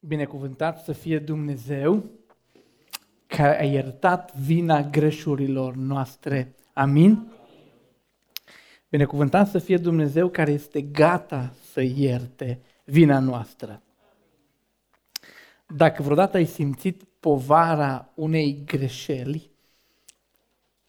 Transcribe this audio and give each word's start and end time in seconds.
Binecuvântat 0.00 0.84
să 0.84 0.92
fie 0.92 1.18
Dumnezeu 1.18 2.04
care 3.26 3.60
a 3.60 3.64
iertat 3.64 4.36
vina 4.36 4.82
greșurilor 4.82 5.74
noastre. 5.74 6.54
Amin? 6.72 7.32
Binecuvântat 8.88 9.48
să 9.48 9.58
fie 9.58 9.76
Dumnezeu 9.76 10.28
care 10.28 10.50
este 10.52 10.82
gata 10.82 11.52
să 11.72 11.80
ierte 11.80 12.60
vina 12.84 13.18
noastră. 13.18 13.82
Dacă 15.66 16.02
vreodată 16.02 16.36
ai 16.36 16.46
simțit 16.46 17.02
povara 17.20 18.10
unei 18.14 18.62
greșeli 18.64 19.50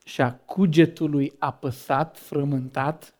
și 0.04 0.22
a 0.22 0.34
cugetului 0.34 1.34
apăsat, 1.40 2.18
frământat, 2.18 3.14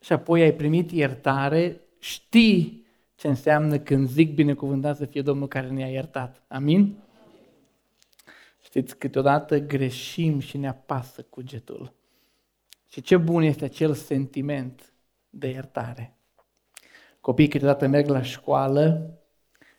și 0.00 0.12
apoi 0.12 0.42
ai 0.42 0.52
primit 0.52 0.90
iertare, 0.90 1.80
știi 1.98 2.81
ce 3.22 3.28
înseamnă 3.28 3.78
când 3.78 4.08
zic 4.08 4.34
binecuvântat 4.34 4.96
să 4.96 5.04
fie 5.04 5.22
Domnul 5.22 5.48
care 5.48 5.68
ne-a 5.68 5.88
iertat. 5.88 6.42
Amin? 6.48 6.98
Știți, 8.62 8.96
câteodată 8.96 9.58
greșim 9.58 10.38
și 10.38 10.56
ne 10.56 10.68
apasă 10.68 11.22
cugetul. 11.22 11.92
Și 12.88 13.00
ce 13.00 13.16
bun 13.16 13.42
este 13.42 13.64
acel 13.64 13.94
sentiment 13.94 14.92
de 15.30 15.48
iertare. 15.48 16.16
Copiii 17.20 17.48
câteodată 17.48 17.86
merg 17.86 18.08
la 18.08 18.22
școală 18.22 19.18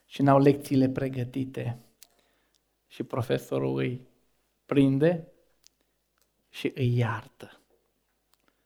și 0.06 0.22
n-au 0.22 0.40
lecțiile 0.40 0.90
pregătite. 0.90 1.80
Și 2.88 3.04
profesorul 3.04 3.78
îi 3.78 4.08
prinde 4.66 5.28
și 6.50 6.72
îi 6.76 6.98
iartă. 6.98 7.62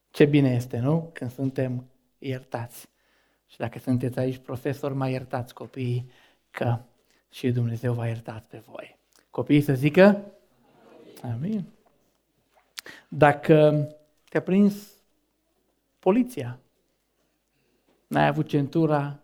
Ce 0.10 0.26
bine 0.26 0.50
este, 0.50 0.80
nu? 0.80 1.10
Când 1.14 1.32
suntem 1.32 1.86
iertați. 2.18 2.90
Și 3.48 3.58
dacă 3.58 3.80
sunteți 3.80 4.20
aici 4.20 4.38
profesori, 4.38 4.94
mai 4.94 5.12
iertați 5.12 5.54
copiii 5.54 6.10
că 6.52 6.80
și 7.30 7.52
Dumnezeu 7.52 7.94
va 7.94 8.08
iertat 8.08 8.46
pe 8.46 8.58
voi. 8.58 9.00
Copiii 9.30 9.62
să 9.62 9.74
zică 9.74 10.32
Amin. 11.22 11.66
Dacă 13.10 13.88
te-a 14.30 14.42
prins 14.42 14.94
poliția, 16.00 16.60
n-ai 18.08 18.28
avut 18.28 18.48
centura, 18.48 19.20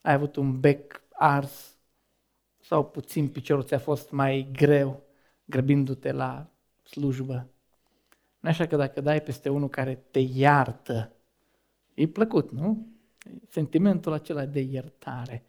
ai 0.00 0.12
avut 0.12 0.36
un 0.36 0.60
bec 0.60 1.02
ars 1.12 1.74
sau 2.60 2.84
puțin 2.84 3.28
piciorul 3.28 3.64
ți-a 3.64 3.78
fost 3.78 4.10
mai 4.10 4.48
greu 4.52 5.02
grăbindu-te 5.44 6.12
la 6.12 6.46
slujbă. 6.82 7.48
Nu 8.40 8.48
așa 8.48 8.66
că 8.66 8.76
dacă 8.76 9.00
dai 9.00 9.22
peste 9.22 9.48
unul 9.48 9.68
care 9.68 9.94
te 10.10 10.18
iartă, 10.18 11.12
e 11.94 12.06
plăcut, 12.06 12.50
nu? 12.50 12.86
Sentimentul 13.48 14.12
acela 14.12 14.46
de 14.46 14.60
iertare. 14.60 15.44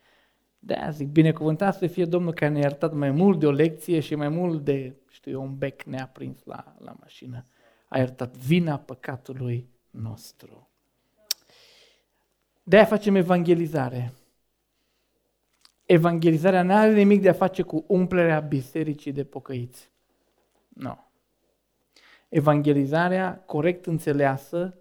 De 0.60 0.74
aia 0.74 0.90
zic, 0.90 1.08
binecuvântat 1.08 1.76
să 1.76 1.88
fie 1.88 2.06
Domnul 2.06 2.34
care 2.34 2.52
ne-a 2.52 2.62
iertat 2.62 2.94
mai 2.94 3.12
mult 3.12 3.40
de 3.40 3.48
o 3.48 3.52
lecție 3.52 4.00
și 4.00 4.16
mai 4.16 4.30
mult 4.30 4.64
de, 4.64 4.96
știu 5.10 5.32
eu, 5.32 5.42
un 5.42 5.58
bec 5.58 5.84
neaprins 5.84 6.44
la, 6.44 6.76
la 6.80 6.96
mașină. 7.00 7.46
A 7.88 7.98
iertat 7.98 8.38
vina 8.38 8.80
păcatului 8.80 9.70
nostru. 9.90 10.70
De 12.64 12.76
aia 12.76 12.86
facem 12.86 13.16
evangelizare. 13.16 14.14
Evangelizarea 15.86 16.64
nu 16.64 16.74
are 16.74 16.94
nimic 16.94 17.22
de 17.22 17.30
a 17.30 17.34
face 17.34 17.62
cu 17.62 17.84
umplerea 17.88 18.40
bisericii 18.40 19.12
de 19.12 19.24
pocăiți. 19.24 19.90
Nu. 20.70 20.84
No. 20.84 20.96
Evangelizarea 22.32 23.44
corect 23.46 23.86
înțeleasă 23.86 24.81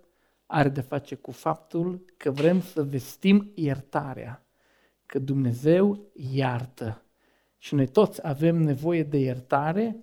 are 0.52 0.68
de 0.68 0.80
face 0.80 1.14
cu 1.14 1.30
faptul 1.30 2.04
că 2.16 2.30
vrem 2.30 2.60
să 2.60 2.82
vestim 2.82 3.52
iertarea, 3.54 4.44
că 5.06 5.18
Dumnezeu 5.18 6.10
iartă. 6.32 7.02
Și 7.58 7.74
noi 7.74 7.86
toți 7.86 8.26
avem 8.26 8.56
nevoie 8.56 9.02
de 9.02 9.18
iertare 9.18 9.96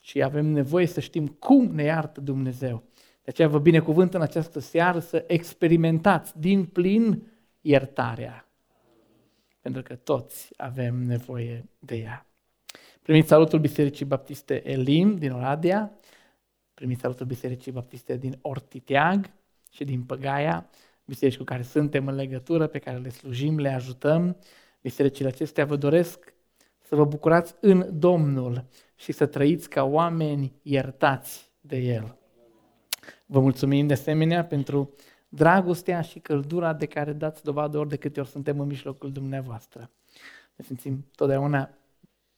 și 0.00 0.22
avem 0.22 0.46
nevoie 0.46 0.86
să 0.86 1.00
știm 1.00 1.26
cum 1.26 1.64
ne 1.74 1.82
iartă 1.82 2.20
Dumnezeu. 2.20 2.82
De 2.94 3.30
aceea 3.30 3.48
vă 3.48 3.58
binecuvânt 3.58 4.14
în 4.14 4.20
această 4.20 4.58
seară 4.58 4.98
să 4.98 5.24
experimentați 5.26 6.40
din 6.40 6.64
plin 6.64 7.32
iertarea. 7.60 8.48
Pentru 9.60 9.82
că 9.82 9.94
toți 9.94 10.50
avem 10.56 10.94
nevoie 10.94 11.68
de 11.78 11.96
ea. 11.96 12.26
Primiți 13.02 13.28
salutul 13.28 13.58
Bisericii 13.58 14.04
Baptiste 14.04 14.70
Elim 14.70 15.16
din 15.16 15.32
Oradea, 15.32 15.98
primiți 16.74 17.00
salutul 17.00 17.26
Bisericii 17.26 17.72
Baptiste 17.72 18.16
din 18.16 18.38
Ortiteag, 18.40 19.30
și 19.74 19.84
din 19.84 20.02
Păgaia, 20.02 20.70
biserici 21.04 21.36
cu 21.36 21.44
care 21.44 21.62
suntem 21.62 22.06
în 22.06 22.14
legătură, 22.14 22.66
pe 22.66 22.78
care 22.78 22.98
le 22.98 23.08
slujim, 23.08 23.58
le 23.58 23.68
ajutăm. 23.68 24.36
Bisericile 24.80 25.28
acestea 25.28 25.64
vă 25.64 25.76
doresc 25.76 26.34
să 26.80 26.94
vă 26.94 27.04
bucurați 27.04 27.54
în 27.60 27.98
Domnul 27.98 28.64
și 28.94 29.12
să 29.12 29.26
trăiți 29.26 29.68
ca 29.68 29.84
oameni 29.84 30.52
iertați 30.62 31.50
de 31.60 31.76
El. 31.76 32.18
Vă 33.26 33.40
mulțumim 33.40 33.86
de 33.86 33.92
asemenea 33.92 34.44
pentru 34.44 34.94
dragostea 35.28 36.00
și 36.00 36.18
căldura 36.18 36.72
de 36.72 36.86
care 36.86 37.12
dați 37.12 37.42
dovadă 37.42 37.78
ori 37.78 37.88
de 37.88 37.96
câte 37.96 38.20
ori 38.20 38.28
suntem 38.28 38.60
în 38.60 38.66
mijlocul 38.66 39.12
dumneavoastră. 39.12 39.90
Ne 40.56 40.64
simțim 40.64 41.06
totdeauna 41.14 41.70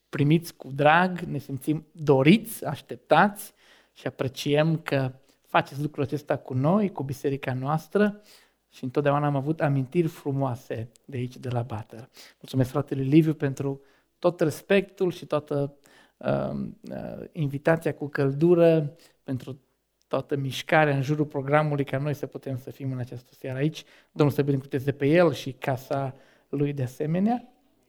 primiți 0.09 0.55
cu 0.55 0.71
drag, 0.73 1.21
ne 1.21 1.39
simțim 1.39 1.87
doriți, 1.93 2.65
așteptați 2.65 3.53
și 3.93 4.07
apreciem 4.07 4.79
că 4.79 5.13
faceți 5.47 5.81
lucrul 5.81 6.03
acesta 6.03 6.37
cu 6.37 6.55
noi, 6.55 6.93
cu 6.93 7.03
biserica 7.03 7.55
noastră 7.55 8.21
și 8.69 8.85
întotdeauna 8.85 9.27
am 9.27 9.37
avut 9.37 9.61
amintiri 9.61 10.07
frumoase 10.07 10.89
de 11.05 11.17
aici, 11.17 11.37
de 11.37 11.49
la 11.49 11.63
Bater. 11.63 12.09
Mulțumesc 12.41 12.71
fratele 12.71 13.03
Liviu 13.03 13.35
pentru 13.35 13.81
tot 14.19 14.41
respectul 14.41 15.11
și 15.11 15.27
toată 15.27 15.75
uh, 16.17 16.51
uh, 16.91 17.25
invitația 17.33 17.95
cu 17.95 18.09
căldură, 18.09 18.97
pentru 19.23 19.61
toată 20.09 20.37
mișcarea 20.37 20.95
în 20.95 21.03
jurul 21.03 21.25
programului 21.25 21.85
ca 21.85 21.99
noi 21.99 22.15
să 22.15 22.27
putem 22.27 22.59
să 22.59 22.71
fim 22.71 22.93
în 22.93 22.99
această 22.99 23.31
seară 23.39 23.59
aici. 23.59 23.85
Domnul 24.13 24.35
să 24.35 24.43
binecuvânteze 24.43 24.93
pe 24.93 25.07
el 25.07 25.33
și 25.33 25.53
casa 25.53 26.15
lui 26.49 26.73
de 26.73 26.83
asemenea. 26.83 27.37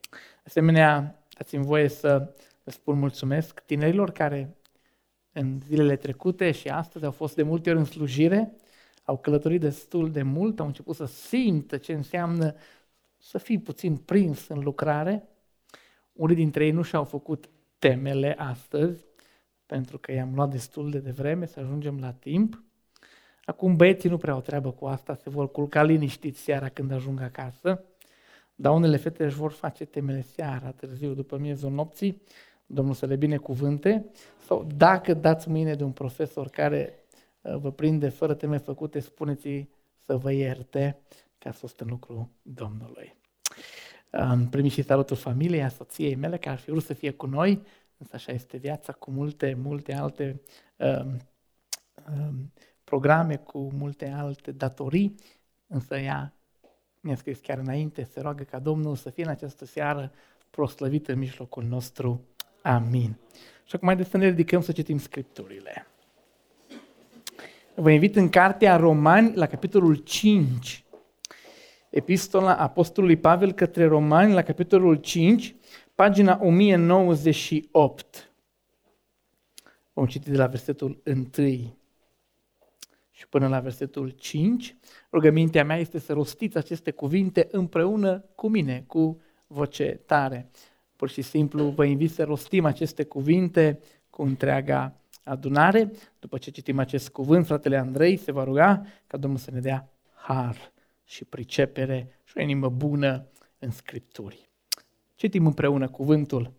De 0.09 0.43
asemenea, 0.45 1.19
dați-mi 1.37 1.65
voie 1.65 1.87
să 1.87 2.33
vă 2.63 2.71
spun 2.71 2.99
mulțumesc 2.99 3.59
tinerilor 3.59 4.11
care 4.11 4.56
în 5.39 5.59
zilele 5.67 5.95
trecute 5.95 6.51
și 6.51 6.67
astăzi 6.67 7.05
au 7.05 7.11
fost 7.11 7.35
de 7.35 7.43
multe 7.43 7.69
ori 7.69 7.79
în 7.79 7.85
slujire, 7.85 8.55
au 9.03 9.17
călătorit 9.17 9.59
destul 9.59 10.11
de 10.11 10.21
mult, 10.21 10.59
au 10.59 10.65
început 10.65 10.95
să 10.95 11.05
simtă 11.05 11.77
ce 11.77 11.93
înseamnă 11.93 12.55
să 13.17 13.37
fii 13.37 13.59
puțin 13.59 13.95
prins 13.95 14.47
în 14.47 14.59
lucrare. 14.59 15.27
Unii 16.13 16.35
dintre 16.35 16.65
ei 16.65 16.71
nu 16.71 16.81
și-au 16.81 17.03
făcut 17.03 17.49
temele 17.79 18.35
astăzi, 18.37 19.05
pentru 19.65 19.97
că 19.97 20.11
i-am 20.11 20.35
luat 20.35 20.49
destul 20.49 20.89
de 20.89 20.99
devreme 20.99 21.45
să 21.45 21.59
ajungem 21.59 21.99
la 21.99 22.11
timp. 22.11 22.63
Acum 23.45 23.75
băieții 23.75 24.09
nu 24.09 24.17
prea 24.17 24.33
au 24.33 24.41
treabă 24.41 24.71
cu 24.71 24.85
asta, 24.85 25.15
se 25.15 25.29
vor 25.29 25.51
culca 25.51 25.83
liniștiți 25.83 26.39
seara 26.39 26.69
când 26.69 26.91
ajung 26.91 27.21
acasă, 27.21 27.83
dar 28.55 28.73
unele 28.73 28.97
fete 28.97 29.25
își 29.25 29.35
vor 29.35 29.51
face 29.51 29.85
temele 29.85 30.21
seara, 30.21 30.71
târziu, 30.71 31.13
după 31.13 31.37
miezul 31.37 31.71
nopții, 31.71 32.21
Domnul 32.69 32.93
să 32.93 33.05
le 33.05 33.15
binecuvânte, 33.15 34.05
sau 34.45 34.67
dacă 34.75 35.13
dați 35.13 35.49
mâine 35.49 35.73
de 35.73 35.83
un 35.83 35.91
profesor 35.91 36.49
care 36.49 36.93
uh, 37.41 37.55
vă 37.55 37.71
prinde 37.71 38.09
fără 38.09 38.33
teme 38.33 38.57
făcute, 38.57 38.99
spuneți 38.99 39.67
să 40.05 40.17
vă 40.17 40.31
ierte 40.31 40.99
ca 41.37 41.51
să 41.51 41.57
fost 41.57 41.79
în 41.79 41.87
lucru 41.89 42.29
Domnului. 42.41 43.15
Am 44.11 44.49
primit 44.49 44.71
și 44.71 44.81
salutul 44.81 45.15
familiei, 45.15 45.63
a 45.63 45.69
soției 45.69 46.15
mele, 46.15 46.37
care 46.37 46.55
ar 46.55 46.61
fi 46.61 46.69
vrut 46.69 46.83
să 46.83 46.93
fie 46.93 47.11
cu 47.11 47.25
noi, 47.25 47.61
însă 47.97 48.15
așa 48.15 48.31
este 48.31 48.57
viața, 48.57 48.93
cu 48.93 49.11
multe, 49.11 49.57
multe 49.61 49.93
alte 49.93 50.41
um, 50.75 51.17
um, 52.09 52.51
programe, 52.83 53.35
cu 53.35 53.71
multe 53.73 54.09
alte 54.09 54.51
datorii, 54.51 55.15
însă 55.67 55.97
ea 55.97 56.33
mi-a 56.99 57.15
scris 57.15 57.39
chiar 57.39 57.57
înainte, 57.57 58.03
se 58.03 58.19
roagă 58.19 58.43
ca 58.43 58.59
Domnul 58.59 58.95
să 58.95 59.09
fie 59.09 59.23
în 59.23 59.29
această 59.29 59.65
seară 59.65 60.11
proslăvit 60.49 61.07
în 61.07 61.17
mijlocul 61.17 61.63
nostru 61.63 62.25
Amin. 62.67 63.17
Și 63.63 63.75
acum 63.75 63.87
haideți 63.87 64.09
să 64.09 64.17
ne 64.17 64.27
ridicăm 64.27 64.61
să 64.61 64.71
citim 64.71 64.97
Scripturile. 64.97 65.87
Vă 67.75 67.91
invit 67.91 68.15
în 68.15 68.29
Cartea 68.29 68.75
Romani, 68.75 69.35
la 69.35 69.45
capitolul 69.45 69.95
5. 69.95 70.83
Epistola 71.89 72.55
Apostolului 72.55 73.17
Pavel 73.17 73.51
către 73.51 73.85
Romani, 73.85 74.33
la 74.33 74.41
capitolul 74.41 74.95
5, 74.95 75.55
pagina 75.95 76.39
1098. 76.41 78.31
Vom 79.93 80.05
citi 80.05 80.29
de 80.29 80.37
la 80.37 80.47
versetul 80.47 81.01
1 81.05 81.77
și 83.11 83.27
până 83.29 83.47
la 83.47 83.59
versetul 83.59 84.09
5. 84.09 84.75
Rugămintea 85.11 85.63
mea 85.63 85.77
este 85.77 85.99
să 85.99 86.13
rostiți 86.13 86.57
aceste 86.57 86.91
cuvinte 86.91 87.47
împreună 87.51 88.25
cu 88.35 88.47
mine, 88.47 88.83
cu 88.87 89.21
voce 89.47 90.01
tare. 90.05 90.49
Pur 90.97 91.09
și 91.09 91.21
simplu 91.21 91.63
vă 91.63 91.85
invit 91.85 92.11
să 92.11 92.23
rostim 92.23 92.65
aceste 92.65 93.03
cuvinte 93.03 93.79
cu 94.09 94.21
întreaga 94.21 94.95
adunare. 95.23 95.91
După 96.19 96.37
ce 96.37 96.51
citim 96.51 96.79
acest 96.79 97.09
cuvânt, 97.09 97.45
fratele 97.45 97.77
Andrei 97.77 98.17
se 98.17 98.31
va 98.31 98.43
ruga 98.43 98.85
ca 99.07 99.17
Domnul 99.17 99.39
să 99.39 99.51
ne 99.51 99.59
dea 99.59 99.89
har 100.13 100.71
și 101.05 101.25
pricepere 101.25 102.19
și 102.23 102.33
o 102.37 102.41
inimă 102.41 102.69
bună 102.69 103.27
în 103.59 103.71
Scripturi. 103.71 104.49
Citim 105.15 105.45
împreună 105.45 105.87
cuvântul. 105.87 106.51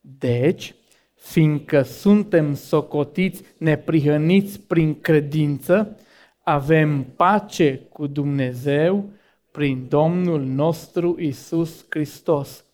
Deci, 0.00 0.74
fiindcă 1.14 1.82
suntem 1.82 2.54
socotiți 2.54 3.42
neprihăniți 3.58 4.60
prin 4.60 5.00
credință, 5.00 5.98
avem 6.42 7.04
pace 7.04 7.76
cu 7.76 8.06
Dumnezeu 8.06 9.10
prin 9.50 9.88
Domnul 9.88 10.44
nostru 10.44 11.20
Isus 11.20 11.86
Hristos. 11.88 12.65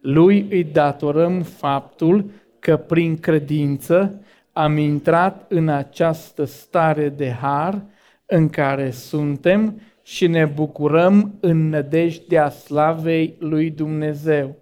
Lui 0.00 0.46
îi 0.50 0.64
datorăm 0.64 1.42
faptul 1.42 2.30
că 2.58 2.76
prin 2.76 3.18
credință 3.18 4.24
am 4.52 4.76
intrat 4.76 5.46
în 5.48 5.68
această 5.68 6.44
stare 6.44 7.08
de 7.08 7.30
har 7.30 7.82
în 8.26 8.48
care 8.48 8.90
suntem 8.90 9.80
și 10.02 10.26
ne 10.26 10.44
bucurăm 10.44 11.34
în 11.40 11.68
nădejdea 11.68 12.48
slavei 12.48 13.36
lui 13.38 13.70
Dumnezeu. 13.70 14.56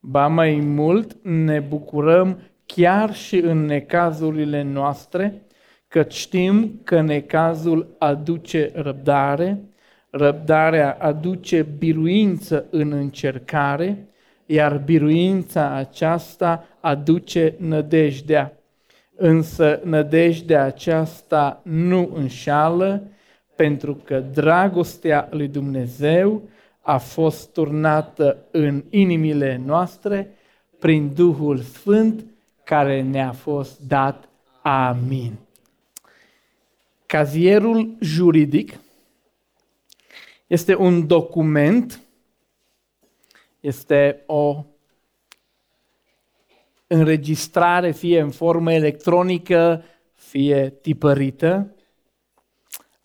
Ba 0.00 0.26
mai 0.26 0.54
mult, 0.54 1.16
ne 1.22 1.60
bucurăm 1.60 2.38
chiar 2.66 3.14
și 3.14 3.36
în 3.36 3.64
necazurile 3.64 4.62
noastre, 4.62 5.42
că 5.88 6.04
știm 6.08 6.80
că 6.84 7.00
necazul 7.00 7.94
aduce 7.98 8.70
răbdare, 8.74 9.60
răbdarea 10.10 10.96
aduce 11.00 11.66
biruință 11.78 12.66
în 12.70 12.92
încercare, 12.92 14.06
iar 14.46 14.78
biruința 14.78 15.74
aceasta 15.74 16.64
aduce 16.80 17.54
nădejdea. 17.58 18.52
Însă 19.16 19.80
nădejdea 19.84 20.64
aceasta 20.64 21.60
nu 21.64 22.10
înșală, 22.14 23.02
pentru 23.56 23.94
că 23.94 24.20
dragostea 24.20 25.28
lui 25.30 25.48
Dumnezeu 25.48 26.42
a 26.80 26.98
fost 26.98 27.52
turnată 27.52 28.36
în 28.50 28.84
inimile 28.90 29.60
noastre 29.64 30.36
prin 30.78 31.12
Duhul 31.14 31.58
Sfânt 31.58 32.24
care 32.64 33.02
ne-a 33.02 33.32
fost 33.32 33.80
dat. 33.80 34.28
Amin. 34.62 35.32
Cazierul 37.06 37.96
juridic 38.00 38.78
este 40.46 40.76
un 40.76 41.06
document, 41.06 42.00
este 43.62 44.22
o 44.26 44.64
înregistrare, 46.86 47.90
fie 47.90 48.20
în 48.20 48.30
formă 48.30 48.72
electronică, 48.72 49.84
fie 50.12 50.70
tipărită, 50.70 51.76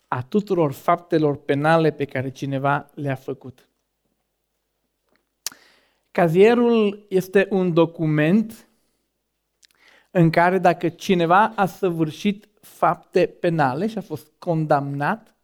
a 0.08 0.22
tuturor 0.22 0.72
faptelor 0.72 1.36
penale 1.36 1.90
pe 1.90 2.04
care 2.04 2.30
cineva 2.30 2.90
le-a 2.94 3.14
făcut. 3.14 3.68
Cazierul 6.10 7.06
este 7.08 7.46
un 7.50 7.72
document 7.72 8.68
în 10.10 10.30
care 10.30 10.58
dacă 10.58 10.88
cineva 10.88 11.52
a 11.56 11.66
săvârșit 11.66 12.48
fapte 12.60 13.26
penale 13.26 13.86
și 13.86 13.98
a 13.98 14.00
fost 14.00 14.32
condamnat 14.38 15.37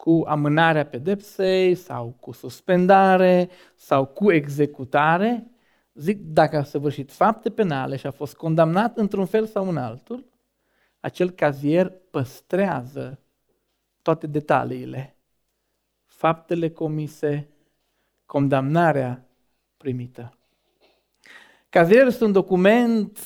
cu 0.00 0.24
amânarea 0.26 0.86
pedepsei 0.86 1.74
sau 1.74 2.16
cu 2.20 2.32
suspendare 2.32 3.48
sau 3.74 4.06
cu 4.06 4.32
executare, 4.32 5.50
zic 5.94 6.20
dacă 6.20 6.56
a 6.56 6.62
săvârșit 6.62 7.12
fapte 7.12 7.50
penale 7.50 7.96
și 7.96 8.06
a 8.06 8.10
fost 8.10 8.34
condamnat 8.34 8.96
într-un 8.96 9.26
fel 9.26 9.46
sau 9.46 9.68
în 9.68 9.76
altul, 9.76 10.24
acel 11.00 11.30
cazier 11.30 11.92
păstrează 12.10 13.20
toate 14.02 14.26
detaliile, 14.26 15.16
faptele 16.06 16.70
comise, 16.70 17.48
condamnarea 18.26 19.26
primită. 19.76 20.38
Cazierul 21.68 22.08
este 22.08 22.24
un 22.24 22.32
document 22.32 23.18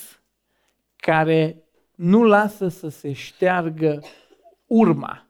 care 0.95 1.63
nu 1.95 2.23
lasă 2.23 2.67
să 2.67 2.87
se 2.87 3.13
șteargă 3.13 3.99
urma, 4.65 5.25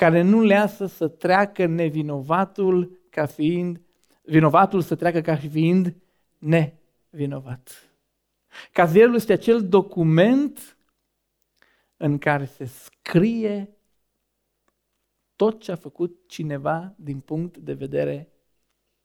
care 0.00 0.22
nu 0.22 0.42
lasă 0.42 0.86
să 0.86 1.08
treacă 1.08 1.66
nevinovatul 1.66 3.00
ca 3.10 3.26
fiind, 3.26 3.80
vinovatul 4.22 4.80
să 4.80 4.94
treacă 4.94 5.20
ca 5.20 5.36
fiind 5.36 5.96
nevinovat. 6.38 7.90
Cazierul 8.72 9.14
este 9.14 9.32
acel 9.32 9.68
document 9.68 10.76
în 11.96 12.18
care 12.18 12.44
se 12.44 12.64
scrie 12.64 13.76
tot 15.36 15.60
ce 15.60 15.72
a 15.72 15.76
făcut 15.76 16.28
cineva 16.28 16.94
din 16.96 17.20
punct 17.20 17.56
de 17.56 17.72
vedere 17.72 18.32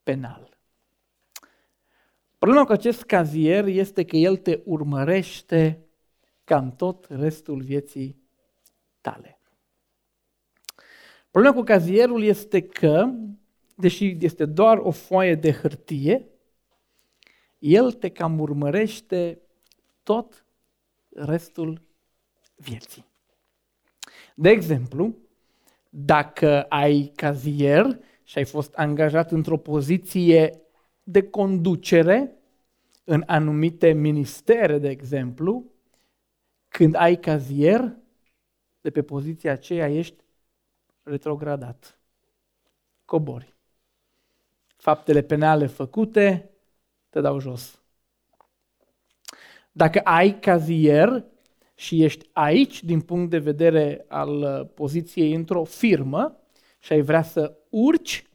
penal. 0.03 0.57
Problema 2.37 2.65
cu 2.65 2.71
acest 2.71 3.03
cazier 3.03 3.65
este 3.65 4.05
că 4.05 4.15
el 4.15 4.37
te 4.37 4.61
urmărește 4.65 5.85
cam 6.43 6.71
tot 6.71 7.07
restul 7.09 7.61
vieții 7.61 8.21
tale. 9.01 9.34
Problema 11.35 11.55
cu 11.55 11.63
cazierul 11.63 12.23
este 12.23 12.61
că, 12.61 13.13
deși 13.75 14.17
este 14.19 14.45
doar 14.45 14.77
o 14.77 14.91
foaie 14.91 15.35
de 15.35 15.51
hârtie, 15.51 16.27
el 17.59 17.91
te 17.91 18.09
cam 18.09 18.39
urmărește 18.39 19.41
tot 20.03 20.45
restul 21.09 21.81
vieții. 22.55 23.05
De 24.35 24.49
exemplu, 24.49 25.15
dacă 25.89 26.61
ai 26.63 27.11
cazier 27.15 27.99
și 28.23 28.37
ai 28.37 28.45
fost 28.45 28.73
angajat 28.73 29.31
într-o 29.31 29.57
poziție 29.57 30.61
de 31.03 31.23
conducere 31.23 32.35
în 33.03 33.23
anumite 33.25 33.91
ministere, 33.91 34.77
de 34.77 34.89
exemplu, 34.89 35.65
când 36.67 36.95
ai 36.95 37.19
cazier, 37.19 37.97
de 38.81 38.89
pe 38.89 39.01
poziția 39.01 39.51
aceea 39.51 39.89
ești 39.89 40.23
retrogradat. 41.05 41.99
Cobori. 43.05 43.53
Faptele 44.75 45.21
penale 45.21 45.65
făcute 45.65 46.49
te 47.09 47.21
dau 47.21 47.39
jos. 47.39 47.79
Dacă 49.71 49.99
ai 49.99 50.39
cazier 50.39 51.25
și 51.75 52.03
ești 52.03 52.29
aici 52.33 52.83
din 52.83 53.01
punct 53.01 53.29
de 53.29 53.37
vedere 53.37 54.05
al 54.07 54.41
uh, 54.41 54.69
poziției 54.73 55.33
într-o 55.33 55.63
firmă 55.63 56.39
și 56.79 56.93
ai 56.93 57.01
vrea 57.01 57.23
să 57.23 57.57
urci, 57.69 58.29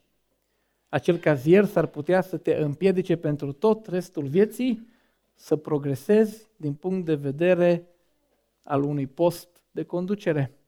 acel 0.89 1.17
cazier 1.17 1.65
s-ar 1.65 1.87
putea 1.87 2.21
să 2.21 2.37
te 2.37 2.55
împiedice 2.55 3.17
pentru 3.17 3.53
tot 3.53 3.87
restul 3.87 4.27
vieții 4.27 4.89
să 5.35 5.57
progresezi 5.57 6.49
din 6.57 6.75
punct 6.75 7.05
de 7.05 7.15
vedere 7.15 7.89
al 8.63 8.83
unui 8.83 9.07
post 9.07 9.49
de 9.71 9.83
conducere. 9.83 10.60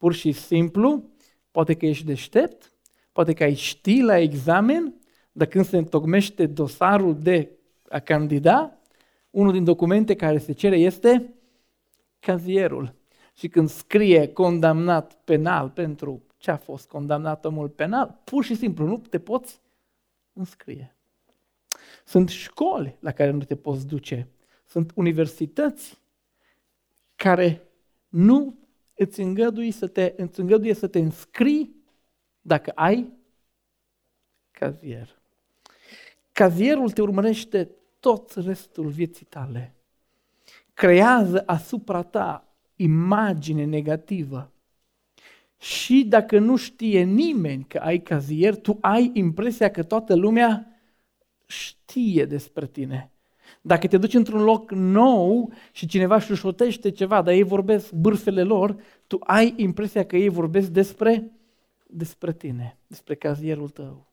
Pur 0.00 0.14
și 0.14 0.32
simplu, 0.32 1.10
poate 1.50 1.74
că 1.74 1.86
ești 1.86 2.04
deștept, 2.04 2.72
poate 3.12 3.32
că 3.32 3.42
ai 3.42 3.54
ști 3.54 4.00
la 4.00 4.18
examen, 4.18 4.94
dar 5.32 5.46
când 5.46 5.64
se 5.64 5.76
întocmește 5.76 6.46
dosarul 6.46 7.18
de 7.18 7.50
a 7.88 7.98
candida, 7.98 8.78
unul 9.30 9.52
din 9.52 9.64
documente 9.64 10.14
care 10.14 10.38
se 10.38 10.52
cere 10.52 10.78
este 10.78 11.34
cazierul. 12.18 12.94
Și 13.34 13.48
când 13.48 13.68
scrie 13.68 14.32
condamnat 14.32 15.14
penal 15.24 15.70
pentru 15.70 16.22
ce 16.36 16.50
a 16.50 16.56
fost 16.56 16.88
condamnat 16.88 17.44
omul 17.44 17.68
penal, 17.68 18.20
pur 18.24 18.44
și 18.44 18.54
simplu 18.54 18.86
nu 18.86 18.98
te 18.98 19.18
poți 19.18 19.60
înscrie. 20.32 20.96
Sunt 22.04 22.28
școli 22.28 22.96
la 23.00 23.12
care 23.12 23.30
nu 23.30 23.38
te 23.38 23.56
poți 23.56 23.86
duce. 23.86 24.28
Sunt 24.66 24.92
universități 24.94 25.98
care 27.16 27.68
nu 28.08 28.59
îți 29.02 29.20
îngăduie 29.20 29.72
să 29.72 29.86
te, 29.86 30.14
îți 30.16 30.40
îngăduie 30.40 30.74
să 30.74 30.86
te 30.86 30.98
înscrii 30.98 31.76
dacă 32.40 32.72
ai 32.74 33.12
cazier. 34.50 35.18
Cazierul 36.32 36.90
te 36.90 37.02
urmărește 37.02 37.70
tot 38.00 38.34
restul 38.34 38.88
vieții 38.88 39.26
tale 39.26 39.74
creează 40.80 41.42
asupra 41.46 42.02
ta 42.02 42.54
imagine 42.76 43.64
negativă. 43.64 44.52
Și 45.58 46.04
dacă 46.04 46.38
nu 46.38 46.56
știe 46.56 47.02
nimeni 47.02 47.64
că 47.64 47.78
ai 47.78 47.98
cazier, 47.98 48.56
tu 48.56 48.78
ai 48.80 49.10
impresia 49.14 49.70
că 49.70 49.82
toată 49.82 50.14
lumea 50.14 50.80
știe 51.46 52.24
despre 52.24 52.66
tine. 52.66 53.10
Dacă 53.60 53.86
te 53.86 53.98
duci 53.98 54.14
într-un 54.14 54.42
loc 54.42 54.70
nou 54.70 55.52
și 55.72 55.86
cineva 55.86 56.18
șușotește 56.18 56.90
ceva, 56.90 57.22
dar 57.22 57.34
ei 57.34 57.42
vorbesc 57.42 57.92
bârfele 57.92 58.42
lor, 58.42 58.76
tu 59.06 59.18
ai 59.20 59.54
impresia 59.56 60.04
că 60.04 60.16
ei 60.16 60.28
vorbesc 60.28 60.68
despre, 60.68 61.30
despre 61.86 62.32
tine, 62.32 62.78
despre 62.86 63.14
cazierul 63.14 63.68
tău. 63.68 64.12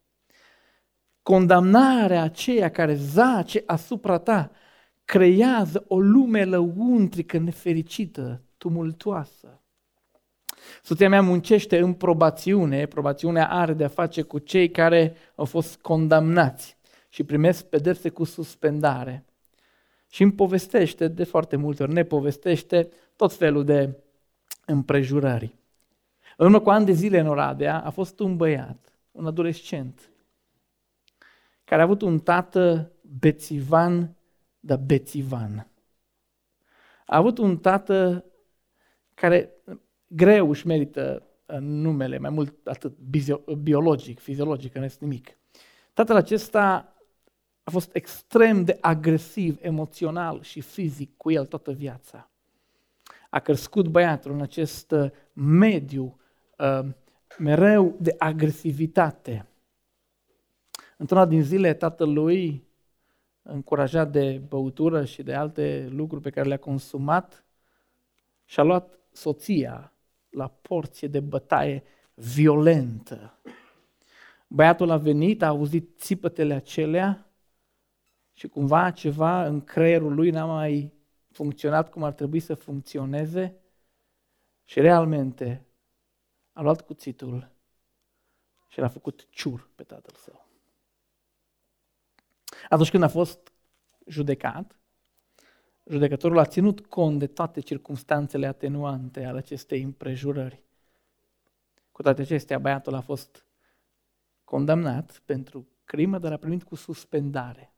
Condamnarea 1.22 2.22
aceea 2.22 2.70
care 2.70 2.94
zace 2.94 3.64
asupra 3.66 4.18
ta 4.18 4.52
creează 5.06 5.86
o 5.88 6.00
lume 6.00 6.46
lăuntrică 6.46 7.38
nefericită, 7.38 8.42
tumultoasă. 8.58 9.62
Soția 10.84 11.10
mea 11.10 11.22
muncește 11.22 11.80
în 11.80 11.94
probațiune, 11.94 12.86
probațiunea 12.86 13.50
are 13.50 13.74
de-a 13.74 13.88
face 13.88 14.22
cu 14.22 14.40
cei 14.40 14.70
care 14.72 15.16
au 15.36 15.46
fost 15.46 15.78
condamnați. 15.78 16.76
și 17.10 17.24
primesc 17.24 17.66
pedepse 17.66 18.10
cu 18.10 18.24
suspendare. 18.24 19.27
Și 20.08 20.24
îmi 20.24 20.34
povestește 20.34 21.08
de 21.08 21.24
foarte 21.24 21.56
multe 21.56 21.84
ori, 21.84 21.94
ne 21.94 22.04
povestește 22.04 22.90
tot 23.16 23.34
felul 23.34 23.66
de 23.66 23.98
împrejurări. 24.66 25.56
În 26.38 26.46
urmă 26.46 26.60
cu 26.60 26.70
ani 26.70 26.86
de 26.86 26.92
zile 26.92 27.20
în 27.20 27.28
Oradea 27.28 27.84
a 27.84 27.90
fost 27.90 28.20
un 28.20 28.38
băiat, 28.38 28.94
un 29.12 29.26
adolescent, 29.26 30.12
care 31.64 31.82
a 31.82 31.84
avut 31.84 32.02
un 32.02 32.20
tată 32.20 32.92
bețivan, 33.20 34.16
dar 34.60 34.78
bețivan. 34.78 35.68
A 37.06 37.18
avut 37.18 37.38
un 37.38 37.58
tată 37.58 38.26
care 39.14 39.52
greu 40.08 40.50
își 40.50 40.68
merită 40.68 41.24
uh, 41.46 41.58
numele, 41.60 42.18
mai 42.18 42.30
mult 42.30 42.68
atât 42.68 42.98
biologic, 43.62 44.20
fiziologic, 44.20 44.76
nu 44.76 44.84
este 44.84 45.06
nimic. 45.06 45.38
Tatăl 45.94 46.16
acesta 46.16 46.97
a 47.68 47.70
fost 47.70 47.96
extrem 47.96 48.64
de 48.64 48.78
agresiv, 48.82 49.58
emoțional 49.62 50.42
și 50.42 50.62
fizic 50.62 51.18
cu 51.18 51.32
el 51.32 51.46
toată 51.46 51.72
viața. 51.72 52.30
A 53.30 53.40
crescut 53.40 53.88
băiatul 53.88 54.32
în 54.32 54.42
acest 54.42 54.92
uh, 54.92 55.12
mediu 55.34 56.20
uh, 56.58 56.90
mereu 57.38 57.96
de 58.00 58.16
agresivitate. 58.18 59.48
Într-una 60.98 61.26
din 61.26 61.44
zile, 61.44 61.74
tatălui, 61.74 62.68
încurajat 63.42 64.12
de 64.12 64.42
băutură 64.48 65.06
și 65.06 65.24
de 65.24 65.34
alte 65.34 65.88
lucruri 65.92 66.22
pe 66.22 66.30
care 66.30 66.48
le-a 66.48 66.60
consumat, 66.60 67.46
și-a 68.46 68.64
luat 68.64 69.00
soția 69.12 69.94
la 70.30 70.48
porție 70.48 71.08
de 71.08 71.20
bătaie 71.20 71.84
violentă. 72.14 73.40
Băiatul 74.48 74.90
a 74.90 74.98
venit, 74.98 75.42
a 75.42 75.48
auzit 75.48 76.00
țipătele 76.00 76.54
acelea 76.54 77.27
și 78.38 78.48
cumva 78.48 78.92
ceva 78.92 79.46
în 79.46 79.64
creierul 79.64 80.14
lui 80.14 80.30
n-a 80.30 80.46
mai 80.46 80.94
funcționat 81.32 81.90
cum 81.90 82.04
ar 82.04 82.14
trebui 82.14 82.40
să 82.40 82.54
funcționeze 82.54 83.56
și 84.64 84.80
realmente 84.80 85.66
a 86.54 86.62
luat 86.62 86.82
cuțitul 86.82 87.52
și 88.68 88.80
l-a 88.80 88.88
făcut 88.88 89.28
ciur 89.30 89.70
pe 89.76 89.84
tatăl 89.84 90.16
său. 90.16 90.48
Atunci 92.70 92.90
când 92.90 93.04
a 93.04 93.08
fost 93.08 93.52
judecat, 94.08 94.80
judecătorul 95.86 96.38
a 96.38 96.46
ținut 96.46 96.86
cont 96.86 97.20
de 97.20 97.28
toate 97.28 97.60
circumstanțele 97.60 98.48
atenuante 98.48 99.26
ale 99.26 99.38
acestei 99.38 99.82
împrejurări. 99.82 100.62
Cu 101.92 102.02
toate 102.02 102.22
acestea, 102.22 102.60
băiatul 102.60 102.94
a 102.94 103.02
fost 103.02 103.46
condamnat 104.44 105.22
pentru 105.26 105.68
crimă, 105.84 106.20
dar 106.20 106.32
a 106.32 106.38
primit 106.38 106.64
cu 106.64 106.76
suspendare. 106.76 107.72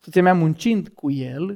Soția 0.00 0.22
mea 0.22 0.34
muncind 0.34 0.88
cu 0.88 1.10
el, 1.10 1.48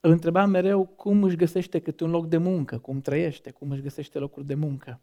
îl 0.00 0.10
întreba 0.10 0.46
mereu 0.46 0.86
cum 0.86 1.22
își 1.22 1.36
găsește 1.36 1.80
câte 1.80 2.04
un 2.04 2.10
loc 2.10 2.26
de 2.26 2.36
muncă, 2.36 2.78
cum 2.78 3.00
trăiește, 3.00 3.50
cum 3.50 3.70
își 3.70 3.82
găsește 3.82 4.18
locuri 4.18 4.46
de 4.46 4.54
muncă. 4.54 5.00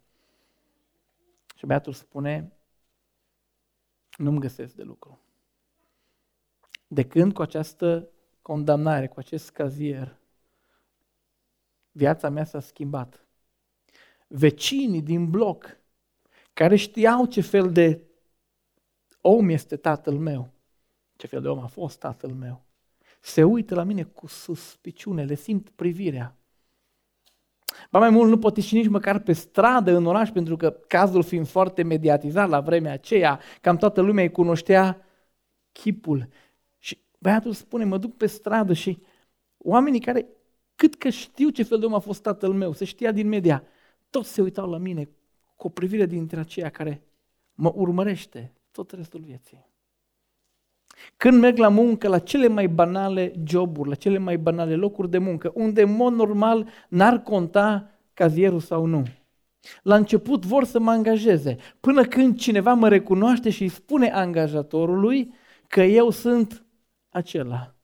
Și 1.56 1.66
băiatul 1.66 1.94
spune, 1.94 2.54
nu-mi 4.18 4.40
găsesc 4.40 4.76
de 4.76 4.84
lucru. 4.84 5.20
De 6.88 7.08
când 7.08 7.34
cu 7.34 7.42
această 7.42 8.10
condamnare, 8.42 9.08
cu 9.08 9.20
acest 9.20 9.52
cazier, 9.52 10.20
viața 11.92 12.30
mea 12.30 12.44
s-a 12.44 12.60
schimbat. 12.60 13.26
Vecinii 14.28 15.02
din 15.02 15.30
bloc, 15.30 15.78
care 16.54 16.76
știau 16.76 17.26
ce 17.26 17.42
fel 17.42 17.72
de 17.72 18.02
om 19.22 19.50
este 19.50 19.78
tatăl 19.78 20.18
meu, 20.18 20.54
ce 21.22 21.28
fel 21.28 21.42
de 21.42 21.48
om 21.48 21.60
a 21.60 21.66
fost 21.66 22.00
tatăl 22.00 22.30
meu, 22.30 22.62
se 23.20 23.44
uită 23.44 23.76
la 23.76 23.84
mine 23.84 24.04
cu 24.04 24.28
suspiciune, 24.28 25.24
le 25.24 25.36
simt 25.36 25.70
privirea. 25.70 26.36
Ba 27.90 28.00
mai 28.00 28.10
mult, 28.10 28.30
nu 28.30 28.40
pot 28.40 28.58
ieși 28.58 28.76
nici 28.76 28.88
măcar 28.88 29.20
pe 29.20 29.34
stradă 29.34 29.96
în 29.96 30.06
oraș, 30.06 30.30
pentru 30.30 30.56
că 30.56 30.70
cazul 30.88 31.24
fiind 31.24 31.48
foarte 31.48 31.84
mediatizat 31.84 32.50
la 32.50 32.60
vremea 32.60 32.94
aceea, 32.94 33.40
cam 33.62 33.78
toată 33.78 34.02
lumea 34.02 34.24
îi 34.24 34.32
cunoștea 34.32 35.06
chipul. 35.72 36.28
Băiatul 37.20 37.54
spune, 37.54 37.84
mă 37.84 37.98
duc 37.98 38.18
pe 38.18 38.26
stradă 38.26 38.74
și 38.74 39.02
oamenii 39.58 40.00
care, 40.00 40.28
cât 40.76 40.96
că 40.96 41.10
știu 41.10 41.50
ce 41.50 41.64
fel 41.64 41.80
de 41.80 41.86
om 41.86 41.94
a 41.94 42.00
fost 42.00 42.22
tatăl 42.22 42.54
meu, 42.54 42.74
se 42.74 42.86
știa 42.86 43.12
din 43.12 43.28
media, 43.28 43.64
toți 44.10 44.34
se 44.34 44.42
uitau 44.42 44.70
la 44.70 44.78
mine 44.78 45.10
cu 45.56 45.68
o 45.68 45.70
privire 45.70 46.06
dintre 46.06 46.40
aceia 46.40 46.70
care 46.70 47.04
mă 47.54 47.72
urmărește 47.76 48.54
tot 48.72 48.92
restul 48.92 49.22
vieții. 49.22 49.71
Când 51.18 51.40
merg 51.40 51.58
la 51.58 51.68
muncă, 51.68 52.08
la 52.08 52.20
cele 52.20 52.48
mai 52.48 52.68
banale 52.68 53.34
joburi, 53.48 53.90
la 53.90 53.96
cele 53.96 54.18
mai 54.18 54.38
banale 54.38 54.76
locuri 54.76 55.10
de 55.10 55.18
muncă, 55.18 55.52
unde 55.54 55.82
în 55.82 55.96
mod 55.96 56.14
normal 56.14 56.70
n-ar 56.90 57.22
conta 57.22 57.90
cazierul 58.14 58.60
sau 58.60 58.86
nu. 58.86 59.04
La 59.84 59.96
început 59.96 60.46
vor 60.46 60.64
să 60.64 60.80
mă 60.80 60.92
angajeze, 60.92 61.58
până 61.80 62.04
când 62.04 62.38
cineva 62.38 62.74
mă 62.74 62.90
recunoaște 62.90 63.50
și 63.50 63.62
îi 63.62 63.70
spune 63.70 64.12
angajatorului 64.12 65.34
că 65.68 65.82
eu 65.82 66.10
sunt 66.10 66.66
acela. 67.10 67.76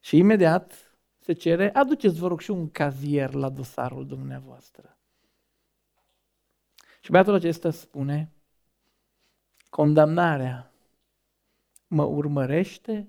Și 0.00 0.16
imediat 0.16 0.96
se 1.18 1.32
cere, 1.32 1.74
aduceți 1.74 2.18
vă 2.18 2.26
rog 2.26 2.40
și 2.40 2.50
un 2.50 2.70
cazier 2.70 3.34
la 3.34 3.48
dosarul 3.48 4.06
dumneavoastră. 4.06 4.98
Și 7.00 7.10
băiatul 7.10 7.34
acesta 7.34 7.70
spune, 7.70 8.32
condamnarea 9.70 10.73
mă 11.94 12.04
urmărește 12.04 13.08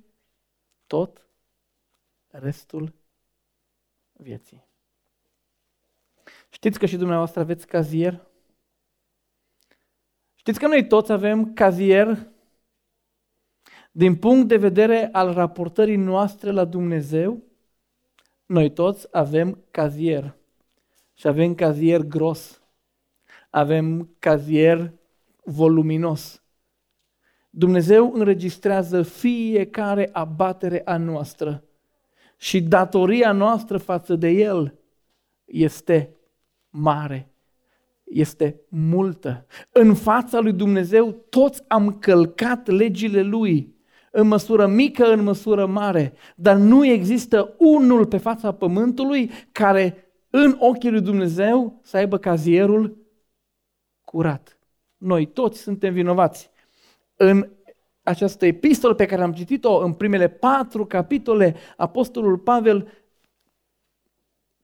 tot 0.87 1.27
restul 2.27 2.93
vieții. 4.11 4.67
Știți 6.49 6.79
că 6.79 6.85
și 6.85 6.97
dumneavoastră 6.97 7.39
aveți 7.39 7.67
cazier? 7.67 8.27
Știți 10.35 10.59
că 10.59 10.67
noi 10.67 10.87
toți 10.87 11.11
avem 11.11 11.53
cazier 11.53 12.27
din 13.91 14.15
punct 14.15 14.47
de 14.47 14.57
vedere 14.57 15.09
al 15.11 15.33
raportării 15.33 15.95
noastre 15.95 16.51
la 16.51 16.65
Dumnezeu, 16.65 17.43
noi 18.45 18.73
toți 18.73 19.07
avem 19.11 19.63
cazier. 19.71 20.35
Și 21.13 21.27
avem 21.27 21.55
cazier 21.55 22.01
gros. 22.01 22.61
Avem 23.49 24.15
cazier 24.19 24.93
voluminos. 25.43 26.44
Dumnezeu 27.57 28.11
înregistrează 28.13 29.01
fiecare 29.01 30.09
abatere 30.11 30.81
a 30.85 30.97
noastră 30.97 31.63
și 32.37 32.61
datoria 32.61 33.31
noastră 33.31 33.77
față 33.77 34.15
de 34.15 34.29
El 34.29 34.79
este 35.45 36.15
mare, 36.69 37.31
este 38.03 38.61
multă. 38.69 39.45
În 39.71 39.93
fața 39.93 40.39
lui 40.39 40.53
Dumnezeu 40.53 41.11
toți 41.11 41.63
am 41.67 41.97
călcat 41.99 42.67
legile 42.67 43.21
Lui 43.21 43.75
în 44.11 44.27
măsură 44.27 44.67
mică, 44.67 45.05
în 45.11 45.23
măsură 45.23 45.65
mare, 45.65 46.13
dar 46.35 46.55
nu 46.55 46.85
există 46.85 47.55
unul 47.57 48.05
pe 48.05 48.17
fața 48.17 48.51
pământului 48.51 49.31
care 49.51 50.13
în 50.29 50.55
ochii 50.59 50.91
lui 50.91 51.01
Dumnezeu 51.01 51.79
să 51.83 51.97
aibă 51.97 52.17
cazierul 52.17 52.97
curat. 54.03 54.59
Noi 54.97 55.25
toți 55.25 55.61
suntem 55.61 55.93
vinovați. 55.93 56.53
În 57.15 57.49
această 58.03 58.45
epistolă 58.45 58.93
pe 58.93 59.05
care 59.05 59.21
am 59.21 59.33
citit-o 59.33 59.77
în 59.77 59.93
primele 59.93 60.27
patru 60.27 60.85
capitole, 60.85 61.55
Apostolul 61.77 62.37
Pavel 62.37 62.87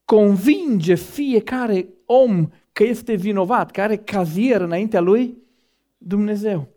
convinge 0.06 0.96
fiecare 0.96 1.88
om 2.06 2.50
că 2.72 2.84
este 2.84 3.14
vinovat, 3.14 3.72
că 3.72 3.82
are 3.82 3.98
cazier 3.98 4.62
înaintea 4.62 5.00
lui 5.00 5.38
Dumnezeu. 5.98 6.68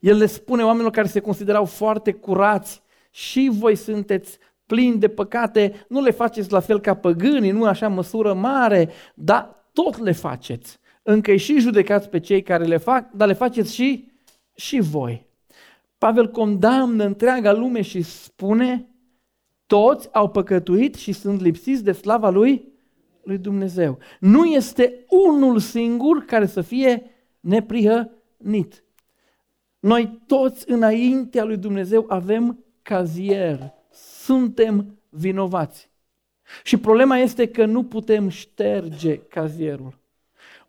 El 0.00 0.16
le 0.16 0.26
spune 0.26 0.62
oamenilor 0.62 0.90
care 0.90 1.06
se 1.06 1.20
considerau 1.20 1.64
foarte 1.64 2.12
curați, 2.12 2.82
și 3.14 3.50
voi 3.52 3.76
sunteți 3.76 4.38
plini 4.66 4.98
de 4.98 5.08
păcate, 5.08 5.86
nu 5.88 6.00
le 6.00 6.10
faceți 6.10 6.52
la 6.52 6.60
fel 6.60 6.80
ca 6.80 6.94
păgânii, 6.94 7.50
nu 7.50 7.64
așa 7.64 7.88
măsură 7.88 8.34
mare, 8.34 8.90
dar 9.14 9.68
tot 9.72 9.98
le 9.98 10.12
faceți. 10.12 10.78
Încă 11.02 11.30
îi 11.30 11.38
și 11.38 11.58
judecați 11.58 12.08
pe 12.08 12.20
cei 12.20 12.42
care 12.42 12.64
le 12.64 12.76
fac, 12.76 13.10
dar 13.12 13.28
le 13.28 13.34
faceți 13.34 13.74
și, 13.74 14.12
și 14.54 14.80
voi. 14.80 15.26
Pavel 15.98 16.30
condamnă 16.30 17.04
întreaga 17.04 17.52
lume 17.52 17.82
și 17.82 18.02
spune, 18.02 18.88
toți 19.66 20.08
au 20.12 20.30
păcătuit 20.30 20.94
și 20.94 21.12
sunt 21.12 21.40
lipsiți 21.40 21.84
de 21.84 21.92
slava 21.92 22.30
lui, 22.30 22.72
lui 23.22 23.38
Dumnezeu. 23.38 23.98
Nu 24.20 24.44
este 24.44 25.04
unul 25.08 25.58
singur 25.58 26.24
care 26.24 26.46
să 26.46 26.60
fie 26.60 27.10
neprihănit. 27.40 28.84
Noi 29.78 30.22
toți 30.26 30.70
înaintea 30.70 31.44
lui 31.44 31.56
Dumnezeu 31.56 32.04
avem 32.08 32.64
cazier. 32.82 33.72
Suntem 33.92 34.98
vinovați. 35.08 35.90
Și 36.62 36.76
problema 36.76 37.16
este 37.16 37.48
că 37.48 37.64
nu 37.64 37.84
putem 37.84 38.28
șterge 38.28 39.18
cazierul. 39.18 39.98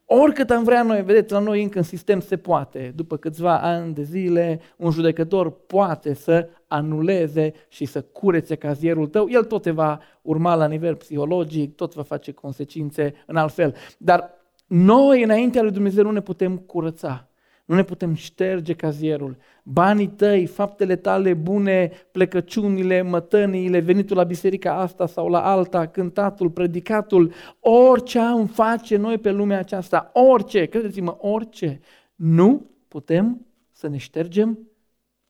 Oricât 0.08 0.50
am 0.50 0.64
vrea 0.64 0.84
noi, 0.84 1.04
vedeți, 1.04 1.32
la 1.32 1.40
noi 1.40 1.64
încă 1.64 1.78
în 1.78 1.84
sistem 1.84 2.20
se 2.20 2.38
poate. 2.38 2.94
După 2.96 3.18
câțiva 3.18 3.60
ani 3.60 3.94
de 3.94 4.04
zile, 4.04 4.60
un 4.78 4.92
judecător 4.92 5.52
poate 5.52 6.14
să 6.14 6.50
anuleze 6.68 7.54
și 7.68 7.86
să 7.86 8.02
curețe 8.02 8.56
cazierul 8.56 9.08
tău. 9.08 9.30
El 9.30 9.44
tot 9.44 9.62
te 9.62 9.72
va 9.72 10.00
urma 10.22 10.56
la 10.56 10.68
nivel 10.68 10.96
psihologic, 10.96 11.76
tot 11.76 11.94
va 11.94 12.04
face 12.04 12.32
consecințe 12.32 13.14
în 13.26 13.36
alt 13.36 13.54
fel. 13.54 13.76
Dar 13.98 14.30
noi, 14.68 15.24
înaintea 15.24 15.62
lui 15.62 15.72
Dumnezeu, 15.72 16.04
nu 16.04 16.12
ne 16.12 16.22
putem 16.22 16.58
curăța. 16.58 17.28
Nu 17.66 17.76
ne 17.76 17.84
putem 17.84 18.14
șterge 18.14 18.74
cazierul. 18.74 19.38
Banii 19.64 20.08
tăi, 20.08 20.46
faptele 20.46 20.96
tale 20.96 21.34
bune, 21.34 21.92
plecăciunile, 22.12 23.02
mătăniile, 23.02 23.80
venitul 23.80 24.16
la 24.16 24.24
biserica 24.24 24.76
asta 24.80 25.06
sau 25.06 25.30
la 25.30 25.46
alta, 25.46 25.88
cântatul, 25.88 26.50
predicatul, 26.50 27.34
orice 27.60 28.20
am 28.20 28.46
face 28.46 28.96
noi 28.96 29.18
pe 29.18 29.32
lumea 29.32 29.60
aceasta, 29.60 30.12
orice, 30.14 30.66
credeți-mă, 30.66 31.18
orice, 31.20 31.80
nu 32.16 32.70
putem 32.88 33.46
să 33.72 33.88
ne 33.88 33.98
ștergem 33.98 34.60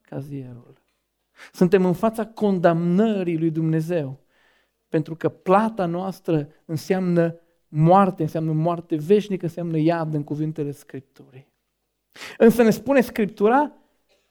cazierul. 0.02 0.74
Suntem 1.52 1.86
în 1.86 1.94
fața 1.94 2.26
condamnării 2.26 3.38
lui 3.38 3.52
Dumnezeu, 3.52 4.20
pentru 4.88 5.16
că 5.16 5.30
plata 5.30 5.86
noastră 5.86 6.48
înseamnă 6.66 7.40
moarte, 7.68 8.22
înseamnă 8.22 8.52
moarte 8.52 8.96
veșnică, 8.96 9.46
înseamnă 9.46 9.78
iad 9.78 10.14
în 10.14 10.24
cuvintele 10.24 10.72
Scripturii. 10.72 11.54
Însă 12.38 12.64
ne 12.64 12.70
spune 12.70 13.02
Scriptura 13.02 13.72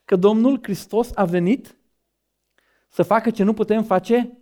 că 0.04 0.16
Domnul 0.16 0.58
Hristos 0.62 1.10
a 1.14 1.24
venit 1.24 1.76
să 2.88 3.02
facă 3.02 3.30
ce 3.30 3.42
nu 3.42 3.52
putem 3.52 3.82
face 3.82 4.38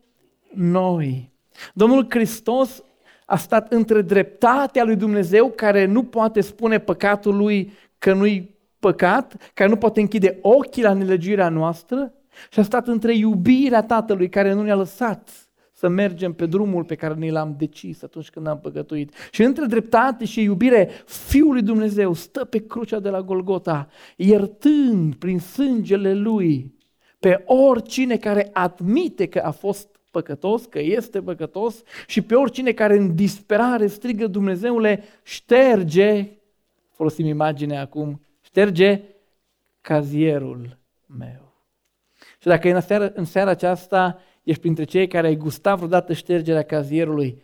noi. 0.54 1.32
Domnul 1.74 2.06
Hristos 2.08 2.82
a 3.26 3.36
stat 3.36 3.72
între 3.72 4.02
dreptatea 4.02 4.84
lui 4.84 4.96
Dumnezeu, 4.96 5.50
care 5.50 5.84
nu 5.84 6.04
poate 6.04 6.40
spune 6.40 6.78
păcatul 6.78 7.36
lui 7.36 7.72
că 7.98 8.12
nu-i 8.12 8.56
păcat, 8.78 9.50
care 9.54 9.68
nu 9.68 9.76
poate 9.76 10.00
închide 10.00 10.38
ochii 10.40 10.82
la 10.82 10.92
nelegirea 10.92 11.48
noastră, 11.48 12.12
și 12.50 12.58
a 12.58 12.62
stat 12.62 12.86
între 12.86 13.16
iubirea 13.16 13.82
Tatălui 13.82 14.28
care 14.28 14.52
nu 14.52 14.62
ne-a 14.62 14.74
lăsat 14.74 15.30
să 15.82 15.88
mergem 15.88 16.32
pe 16.32 16.46
drumul 16.46 16.84
pe 16.84 16.94
care 16.94 17.14
ni 17.14 17.30
l-am 17.30 17.54
decis 17.58 18.02
atunci 18.02 18.30
când 18.30 18.46
am 18.46 18.58
păcătuit. 18.60 19.14
Și 19.30 19.42
între 19.42 19.64
dreptate 19.64 20.24
și 20.24 20.42
iubire, 20.42 20.90
Fiul 21.06 21.52
lui 21.52 21.62
Dumnezeu 21.62 22.12
stă 22.12 22.44
pe 22.44 22.66
crucea 22.66 23.00
de 23.00 23.08
la 23.08 23.22
Golgota, 23.22 23.88
iertând 24.16 25.14
prin 25.14 25.38
sângele 25.38 26.14
Lui 26.14 26.74
pe 27.18 27.42
oricine 27.46 28.16
care 28.16 28.50
admite 28.52 29.26
că 29.26 29.38
a 29.38 29.50
fost 29.50 30.00
păcătos, 30.10 30.64
că 30.64 30.78
este 30.78 31.22
păcătos 31.22 31.82
și 32.06 32.22
pe 32.22 32.34
oricine 32.34 32.72
care 32.72 32.96
în 32.96 33.14
disperare 33.14 33.86
strigă 33.86 34.26
Dumnezeule, 34.26 35.04
șterge, 35.22 36.30
folosim 36.90 37.26
imaginea 37.26 37.80
acum, 37.80 38.20
șterge 38.40 39.02
cazierul 39.80 40.78
meu. 41.18 41.52
Și 42.40 42.46
dacă 42.46 42.74
în 42.74 42.80
seara, 42.80 43.10
în 43.14 43.24
seara 43.24 43.50
aceasta 43.50 44.20
ești 44.42 44.60
printre 44.60 44.84
cei 44.84 45.08
care 45.08 45.26
ai 45.26 45.36
gustat 45.36 45.76
vreodată 45.76 46.12
ștergerea 46.12 46.62
cazierului, 46.62 47.42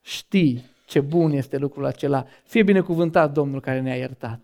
știi 0.00 0.64
ce 0.86 1.00
bun 1.00 1.30
este 1.30 1.56
lucrul 1.56 1.84
acela. 1.84 2.26
Fie 2.44 2.62
binecuvântat 2.62 3.32
Domnul 3.32 3.60
care 3.60 3.80
ne-a 3.80 3.96
iertat. 3.96 4.40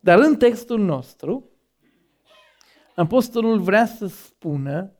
Dar 0.00 0.18
în 0.18 0.36
textul 0.36 0.80
nostru, 0.80 1.50
apostolul 2.94 3.60
vrea 3.60 3.86
să 3.86 4.06
spună 4.06 4.92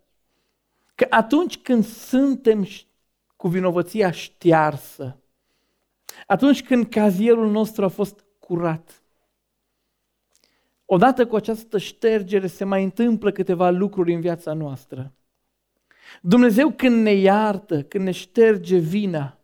că 0.94 1.06
atunci 1.10 1.58
când 1.58 1.84
suntem 1.84 2.66
cu 3.36 3.48
vinovăția 3.48 4.10
știarsă, 4.10 5.16
atunci 6.26 6.62
când 6.62 6.86
cazierul 6.86 7.50
nostru 7.50 7.84
a 7.84 7.88
fost 7.88 8.24
curat, 8.38 9.02
odată 10.84 11.26
cu 11.26 11.36
această 11.36 11.78
ștergere 11.78 12.46
se 12.46 12.64
mai 12.64 12.82
întâmplă 12.84 13.30
câteva 13.30 13.70
lucruri 13.70 14.14
în 14.14 14.20
viața 14.20 14.52
noastră. 14.52 15.12
Dumnezeu 16.20 16.70
când 16.70 17.02
ne 17.02 17.12
iartă, 17.12 17.82
când 17.82 18.04
ne 18.04 18.10
șterge 18.10 18.76
vina, 18.76 19.38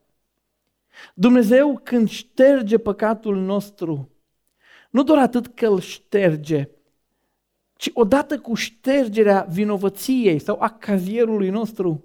Dumnezeu 1.15 1.81
când 1.83 2.09
șterge 2.09 2.79
păcatul 2.79 3.37
nostru, 3.37 4.11
nu 4.91 5.03
doar 5.03 5.19
atât 5.19 5.47
că 5.47 5.67
îl 5.67 5.81
șterge, 5.81 6.69
ci 7.77 7.91
odată 7.95 8.39
cu 8.39 8.55
ștergerea 8.55 9.47
vinovăției 9.51 10.39
sau 10.39 10.57
a 10.61 10.69
cazierului 10.69 11.51
nostru, 11.51 12.05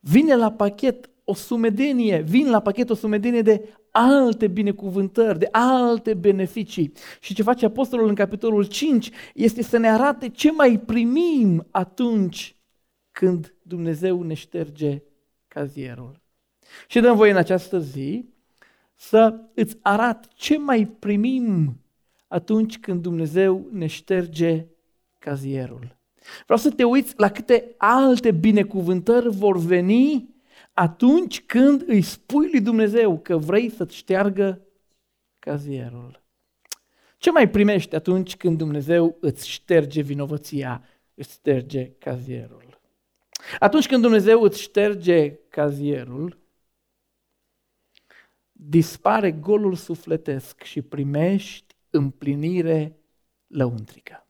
vine 0.00 0.34
la 0.34 0.52
pachet 0.52 1.10
o 1.24 1.34
sumedenie, 1.34 2.20
vin 2.20 2.50
la 2.50 2.60
pachet 2.60 2.90
o 2.90 2.94
sumedenie 2.94 3.42
de 3.42 3.68
alte 3.90 4.46
binecuvântări, 4.46 5.38
de 5.38 5.48
alte 5.50 6.14
beneficii. 6.14 6.92
Și 7.20 7.34
ce 7.34 7.42
face 7.42 7.64
Apostolul 7.64 8.08
în 8.08 8.14
capitolul 8.14 8.64
5 8.64 9.10
este 9.34 9.62
să 9.62 9.78
ne 9.78 9.90
arate 9.90 10.28
ce 10.28 10.50
mai 10.50 10.78
primim 10.78 11.66
atunci 11.70 12.56
când 13.12 13.54
Dumnezeu 13.62 14.22
ne 14.22 14.34
șterge 14.34 15.02
cazierul. 15.48 16.20
Și 16.86 17.00
dăm 17.00 17.16
voi 17.16 17.30
în 17.30 17.36
această 17.36 17.78
zi 17.78 18.24
să 18.94 19.40
îți 19.54 19.76
arat 19.82 20.28
ce 20.34 20.58
mai 20.58 20.86
primim 20.86 21.80
atunci 22.28 22.78
când 22.78 23.02
Dumnezeu 23.02 23.68
ne 23.70 23.86
șterge 23.86 24.66
cazierul. 25.18 25.96
Vreau 26.44 26.58
să 26.58 26.70
te 26.70 26.84
uiți 26.84 27.14
la 27.16 27.30
câte 27.30 27.74
alte 27.76 28.30
binecuvântări 28.30 29.28
vor 29.28 29.58
veni 29.58 30.34
atunci 30.72 31.42
când 31.42 31.84
îi 31.86 32.02
spui 32.02 32.48
lui 32.50 32.60
Dumnezeu 32.60 33.18
că 33.18 33.36
vrei 33.36 33.70
să-ți 33.70 33.96
șteargă 33.96 34.60
cazierul. 35.38 36.22
Ce 37.18 37.30
mai 37.30 37.50
primești 37.50 37.94
atunci 37.94 38.36
când 38.36 38.58
Dumnezeu 38.58 39.16
îți 39.20 39.48
șterge 39.48 40.00
vinovăția, 40.00 40.84
îți 41.14 41.32
șterge 41.32 41.90
cazierul? 41.98 42.80
Atunci 43.58 43.86
când 43.86 44.02
Dumnezeu 44.02 44.42
îți 44.42 44.60
șterge 44.60 45.38
cazierul, 45.48 46.38
dispare 48.52 49.32
golul 49.32 49.74
sufletesc 49.74 50.62
și 50.62 50.82
primești 50.82 51.74
împlinire 51.90 52.96
lăuntrică. 53.46 54.26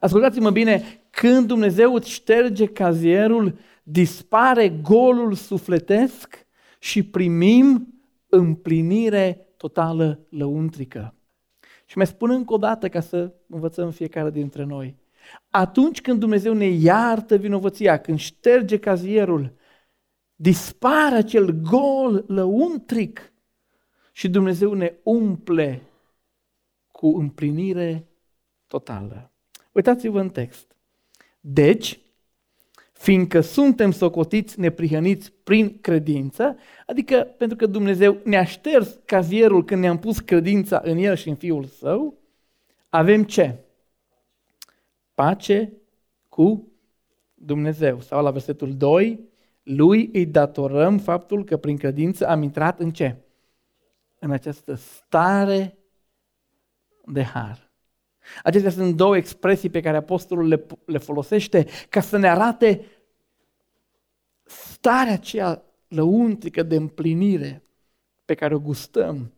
Ascultați-mă 0.00 0.50
bine, 0.50 1.04
când 1.10 1.46
Dumnezeu 1.46 1.94
îți 1.94 2.10
șterge 2.10 2.66
cazierul, 2.66 3.58
dispare 3.82 4.68
golul 4.68 5.34
sufletesc 5.34 6.46
și 6.78 7.02
primim 7.02 7.94
împlinire 8.28 9.46
totală 9.56 10.26
lăuntrică. 10.28 11.14
Și 11.84 11.96
mai 11.96 12.06
spun 12.06 12.30
încă 12.30 12.52
o 12.52 12.56
dată 12.56 12.88
ca 12.88 13.00
să 13.00 13.32
învățăm 13.48 13.90
fiecare 13.90 14.30
dintre 14.30 14.64
noi. 14.64 14.96
Atunci 15.50 16.00
când 16.00 16.20
Dumnezeu 16.20 16.52
ne 16.52 16.66
iartă 16.66 17.36
vinovăția, 17.36 18.00
când 18.00 18.18
șterge 18.18 18.78
cazierul, 18.78 19.52
dispare 20.34 21.14
acel 21.14 21.50
gol 21.50 22.24
lăuntric 22.26 23.32
și 24.12 24.28
Dumnezeu 24.28 24.72
ne 24.72 24.94
umple 25.02 25.82
cu 26.90 27.16
împlinire 27.18 28.08
totală. 28.66 29.30
Uitați-vă 29.72 30.20
în 30.20 30.30
text. 30.30 30.76
Deci, 31.40 32.00
fiindcă 32.92 33.40
suntem 33.40 33.90
socotiți 33.90 34.60
neprihăniți 34.60 35.32
prin 35.32 35.80
credință, 35.80 36.56
adică 36.86 37.34
pentru 37.38 37.56
că 37.56 37.66
Dumnezeu 37.66 38.16
ne-a 38.24 38.44
șters 38.44 38.98
cazierul 39.04 39.64
când 39.64 39.80
ne-am 39.80 39.98
pus 39.98 40.18
credința 40.18 40.80
în 40.84 40.96
El 40.96 41.16
și 41.16 41.28
în 41.28 41.34
Fiul 41.34 41.64
Său, 41.64 42.18
avem 42.88 43.24
ce? 43.24 43.63
Pace 45.14 45.72
cu 46.28 46.72
Dumnezeu. 47.34 48.00
Sau 48.00 48.22
la 48.22 48.30
versetul 48.30 48.76
2, 48.76 49.28
lui 49.62 50.10
îi 50.12 50.26
datorăm 50.26 50.98
faptul 50.98 51.44
că 51.44 51.56
prin 51.56 51.76
credință 51.76 52.28
am 52.28 52.42
intrat 52.42 52.80
în 52.80 52.90
ce? 52.90 53.16
În 54.18 54.30
această 54.30 54.74
stare 54.74 55.78
de 57.04 57.22
har. 57.22 57.72
Acestea 58.42 58.70
sunt 58.70 58.96
două 58.96 59.16
expresii 59.16 59.70
pe 59.70 59.80
care 59.80 59.96
apostolul 59.96 60.48
le, 60.48 60.66
le 60.84 60.98
folosește 60.98 61.66
ca 61.88 62.00
să 62.00 62.16
ne 62.16 62.28
arate 62.28 62.84
starea 64.44 65.12
aceea 65.12 65.62
lăuntrică 65.88 66.62
de 66.62 66.76
împlinire 66.76 67.62
pe 68.24 68.34
care 68.34 68.54
o 68.54 68.60
gustăm 68.60 69.32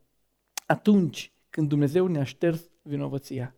atunci 0.67 1.33
când 1.51 1.69
Dumnezeu 1.69 2.07
ne-a 2.07 2.25
șters 2.25 2.71
vinovăția. 2.83 3.55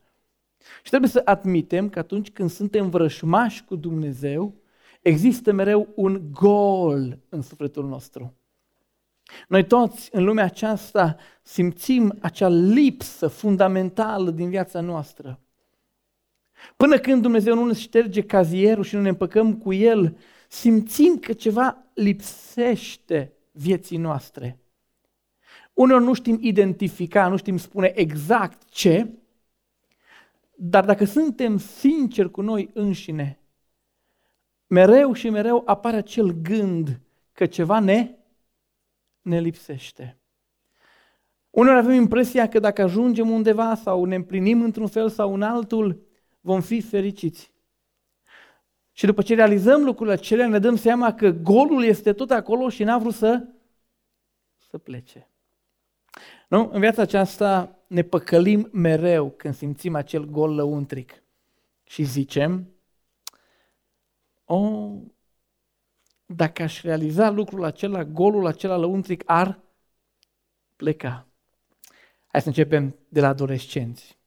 Și 0.83 0.89
trebuie 0.89 1.11
să 1.11 1.23
admitem 1.25 1.89
că 1.89 1.99
atunci 1.99 2.31
când 2.31 2.51
suntem 2.51 2.91
vrășmași 2.91 3.65
cu 3.65 3.77
Dumnezeu, 3.77 4.55
există 5.03 5.53
mereu 5.53 5.89
un 5.95 6.23
gol 6.33 7.19
în 7.29 7.43
sufletul 7.43 7.85
nostru. 7.85 8.35
Noi 9.49 9.67
toți 9.67 10.09
în 10.13 10.25
lumea 10.25 10.45
aceasta 10.45 11.17
simțim 11.43 12.19
acea 12.21 12.49
lipsă 12.49 13.29
fundamentală 13.29 14.31
din 14.31 14.49
viața 14.49 14.81
noastră. 14.81 15.41
Până 16.77 16.99
când 16.99 17.23
Dumnezeu 17.23 17.55
nu 17.55 17.67
ne 17.67 17.75
șterge 17.75 18.23
cazierul 18.23 18.85
și 18.85 18.95
nu 18.95 19.01
ne 19.01 19.09
împăcăm 19.09 19.55
cu 19.55 19.73
El, 19.73 20.17
simțim 20.49 21.19
că 21.19 21.33
ceva 21.33 21.85
lipsește 21.95 23.33
vieții 23.53 23.97
noastre. 23.97 24.59
Uneori 25.73 26.05
nu 26.05 26.15
știm 26.15 26.39
identifica, 26.41 27.29
nu 27.29 27.37
știm 27.37 27.57
spune 27.57 27.93
exact 27.95 28.69
ce, 28.69 29.11
dar 30.61 30.85
dacă 30.85 31.05
suntem 31.05 31.59
sinceri 31.59 32.31
cu 32.31 32.41
noi 32.41 32.71
înșine, 32.75 33.41
mereu 34.67 35.13
și 35.13 35.31
mereu 35.31 35.63
apare 35.67 35.97
acel 35.97 36.31
gând 36.31 37.01
că 37.33 37.47
ceva 37.47 37.81
ne, 37.81 38.15
ne 39.21 39.41
lipsește. 39.41 40.19
Uneori 41.51 41.79
avem 41.79 41.95
impresia 41.95 42.49
că 42.49 42.59
dacă 42.59 42.83
ajungem 42.83 43.31
undeva 43.31 43.75
sau 43.75 44.05
ne 44.05 44.15
împlinim 44.15 44.63
într-un 44.63 44.87
fel 44.87 45.09
sau 45.09 45.35
în 45.35 45.43
altul, 45.43 46.07
vom 46.41 46.61
fi 46.61 46.81
fericiți. 46.81 47.53
Și 48.93 49.07
după 49.07 49.23
ce 49.23 49.35
realizăm 49.35 49.85
lucrurile 49.85 50.15
acelea, 50.15 50.49
ne 50.49 50.59
dăm 50.59 50.77
seama 50.77 51.15
că 51.15 51.31
golul 51.31 51.85
este 51.85 52.13
tot 52.13 52.31
acolo 52.31 52.69
și 52.69 52.85
n-a 52.85 52.99
vrut 52.99 53.15
să, 53.15 53.47
să 54.57 54.79
plece. 54.79 55.31
Nu? 56.49 56.71
În 56.73 56.81
viața 56.81 57.03
aceasta 57.03 57.78
ne 57.89 58.03
păcălim 58.03 58.69
mereu 58.73 59.31
când 59.31 59.55
simțim 59.55 59.95
acel 59.95 60.25
gol 60.25 60.55
lăuntric 60.55 61.23
și 61.85 62.03
zicem, 62.03 62.69
oh, 64.45 64.93
dacă 66.27 66.63
aș 66.63 66.83
realiza 66.83 67.31
lucrul 67.31 67.65
acela, 67.65 68.05
golul 68.05 68.47
acela 68.47 68.77
lăuntric 68.77 69.23
ar 69.27 69.61
pleca. 70.77 71.27
Hai 72.27 72.41
să 72.41 72.49
începem 72.49 72.97
de 73.09 73.21
la 73.21 73.29
adolescenți. 73.29 74.19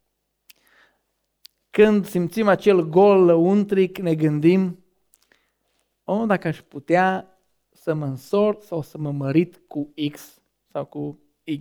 Când 1.69 2.05
simțim 2.05 2.47
acel 2.47 2.81
gol 2.81 3.25
lăuntric, 3.25 3.97
ne 3.97 4.15
gândim, 4.15 4.83
oh, 6.03 6.27
dacă 6.27 6.47
aș 6.47 6.61
putea 6.61 7.37
să 7.69 7.93
mă 7.93 8.05
însor 8.05 8.57
sau 8.61 8.81
să 8.81 8.97
mă 8.97 9.11
mărit 9.11 9.61
cu 9.67 9.93
X 10.11 10.41
sau 10.67 10.85
cu 10.85 11.19
Y. 11.43 11.57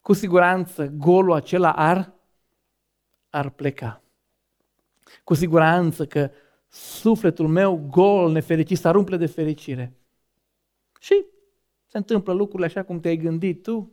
Cu 0.00 0.12
siguranță 0.12 0.86
golul 0.86 1.32
acela 1.32 1.72
ar, 1.72 2.12
ar 3.30 3.50
pleca. 3.50 4.02
Cu 5.24 5.34
siguranță 5.34 6.06
că 6.06 6.30
sufletul 6.68 7.48
meu 7.48 7.86
gol, 7.90 8.32
nefericit, 8.32 8.78
s-ar 8.78 8.96
umple 8.96 9.16
de 9.16 9.26
fericire. 9.26 9.94
Și 11.00 11.24
se 11.86 11.96
întâmplă 11.96 12.32
lucrurile 12.32 12.66
așa 12.66 12.82
cum 12.82 13.00
te-ai 13.00 13.16
gândit 13.16 13.62
tu. 13.62 13.90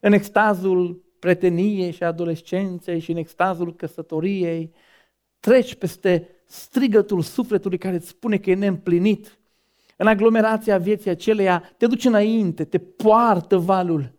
În 0.00 0.12
extazul 0.12 1.02
preteniei 1.18 1.90
și 1.90 2.02
adolescenței 2.02 2.98
și 2.98 3.10
în 3.10 3.16
extazul 3.16 3.74
căsătoriei, 3.74 4.74
treci 5.40 5.74
peste 5.74 6.28
strigătul 6.44 7.22
sufletului 7.22 7.78
care 7.78 7.94
îți 7.94 8.08
spune 8.08 8.38
că 8.38 8.50
e 8.50 8.54
neîmplinit. 8.54 9.38
În 9.96 10.06
aglomerația 10.06 10.78
vieții 10.78 11.10
aceleia 11.10 11.62
te 11.76 11.86
duci 11.86 12.04
înainte, 12.04 12.64
te 12.64 12.78
poartă 12.78 13.56
valul 13.56 14.12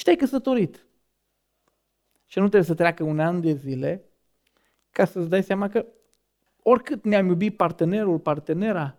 și 0.00 0.06
te-ai 0.06 0.16
căsătorit. 0.16 0.86
Și 2.26 2.38
nu 2.38 2.48
trebuie 2.48 2.68
să 2.68 2.74
treacă 2.74 3.02
un 3.02 3.20
an 3.20 3.40
de 3.40 3.52
zile 3.52 4.04
ca 4.90 5.04
să-ți 5.04 5.28
dai 5.28 5.42
seama 5.42 5.68
că 5.68 5.86
oricât 6.62 7.04
ne-am 7.04 7.26
iubit 7.26 7.56
partenerul, 7.56 8.18
partenera, 8.18 8.96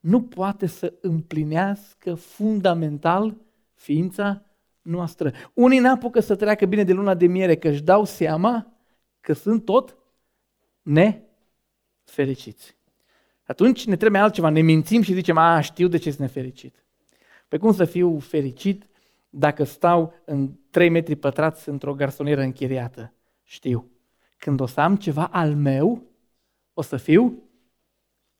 nu 0.00 0.22
poate 0.22 0.66
să 0.66 0.92
împlinească 1.00 2.14
fundamental 2.14 3.36
ființa 3.74 4.42
noastră. 4.82 5.32
Unii 5.54 5.78
n-apucă 5.78 6.20
să 6.20 6.36
treacă 6.36 6.66
bine 6.66 6.84
de 6.84 6.92
luna 6.92 7.14
de 7.14 7.26
miere, 7.26 7.56
că 7.56 7.68
își 7.68 7.82
dau 7.82 8.04
seama 8.04 8.72
că 9.20 9.32
sunt 9.32 9.64
tot 9.64 9.96
nefericiți. 10.82 12.76
Atunci 13.42 13.86
ne 13.86 13.96
trebuie 13.96 14.20
altceva, 14.20 14.48
ne 14.48 14.60
mințim 14.60 15.02
și 15.02 15.14
zicem, 15.14 15.36
a, 15.36 15.60
știu 15.60 15.88
de 15.88 15.96
ce 15.96 16.08
sunt 16.08 16.20
nefericit. 16.20 16.84
Pe 17.48 17.56
cum 17.58 17.72
să 17.72 17.84
fiu 17.84 18.18
fericit 18.18 18.90
dacă 19.34 19.64
stau 19.64 20.12
în 20.24 20.50
3 20.70 20.88
metri 20.88 21.16
pătrați 21.16 21.68
într-o 21.68 21.94
garsonieră 21.94 22.40
închiriată? 22.40 23.12
Știu. 23.42 23.90
Când 24.36 24.60
o 24.60 24.66
să 24.66 24.80
am 24.80 24.96
ceva 24.96 25.26
al 25.26 25.54
meu, 25.54 26.02
o 26.72 26.82
să 26.82 26.96
fiu 26.96 27.42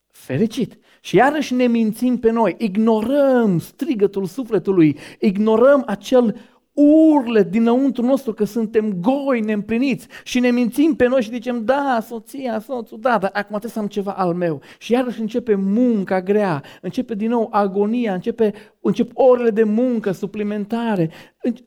fericit. 0.07 0.79
Și 1.01 1.17
iarăși 1.17 1.55
ne 1.55 1.67
mințim 1.67 2.19
pe 2.19 2.31
noi, 2.31 2.55
ignorăm 2.59 3.59
strigătul 3.59 4.25
sufletului, 4.25 4.99
ignorăm 5.19 5.83
acel 5.87 6.37
urlet 6.75 7.51
dinăuntru 7.51 8.05
nostru 8.05 8.33
că 8.33 8.45
suntem 8.45 8.93
goi 8.93 9.41
neîmpliniți 9.41 10.07
și 10.25 10.41
ne 10.41 10.51
mințim 10.51 10.95
pe 10.95 11.07
noi 11.07 11.23
și 11.23 11.31
zicem, 11.31 11.65
da, 11.65 11.99
soția, 12.07 12.61
soțul, 12.61 13.01
da, 13.01 13.19
dar 13.19 13.31
acum 13.33 13.49
trebuie 13.49 13.71
să 13.71 13.79
am 13.79 13.87
ceva 13.87 14.13
al 14.13 14.35
meu. 14.35 14.61
Și 14.79 14.93
iarăși 14.93 15.21
începe 15.21 15.55
munca 15.55 16.23
grea, 16.23 16.63
începe 16.81 17.15
din 17.15 17.29
nou 17.29 17.49
agonia, 17.51 18.15
începe, 18.15 18.53
încep 18.81 19.11
orele 19.15 19.51
de 19.51 19.63
muncă 19.63 20.13
suplimentare, 20.13 21.11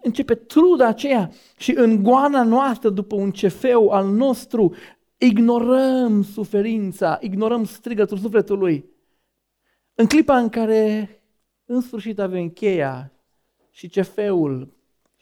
începe 0.01 0.35
truda 0.35 0.87
aceea 0.87 1.31
și 1.57 1.73
în 1.77 2.03
goana 2.03 2.43
noastră 2.43 2.89
după 2.89 3.15
un 3.15 3.31
cefeu 3.31 3.89
al 3.89 4.07
nostru 4.07 4.75
ignorăm 5.17 6.23
suferința, 6.23 7.17
ignorăm 7.21 7.65
strigătul 7.65 8.17
sufletului. 8.17 8.85
În 9.93 10.05
clipa 10.05 10.37
în 10.37 10.49
care 10.49 11.09
în 11.65 11.81
sfârșit 11.81 12.19
avem 12.19 12.49
cheia 12.49 13.11
și 13.69 13.89
cefeul 13.89 14.74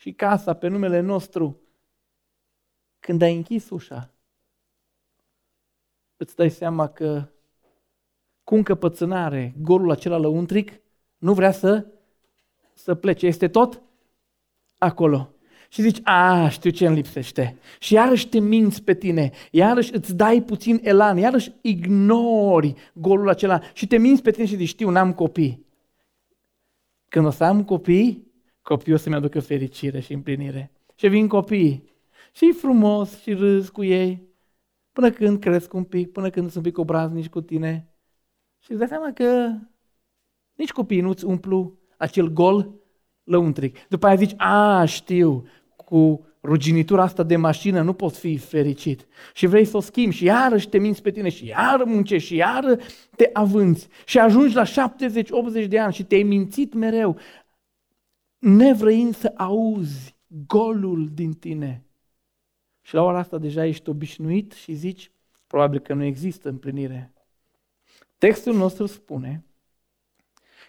și 0.03 0.13
casa 0.13 0.53
pe 0.53 0.67
numele 0.67 0.99
nostru, 0.99 1.61
când 2.99 3.21
ai 3.21 3.35
închis 3.35 3.69
ușa, 3.69 4.11
îți 6.17 6.35
dai 6.35 6.49
seama 6.49 6.87
că 6.87 7.29
cu 8.43 8.55
încăpățânare, 8.55 9.53
golul 9.61 9.91
acela 9.91 10.17
lăuntric 10.17 10.81
nu 11.17 11.33
vrea 11.33 11.51
să, 11.51 11.85
să 12.73 12.95
plece. 12.95 13.25
Este 13.25 13.47
tot 13.47 13.81
acolo 14.77 15.33
și 15.69 15.81
zici, 15.81 15.99
a, 16.03 16.49
știu 16.49 16.69
ce 16.69 16.85
îmi 16.85 16.95
lipsește. 16.95 17.57
Și 17.79 17.93
iarăși 17.93 18.27
te 18.27 18.39
minți 18.39 18.83
pe 18.83 18.93
tine, 18.93 19.31
iarăși 19.51 19.93
îți 19.93 20.15
dai 20.15 20.41
puțin 20.41 20.79
elan, 20.81 21.17
iarăși 21.17 21.51
ignori 21.61 22.75
golul 22.93 23.29
acela 23.29 23.61
și 23.73 23.87
te 23.87 23.97
minți 23.97 24.21
pe 24.21 24.31
tine 24.31 24.45
și 24.45 24.55
zici, 24.55 24.67
știu, 24.67 24.89
n-am 24.89 25.13
copii. 25.13 25.65
Când 27.09 27.25
o 27.25 27.29
să 27.29 27.43
am 27.43 27.63
copii, 27.63 28.32
copiii 28.63 28.95
o 28.95 28.97
să-mi 28.97 29.15
aducă 29.15 29.39
fericire 29.39 29.99
și 29.99 30.13
împlinire. 30.13 30.71
Și 30.95 31.07
vin 31.07 31.27
copii 31.27 31.91
și 32.31 32.51
frumos 32.51 33.21
și 33.21 33.33
râs 33.33 33.69
cu 33.69 33.83
ei, 33.83 34.27
până 34.91 35.09
când 35.09 35.39
cresc 35.39 35.73
un 35.73 35.83
pic, 35.83 36.11
până 36.11 36.29
când 36.29 36.51
sunt 36.51 36.65
un 36.65 36.71
pic 36.71 36.79
obraznici 36.79 37.29
cu 37.29 37.41
tine. 37.41 37.87
Și 38.59 38.71
îți 38.71 38.79
dai 38.79 38.87
seama 38.87 39.11
că 39.13 39.51
nici 40.53 40.71
copiii 40.71 41.01
nu-ți 41.01 41.25
umplu 41.25 41.77
acel 41.97 42.27
gol 42.27 42.73
lăuntric. 43.23 43.87
După 43.87 44.05
aia 44.05 44.15
zici, 44.15 44.33
a, 44.37 44.85
știu, 44.85 45.45
cu 45.75 46.27
ruginitura 46.43 47.03
asta 47.03 47.23
de 47.23 47.35
mașină 47.35 47.81
nu 47.81 47.93
poți 47.93 48.19
fi 48.19 48.37
fericit. 48.37 49.07
Și 49.33 49.45
vrei 49.45 49.65
să 49.65 49.77
o 49.77 49.79
schimbi 49.79 50.15
și 50.15 50.23
iarăși 50.23 50.69
te 50.69 50.77
minți 50.77 51.01
pe 51.01 51.11
tine 51.11 51.29
și 51.29 51.45
iară 51.45 51.83
muncești 51.85 52.27
și 52.27 52.35
iară 52.35 52.77
te 53.15 53.29
avânți. 53.33 53.87
Și 54.05 54.19
ajungi 54.19 54.55
la 54.55 54.63
70-80 54.63 55.67
de 55.67 55.79
ani 55.79 55.93
și 55.93 56.03
te-ai 56.03 56.23
mințit 56.23 56.73
mereu, 56.73 57.17
nevrăind 58.43 59.15
să 59.15 59.33
auzi 59.35 60.15
golul 60.47 61.09
din 61.13 61.33
tine. 61.33 61.85
Și 62.81 62.93
la 62.93 63.03
ora 63.03 63.17
asta 63.17 63.37
deja 63.37 63.65
ești 63.65 63.89
obișnuit 63.89 64.51
și 64.51 64.73
zici, 64.73 65.11
probabil 65.47 65.79
că 65.79 65.93
nu 65.93 66.03
există 66.03 66.49
împlinire. 66.49 67.13
Textul 68.17 68.55
nostru 68.55 68.85
spune 68.85 69.45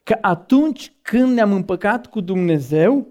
că 0.02 0.18
atunci 0.20 0.92
când 1.02 1.32
ne-am 1.32 1.52
împăcat 1.52 2.06
cu 2.06 2.20
Dumnezeu, 2.20 3.06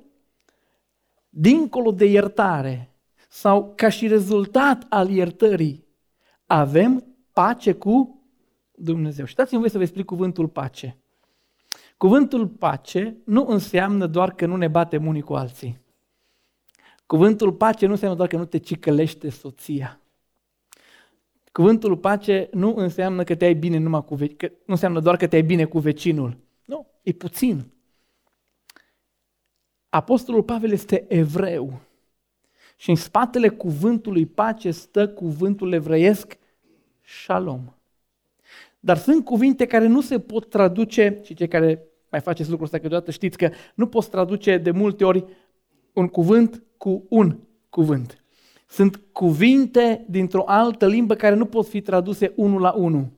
dincolo 1.30 1.91
de 1.91 2.06
iertare 2.06 2.95
sau 3.30 3.73
ca 3.76 3.89
și 3.89 4.08
rezultat 4.08 4.86
al 4.89 5.10
iertării, 5.10 5.88
avem 6.45 7.06
pace 7.34 7.73
cu 7.73 8.21
Dumnezeu. 8.71 9.26
Și 9.26 9.36
dați-mi 9.36 9.60
voi 9.60 9.69
să 9.69 9.78
vă 9.78 9.84
explic 9.84 10.06
cuvântul 10.06 10.47
pace. 10.47 10.97
Cuvântul 12.04 12.48
pace 12.48 13.18
nu 13.26 13.46
înseamnă 13.48 14.08
doar 14.08 14.34
că 14.34 14.46
nu 14.46 14.56
ne 14.56 14.68
batem 14.68 15.06
unii 15.06 15.22
cu 15.22 15.34
alții. 15.34 15.80
Cuvântul 17.06 17.54
pace 17.54 17.86
nu 17.86 17.92
înseamnă 17.92 18.18
doar 18.18 18.30
că 18.30 18.38
nu 18.38 18.46
te 18.46 18.58
cicălește 18.58 19.30
soția. 19.30 20.00
Cuvântul 21.52 21.98
pace 21.98 22.50
nu 22.52 22.76
înseamnă 22.76 23.24
că 23.24 23.36
te 23.36 23.46
ai 23.46 23.54
bine 23.54 23.78
numai 23.78 24.04
cu 24.04 24.16
ve- 24.16 24.28
că 24.28 24.46
nu 24.46 24.63
înseamnă 24.66 25.00
doar 25.00 25.18
că 25.18 25.28
te 25.28 25.36
ai 25.36 25.42
bine 25.42 25.66
cu 25.66 25.80
vecinul. 25.80 26.38
Nu, 26.66 26.88
e 27.02 27.12
puțin. 27.12 27.72
Apostolul 29.89 30.44
Pavel 30.44 30.72
este 30.72 31.06
evreu 31.08 31.80
și 32.78 32.89
în 32.89 32.96
spatele 32.96 33.50
cuvântului 33.50 34.26
pace 34.26 34.72
stă 34.72 35.10
cuvântul 35.10 35.74
evreiesc 35.74 36.38
shalom. 37.02 37.74
Dar 38.80 38.98
sunt 38.98 39.26
cuvinte 39.26 39.66
care 39.66 39.88
nu 39.88 40.02
se 40.02 40.20
pot 40.20 40.50
traduce, 40.50 41.22
și 41.24 41.34
cei 41.34 41.48
care 41.48 41.88
mai 42.13 42.21
faceți 42.21 42.49
lucrul 42.49 42.65
ăsta 42.65 42.78
câteodată 42.78 43.12
știți 43.12 43.38
că 43.38 43.49
nu 43.76 43.88
poți 43.88 44.10
traduce 44.10 44.58
de 44.58 44.71
multe 44.71 45.04
ori 45.04 45.26
un 45.93 46.08
cuvânt 46.08 46.63
cu 46.78 47.06
un 47.10 47.39
cuvânt. 47.69 48.23
Sunt 48.67 49.02
cuvinte 49.12 50.06
dintr-o 50.10 50.43
altă 50.45 50.88
limbă 50.88 51.15
care 51.15 51.36
nu 51.36 51.45
pot 51.45 51.67
fi 51.67 51.82
traduse 51.82 52.34
unul 52.36 52.62
la 52.62 52.71
unul, 52.71 53.12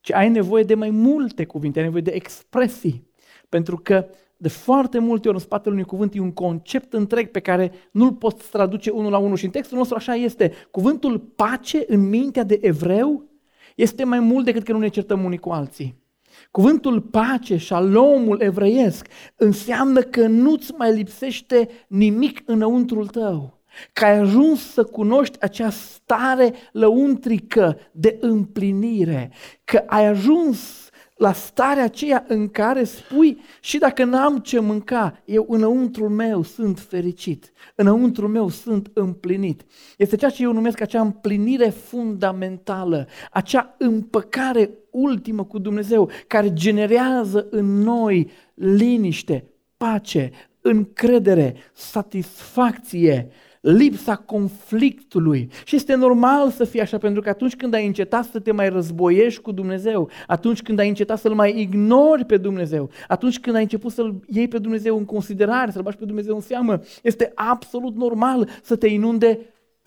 ci 0.00 0.12
ai 0.12 0.28
nevoie 0.28 0.62
de 0.62 0.74
mai 0.74 0.90
multe 0.90 1.44
cuvinte, 1.44 1.78
ai 1.78 1.84
nevoie 1.84 2.02
de 2.02 2.10
expresii. 2.10 3.06
Pentru 3.48 3.76
că 3.76 4.06
de 4.36 4.48
foarte 4.48 4.98
multe 4.98 5.28
ori 5.28 5.36
în 5.36 5.42
spatele 5.42 5.74
unui 5.74 5.86
cuvânt 5.86 6.14
e 6.14 6.20
un 6.20 6.32
concept 6.32 6.92
întreg 6.92 7.30
pe 7.30 7.40
care 7.40 7.72
nu-l 7.92 8.12
poți 8.12 8.50
traduce 8.50 8.90
unul 8.90 9.10
la 9.10 9.18
unul. 9.18 9.36
Și 9.36 9.44
în 9.44 9.50
textul 9.50 9.78
nostru 9.78 9.96
așa 9.96 10.14
este. 10.14 10.52
Cuvântul 10.70 11.18
pace 11.18 11.84
în 11.86 12.08
mintea 12.08 12.42
de 12.42 12.58
evreu 12.62 13.28
este 13.76 14.04
mai 14.04 14.20
mult 14.20 14.44
decât 14.44 14.62
că 14.62 14.72
nu 14.72 14.78
ne 14.78 14.88
certăm 14.88 15.24
unii 15.24 15.38
cu 15.38 15.50
alții. 15.50 16.06
Cuvântul 16.50 17.00
pace, 17.00 17.56
șalomul 17.56 18.40
evreiesc, 18.40 19.06
înseamnă 19.36 20.00
că 20.00 20.26
nu-ți 20.26 20.72
mai 20.76 20.94
lipsește 20.94 21.68
nimic 21.88 22.42
înăuntrul 22.44 23.06
tău. 23.06 23.62
Că 23.92 24.04
ai 24.04 24.18
ajuns 24.18 24.72
să 24.72 24.84
cunoști 24.84 25.40
acea 25.40 25.70
stare 25.70 26.54
lăuntrică 26.72 27.78
de 27.92 28.16
împlinire. 28.20 29.32
Că 29.64 29.82
ai 29.86 30.06
ajuns 30.06 30.87
la 31.18 31.32
starea 31.32 31.84
aceea 31.84 32.24
în 32.28 32.48
care 32.48 32.84
spui 32.84 33.40
și 33.60 33.78
dacă 33.78 34.04
n-am 34.04 34.38
ce 34.38 34.58
mânca, 34.58 35.22
eu 35.24 35.46
înăuntru 35.48 36.08
meu 36.08 36.42
sunt 36.42 36.78
fericit, 36.78 37.52
înăuntru 37.74 38.28
meu 38.28 38.48
sunt 38.48 38.90
împlinit. 38.92 39.64
Este 39.96 40.16
ceea 40.16 40.30
ce 40.30 40.42
eu 40.42 40.52
numesc 40.52 40.80
acea 40.80 41.00
împlinire 41.00 41.68
fundamentală, 41.68 43.08
acea 43.30 43.74
împăcare 43.78 44.70
ultimă 44.90 45.44
cu 45.44 45.58
Dumnezeu, 45.58 46.10
care 46.26 46.52
generează 46.52 47.46
în 47.50 47.78
noi 47.78 48.30
liniște, 48.54 49.44
pace, 49.76 50.30
încredere, 50.60 51.56
satisfacție, 51.72 53.30
lipsa 53.70 54.16
conflictului. 54.16 55.48
Și 55.64 55.76
este 55.76 55.94
normal 55.94 56.50
să 56.50 56.64
fie 56.64 56.80
așa, 56.80 56.98
pentru 56.98 57.22
că 57.22 57.28
atunci 57.28 57.56
când 57.56 57.74
ai 57.74 57.86
încetat 57.86 58.24
să 58.24 58.38
te 58.38 58.52
mai 58.52 58.68
războiești 58.68 59.40
cu 59.40 59.52
Dumnezeu, 59.52 60.10
atunci 60.26 60.62
când 60.62 60.78
ai 60.78 60.88
încetat 60.88 61.18
să-L 61.18 61.34
mai 61.34 61.60
ignori 61.60 62.24
pe 62.24 62.36
Dumnezeu, 62.36 62.90
atunci 63.08 63.40
când 63.40 63.56
ai 63.56 63.62
început 63.62 63.92
să-L 63.92 64.20
iei 64.26 64.48
pe 64.48 64.58
Dumnezeu 64.58 64.96
în 64.96 65.04
considerare, 65.04 65.70
să-L 65.70 65.82
bagi 65.82 65.96
pe 65.96 66.04
Dumnezeu 66.04 66.34
în 66.34 66.40
seamă, 66.40 66.80
este 67.02 67.32
absolut 67.34 67.96
normal 67.96 68.48
să 68.62 68.76
te 68.76 68.86
inunde 68.86 69.38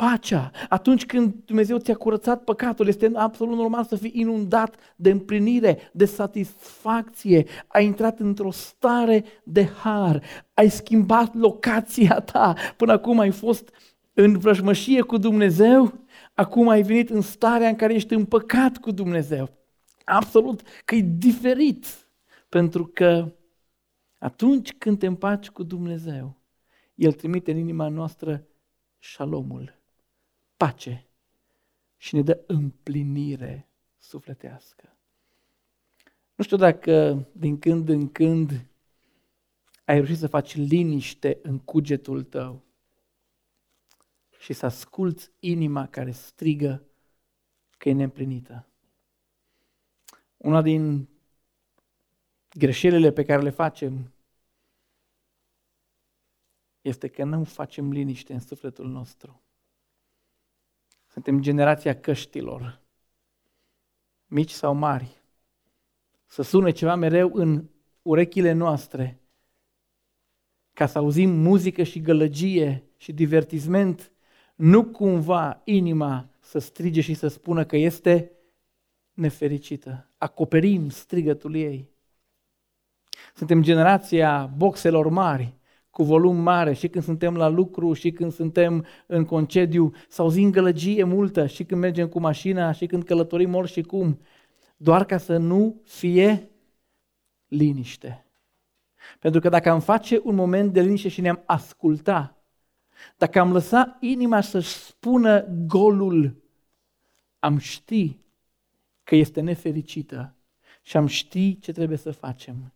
pacea. 0.02 0.52
Atunci 0.70 1.06
când 1.06 1.34
Dumnezeu 1.46 1.78
ți-a 1.78 1.96
curățat 1.96 2.44
păcatul, 2.44 2.88
este 2.88 3.12
absolut 3.14 3.58
normal 3.58 3.84
să 3.84 3.96
fii 3.96 4.12
inundat 4.14 4.76
de 4.96 5.10
împlinire, 5.10 5.90
de 5.94 6.06
satisfacție. 6.06 7.46
Ai 7.68 7.86
intrat 7.86 8.20
într-o 8.20 8.52
stare 8.52 9.24
de 9.44 9.66
har, 9.66 10.24
ai 10.54 10.70
schimbat 10.70 11.36
locația 11.36 12.20
ta. 12.20 12.54
Până 12.78 12.92
acum 12.92 13.20
ai 13.20 13.32
fost 13.32 13.70
în 14.14 14.38
vrăjmășie 14.38 15.02
cu 15.02 15.18
Dumnezeu, 15.18 15.94
acum 16.34 16.70
ai 16.70 16.82
venit 16.82 17.10
în 17.10 17.22
starea 17.22 17.68
în 17.68 17.76
care 17.76 17.94
ești 17.94 18.14
împăcat 18.14 18.78
cu 18.78 18.92
Dumnezeu. 18.92 19.50
Absolut 20.06 20.62
că 20.86 20.96
e 20.96 21.02
diferit, 21.18 21.86
pentru 22.50 22.86
că 22.86 23.36
atunci 24.18 24.74
când 24.74 25.00
te 25.00 25.06
împaci 25.06 25.50
cu 25.50 25.64
Dumnezeu, 25.64 26.38
El 26.96 27.12
trimite 27.12 27.52
în 27.52 27.58
inima 27.58 27.88
noastră 27.88 28.46
șalomul 29.00 29.80
pace 30.62 31.08
și 31.98 32.16
ne 32.16 32.22
dă 32.22 32.44
împlinire 32.48 33.70
sufletească. 33.98 34.98
Nu 36.36 36.44
știu 36.44 36.58
dacă 36.58 37.26
din 37.32 37.60
când 37.60 37.90
în 37.90 38.12
când 38.12 38.50
ai 39.86 39.96
reușit 39.96 40.18
să 40.18 40.28
faci 40.28 40.56
liniște 40.56 41.40
în 41.42 41.60
cugetul 41.60 42.24
tău 42.24 42.64
și 44.40 44.54
să 44.54 44.66
asculți 44.66 45.32
inima 45.40 45.88
care 45.88 46.12
strigă 46.12 46.84
că 47.78 47.90
e 47.90 47.94
neîmplinită. 47.94 48.68
Una 50.38 50.62
din 50.62 51.10
greșelile 52.50 53.12
pe 53.12 53.24
care 53.24 53.42
le 53.42 53.50
facem 53.50 54.14
este 56.82 57.08
că 57.08 57.24
nu 57.24 57.44
facem 57.44 57.92
liniște 57.92 58.34
în 58.34 58.40
sufletul 58.40 58.88
nostru. 58.88 59.42
Suntem 61.12 61.42
generația 61.42 62.00
căștilor, 62.00 62.82
mici 64.26 64.52
sau 64.52 64.74
mari. 64.74 65.22
Să 66.26 66.42
sune 66.42 66.72
ceva 66.72 66.96
mereu 66.96 67.32
în 67.34 67.70
urechile 68.02 68.52
noastre, 68.52 69.22
ca 70.74 70.86
să 70.86 70.98
auzim 70.98 71.30
muzică 71.30 71.84
și 71.84 72.02
gălăgie 72.02 72.84
și 72.98 73.14
divertisment, 73.14 74.12
nu 74.56 74.86
cumva 74.86 75.62
inima 75.64 76.30
să 76.40 76.60
strige 76.60 77.02
și 77.02 77.14
să 77.14 77.28
spună 77.28 77.66
că 77.66 77.76
este 77.76 78.32
nefericită. 79.14 80.10
Acoperim 80.18 80.90
strigătul 80.90 81.56
ei. 81.56 81.90
Suntem 83.36 83.62
generația 83.62 84.46
boxelor 84.46 85.08
mari, 85.10 85.56
cu 85.92 86.04
volum 86.04 86.36
mare 86.36 86.74
și 86.74 86.88
când 86.88 87.04
suntem 87.04 87.36
la 87.36 87.48
lucru 87.48 87.94
și 87.94 88.12
când 88.12 88.32
suntem 88.32 88.86
în 89.06 89.26
concediu, 89.26 89.94
să 90.10 90.22
auzim 90.22 90.52
gălăgie 90.52 91.04
multă 91.04 91.46
și 91.46 91.64
când 91.64 91.82
mergem 91.82 92.08
cu 92.08 92.20
mașina 92.20 92.72
și 92.72 92.86
când 92.86 93.04
călătorim 93.04 93.56
ori 93.56 93.72
și 93.72 93.82
cum, 93.82 94.20
doar 94.78 95.06
ca 95.06 95.18
să 95.18 95.38
nu 95.38 95.82
fie 95.84 96.50
liniște. 97.48 98.26
Pentru 99.20 99.40
că 99.40 99.50
dacă 99.50 99.70
am 99.70 99.80
face 99.80 100.20
un 100.24 100.36
moment 100.36 100.74
de 100.74 100.82
liniște 100.82 101.08
și 101.08 101.22
ne-am 101.22 101.44
asculta, 101.46 102.36
dacă 103.18 103.40
am 103.40 103.52
lăsat 103.52 103.98
inima 104.00 104.42
să-și 104.42 104.74
spună 104.74 105.46
golul, 105.68 106.44
am 107.40 107.58
ști 107.58 108.20
că 109.04 109.16
este 109.16 109.42
nefericită 109.42 110.36
și 110.82 110.98
am 110.98 111.06
ști 111.06 111.60
ce 111.60 111.72
trebuie 111.72 111.98
să 111.98 112.12
facem. 112.12 112.74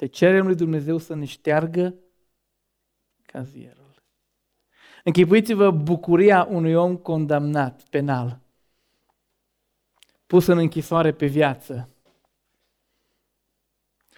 Să 0.00 0.06
cerem 0.06 0.46
lui 0.46 0.54
Dumnezeu 0.54 0.98
să 0.98 1.14
ne 1.14 1.24
șteargă 1.24 1.94
cazierul. 3.22 4.02
Închipuiți-vă 5.04 5.70
bucuria 5.70 6.46
unui 6.50 6.74
om 6.74 6.96
condamnat 6.96 7.82
penal, 7.82 8.40
pus 10.26 10.46
în 10.46 10.58
închisoare 10.58 11.12
pe 11.12 11.26
viață. 11.26 11.88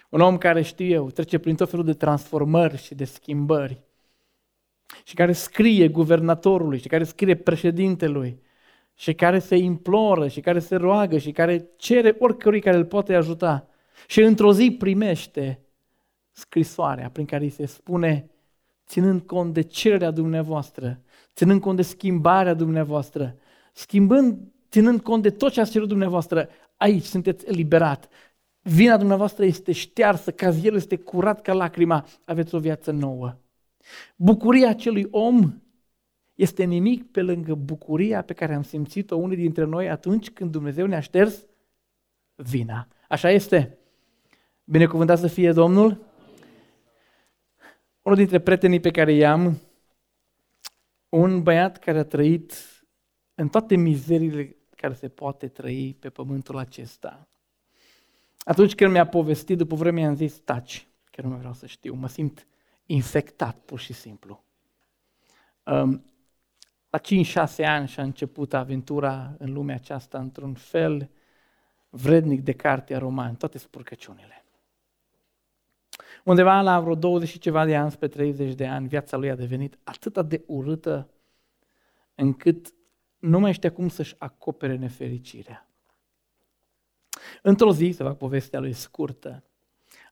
Un 0.09 0.21
om 0.21 0.37
care, 0.37 0.61
știu 0.61 0.85
eu, 0.85 1.09
trece 1.09 1.37
prin 1.37 1.55
tot 1.55 1.69
felul 1.69 1.85
de 1.85 1.93
transformări 1.93 2.77
și 2.77 2.95
de 2.95 3.05
schimbări 3.05 3.83
și 5.03 5.15
care 5.15 5.33
scrie 5.33 5.87
guvernatorului 5.87 6.79
și 6.79 6.87
care 6.87 7.03
scrie 7.03 7.35
președintelui 7.35 8.41
și 8.93 9.13
care 9.13 9.39
se 9.39 9.55
imploră 9.55 10.27
și 10.27 10.41
care 10.41 10.59
se 10.59 10.75
roagă 10.75 11.17
și 11.17 11.31
care 11.31 11.69
cere 11.77 12.15
oricărui 12.19 12.61
care 12.61 12.77
îl 12.77 12.85
poate 12.85 13.15
ajuta 13.15 13.67
și 14.07 14.21
într-o 14.21 14.53
zi 14.53 14.75
primește 14.79 15.57
scrisoarea 16.33 17.09
prin 17.09 17.25
care 17.25 17.43
îi 17.43 17.49
se 17.49 17.65
spune, 17.65 18.29
ținând 18.87 19.21
cont 19.21 19.53
de 19.53 19.61
cererea 19.61 20.11
dumneavoastră, 20.11 21.01
ținând 21.35 21.61
cont 21.61 21.75
de 21.75 21.81
schimbarea 21.81 22.53
dumneavoastră, 22.53 23.35
schimbând, 23.73 24.51
ținând 24.69 25.01
cont 25.01 25.21
de 25.21 25.29
tot 25.29 25.51
ce 25.51 25.61
ați 25.61 25.71
cerut 25.71 25.87
dumneavoastră, 25.87 26.49
aici 26.77 27.03
sunteți 27.03 27.47
eliberat. 27.47 28.09
Vina 28.61 28.97
dumneavoastră 28.97 29.45
este 29.45 29.71
ștearsă, 29.71 30.31
cazierul 30.31 30.77
este 30.77 30.95
curat 30.95 31.41
ca 31.41 31.53
lacrima, 31.53 32.05
aveți 32.25 32.55
o 32.55 32.59
viață 32.59 32.91
nouă. 32.91 33.35
Bucuria 34.15 34.69
acelui 34.69 35.07
om 35.11 35.53
este 36.33 36.63
nimic 36.63 37.11
pe 37.11 37.21
lângă 37.21 37.55
bucuria 37.55 38.21
pe 38.21 38.33
care 38.33 38.53
am 38.53 38.63
simțit-o 38.63 39.15
unii 39.15 39.37
dintre 39.37 39.65
noi 39.65 39.89
atunci 39.89 40.29
când 40.29 40.51
Dumnezeu 40.51 40.85
ne-a 40.85 40.99
șters 40.99 41.45
vina. 42.35 42.87
Așa 43.09 43.29
este. 43.29 43.77
Binecuvântat 44.63 45.19
să 45.19 45.27
fie 45.27 45.51
Domnul. 45.51 46.12
Unul 48.03 48.17
dintre 48.17 48.39
prietenii 48.39 48.79
pe 48.79 48.91
care 48.91 49.13
i-am, 49.13 49.61
un 51.09 51.43
băiat 51.43 51.79
care 51.79 51.99
a 51.99 52.03
trăit 52.03 52.53
în 53.35 53.49
toate 53.49 53.75
mizerile 53.75 54.55
care 54.75 54.93
se 54.93 55.09
poate 55.09 55.47
trăi 55.47 55.95
pe 55.99 56.09
pământul 56.09 56.57
acesta. 56.57 57.27
Atunci 58.43 58.75
când 58.75 58.91
mi-a 58.91 59.07
povestit, 59.07 59.57
după 59.57 59.75
vreme 59.75 60.01
i-am 60.01 60.15
zis, 60.15 60.39
taci, 60.39 60.87
că 61.11 61.21
nu 61.21 61.29
mai 61.29 61.37
vreau 61.37 61.53
să 61.53 61.65
știu, 61.65 61.93
mă 61.93 62.07
simt 62.07 62.47
infectat 62.85 63.57
pur 63.57 63.79
și 63.79 63.93
simplu. 63.93 64.43
Um, 65.63 66.05
la 66.89 66.99
5-6 66.99 67.65
ani 67.65 67.87
și-a 67.87 68.03
început 68.03 68.53
aventura 68.53 69.35
în 69.37 69.53
lumea 69.53 69.75
aceasta 69.75 70.19
într-un 70.19 70.53
fel 70.53 71.09
vrednic 71.89 72.41
de 72.41 72.53
cartea 72.53 72.97
roman, 72.97 73.35
toate 73.35 73.57
spurcăciunile. 73.57 74.42
Undeva 76.23 76.61
la 76.61 76.79
vreo 76.79 76.95
20 76.95 77.29
și 77.29 77.39
ceva 77.39 77.65
de 77.65 77.75
ani, 77.75 77.91
spre 77.91 78.07
30 78.07 78.53
de 78.53 78.67
ani, 78.67 78.87
viața 78.87 79.17
lui 79.17 79.29
a 79.29 79.35
devenit 79.35 79.77
atât 79.83 80.27
de 80.27 80.43
urâtă 80.45 81.09
încât 82.15 82.73
nu 83.19 83.39
mai 83.39 83.53
știa 83.53 83.71
cum 83.71 83.89
să-și 83.89 84.15
acopere 84.17 84.75
nefericirea. 84.75 85.67
Într-o 87.41 87.73
zi, 87.73 87.91
să 87.95 88.03
fac 88.03 88.17
povestea 88.17 88.59
lui 88.59 88.73
scurtă, 88.73 89.43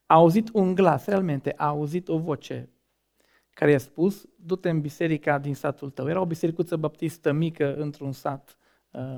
a 0.06 0.14
auzit 0.14 0.50
un 0.54 0.76
glas, 0.76 1.06
realmente 1.06 1.54
a 1.58 1.68
auzit 1.68 2.08
o 2.08 2.18
voce 2.18 2.70
care 3.50 3.72
i-a 3.72 3.78
spus, 3.78 4.26
du-te 4.36 4.70
în 4.70 4.82
biserica 4.82 5.40
din 5.40 5.56
satul 5.56 5.90
tău. 5.90 6.10
Era 6.10 6.20
o 6.22 6.26
bisericuță 6.26 6.76
baptistă 6.76 7.32
mică 7.32 7.76
într-un 7.76 8.12
sat 8.12 8.58
uh, 8.92 9.18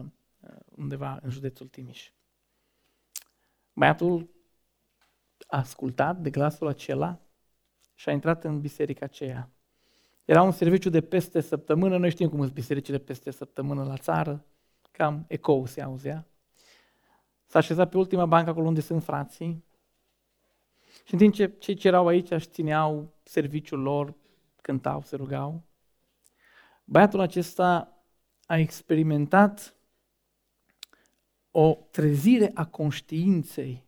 undeva 0.76 1.20
în 1.22 1.30
județul 1.30 1.68
Timiș. 1.68 2.12
Băiatul 3.74 4.30
a 5.48 5.58
ascultat 5.58 6.18
de 6.18 6.30
glasul 6.30 6.68
acela 6.68 7.20
și 7.96 8.10
a 8.10 8.12
intrat 8.12 8.44
în 8.44 8.60
biserica 8.60 9.06
aceea. 9.06 9.50
Era 10.26 10.42
un 10.42 10.52
serviciu 10.52 10.90
de 10.90 11.02
peste 11.02 11.42
săptămână, 11.42 11.98
noi 11.98 12.10
știm 12.10 12.30
cum 12.30 12.40
sunt 12.40 12.54
bisericile 12.54 12.98
peste 12.98 13.32
săptămână 13.32 13.84
la 13.84 13.98
țară, 13.98 14.46
cam 14.92 15.26
ecou 15.28 15.66
se 15.66 15.82
auzea. 15.82 16.28
S-a 17.46 17.60
așezat 17.60 17.90
pe 17.90 17.98
ultima 17.98 18.26
bancă 18.26 18.50
acolo 18.50 18.68
unde 18.68 18.82
sunt 18.82 19.04
frații 19.04 19.64
și 21.06 21.14
în 21.14 21.20
timp 21.20 21.34
ce 21.34 21.56
cei 21.60 21.76
ce 21.76 21.88
erau 21.88 22.08
aici 22.08 22.32
își 22.32 22.48
țineau 22.48 23.14
serviciul 23.24 23.80
lor, 23.80 24.14
cântau, 24.62 25.02
se 25.02 25.16
rugau, 25.16 25.64
băiatul 26.86 27.20
acesta 27.20 27.98
a 28.46 28.58
experimentat 28.58 29.76
o 31.52 31.78
trezire 31.92 32.52
a 32.54 32.66
conștiinței, 32.66 33.84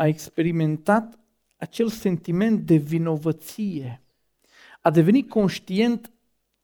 a 0.00 0.06
experimentat 0.06 1.18
acel 1.56 1.88
sentiment 1.88 2.66
de 2.66 2.76
vinovăție, 2.76 4.02
a 4.80 4.90
devenit 4.90 5.28
conștient 5.28 6.12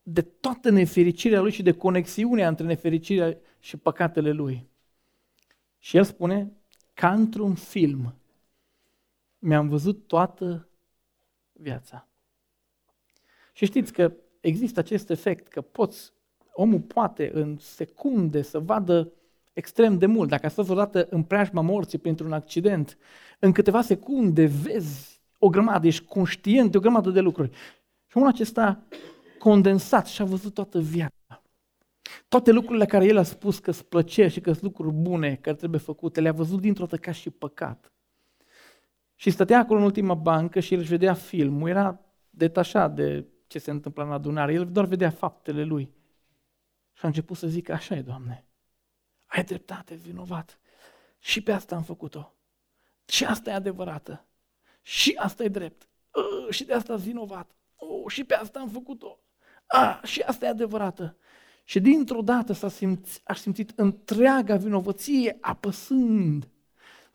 de 0.03 0.23
toată 0.23 0.71
nefericirea 0.71 1.41
lui 1.41 1.51
și 1.51 1.63
de 1.63 1.73
conexiunea 1.73 2.49
între 2.49 2.67
nefericirea 2.67 3.37
și 3.61 3.77
păcatele 3.77 4.31
lui. 4.31 4.67
Și 5.79 5.97
el 5.97 6.05
spune, 6.05 6.53
ca 6.95 7.13
într-un 7.13 7.55
film, 7.55 8.15
mi-am 9.39 9.69
văzut 9.69 10.07
toată 10.07 10.69
viața. 11.53 12.09
Și 13.53 13.65
știți 13.65 13.93
că 13.93 14.13
există 14.41 14.81
acest 14.81 15.11
efect, 15.11 15.49
că 15.49 15.61
poți, 15.61 16.13
omul 16.53 16.81
poate 16.81 17.31
în 17.35 17.59
secunde 17.59 18.43
să 18.43 18.59
vadă 18.59 19.13
extrem 19.57 19.99
de 19.99 20.07
mult. 20.07 20.29
Dacă 20.29 20.47
a 20.47 20.49
fost 20.49 20.69
vreodată 20.69 21.07
în 21.11 21.23
preajma 21.23 21.61
morții 21.61 21.99
pentru 21.99 22.27
un 22.27 22.33
accident, 22.33 22.99
în 23.39 23.53
câteva 23.53 23.83
secunde 23.83 24.47
vezi 24.47 25.21
o 25.39 25.49
grămadă, 25.49 25.87
ești 25.87 26.05
conștient 26.05 26.71
de 26.71 26.77
o 26.77 26.81
grămadă 26.81 27.11
de 27.11 27.21
lucruri. 27.21 27.51
Și 28.07 28.17
omul 28.17 28.29
acesta 28.29 28.83
condensat 29.39 30.07
și 30.07 30.23
a 30.23 30.25
văzut 30.25 30.55
toată 30.55 30.81
viața. 30.81 31.43
Toate 32.29 32.53
lucrurile 32.53 32.87
care 32.87 33.05
el 33.05 33.17
a 33.17 33.23
spus 33.23 33.59
că 33.59 33.71
îți 33.71 33.85
plăcea 33.85 34.29
și 34.29 34.41
că 34.41 34.51
sunt 34.51 34.63
lucruri 34.63 34.95
bune 34.95 35.35
care 35.35 35.57
trebuie 35.57 35.81
făcute, 35.81 36.21
le-a 36.21 36.33
văzut 36.33 36.61
dintr-o 36.61 36.85
dată 36.85 36.97
ca 36.97 37.13
și 37.13 37.31
păcat. 37.31 37.93
Și 39.15 39.31
stătea 39.31 39.59
acolo 39.59 39.79
în 39.79 39.85
ultima 39.85 40.15
bancă 40.15 40.61
și 40.61 40.75
el 40.75 40.81
își 40.81 40.89
vedea 40.89 41.15
filmul, 41.15 41.69
era 41.69 42.01
detașat 42.31 42.95
de 42.95 43.27
ce 43.47 43.59
se 43.59 43.71
întâmplă 43.71 44.05
în 44.05 44.13
adunare, 44.13 44.53
el 44.53 44.67
doar 44.67 44.87
vedea 44.87 45.11
faptele 45.11 45.65
lui. 45.65 45.91
Și 46.93 47.05
a 47.05 47.07
început 47.07 47.37
să 47.37 47.47
zică, 47.47 47.73
așa 47.73 47.97
e, 47.97 48.03
Doamne, 48.03 48.46
ai 49.27 49.45
dreptate, 49.45 49.95
vinovat. 49.95 50.59
Și 51.19 51.41
pe 51.41 51.53
asta 51.53 51.77
am 51.77 51.83
făcut-o. 51.83 52.35
Și 53.07 53.25
asta 53.25 53.51
e 53.51 53.55
adevărată. 53.55 54.25
Și 54.83 55.15
asta 55.17 55.45
e 55.45 55.49
drept. 55.49 55.89
Uh, 56.13 56.55
și 56.55 56.65
de 56.65 56.73
asta 56.73 56.97
vinovat. 56.97 57.51
Uh, 57.77 58.13
și 58.13 58.25
pe 58.25 58.35
asta 58.35 58.59
am 58.59 58.69
făcut-o. 58.69 59.19
Ah, 59.67 60.01
și 60.03 60.21
asta 60.21 60.47
e 60.47 60.49
adevărată. 60.49 61.17
Și 61.65 61.81
dintr-o 61.81 62.21
dată 62.21 62.53
s-a 62.53 62.69
simțit, 62.69 63.21
aș 63.25 63.39
simțit 63.39 63.73
întreaga 63.77 64.57
vinovăție 64.57 65.39
apăsând. 65.41 66.49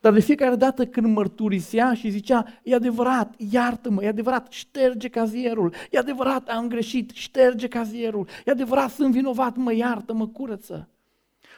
Dar 0.00 0.12
de 0.12 0.20
fiecare 0.20 0.54
dată 0.54 0.86
când 0.86 1.06
mărturisea 1.06 1.94
și 1.94 2.10
zicea, 2.10 2.44
e 2.62 2.74
adevărat, 2.74 3.34
iartă-mă, 3.36 4.04
e 4.04 4.08
adevărat, 4.08 4.52
șterge 4.52 5.08
cazierul, 5.08 5.74
e 5.90 5.98
adevărat, 5.98 6.48
am 6.48 6.68
greșit, 6.68 7.10
șterge 7.10 7.68
cazierul, 7.68 8.28
e 8.44 8.50
adevărat, 8.50 8.90
sunt 8.90 9.12
vinovat, 9.12 9.56
mă 9.56 9.72
iartă-mă, 9.72 10.28
curăță. 10.28 10.88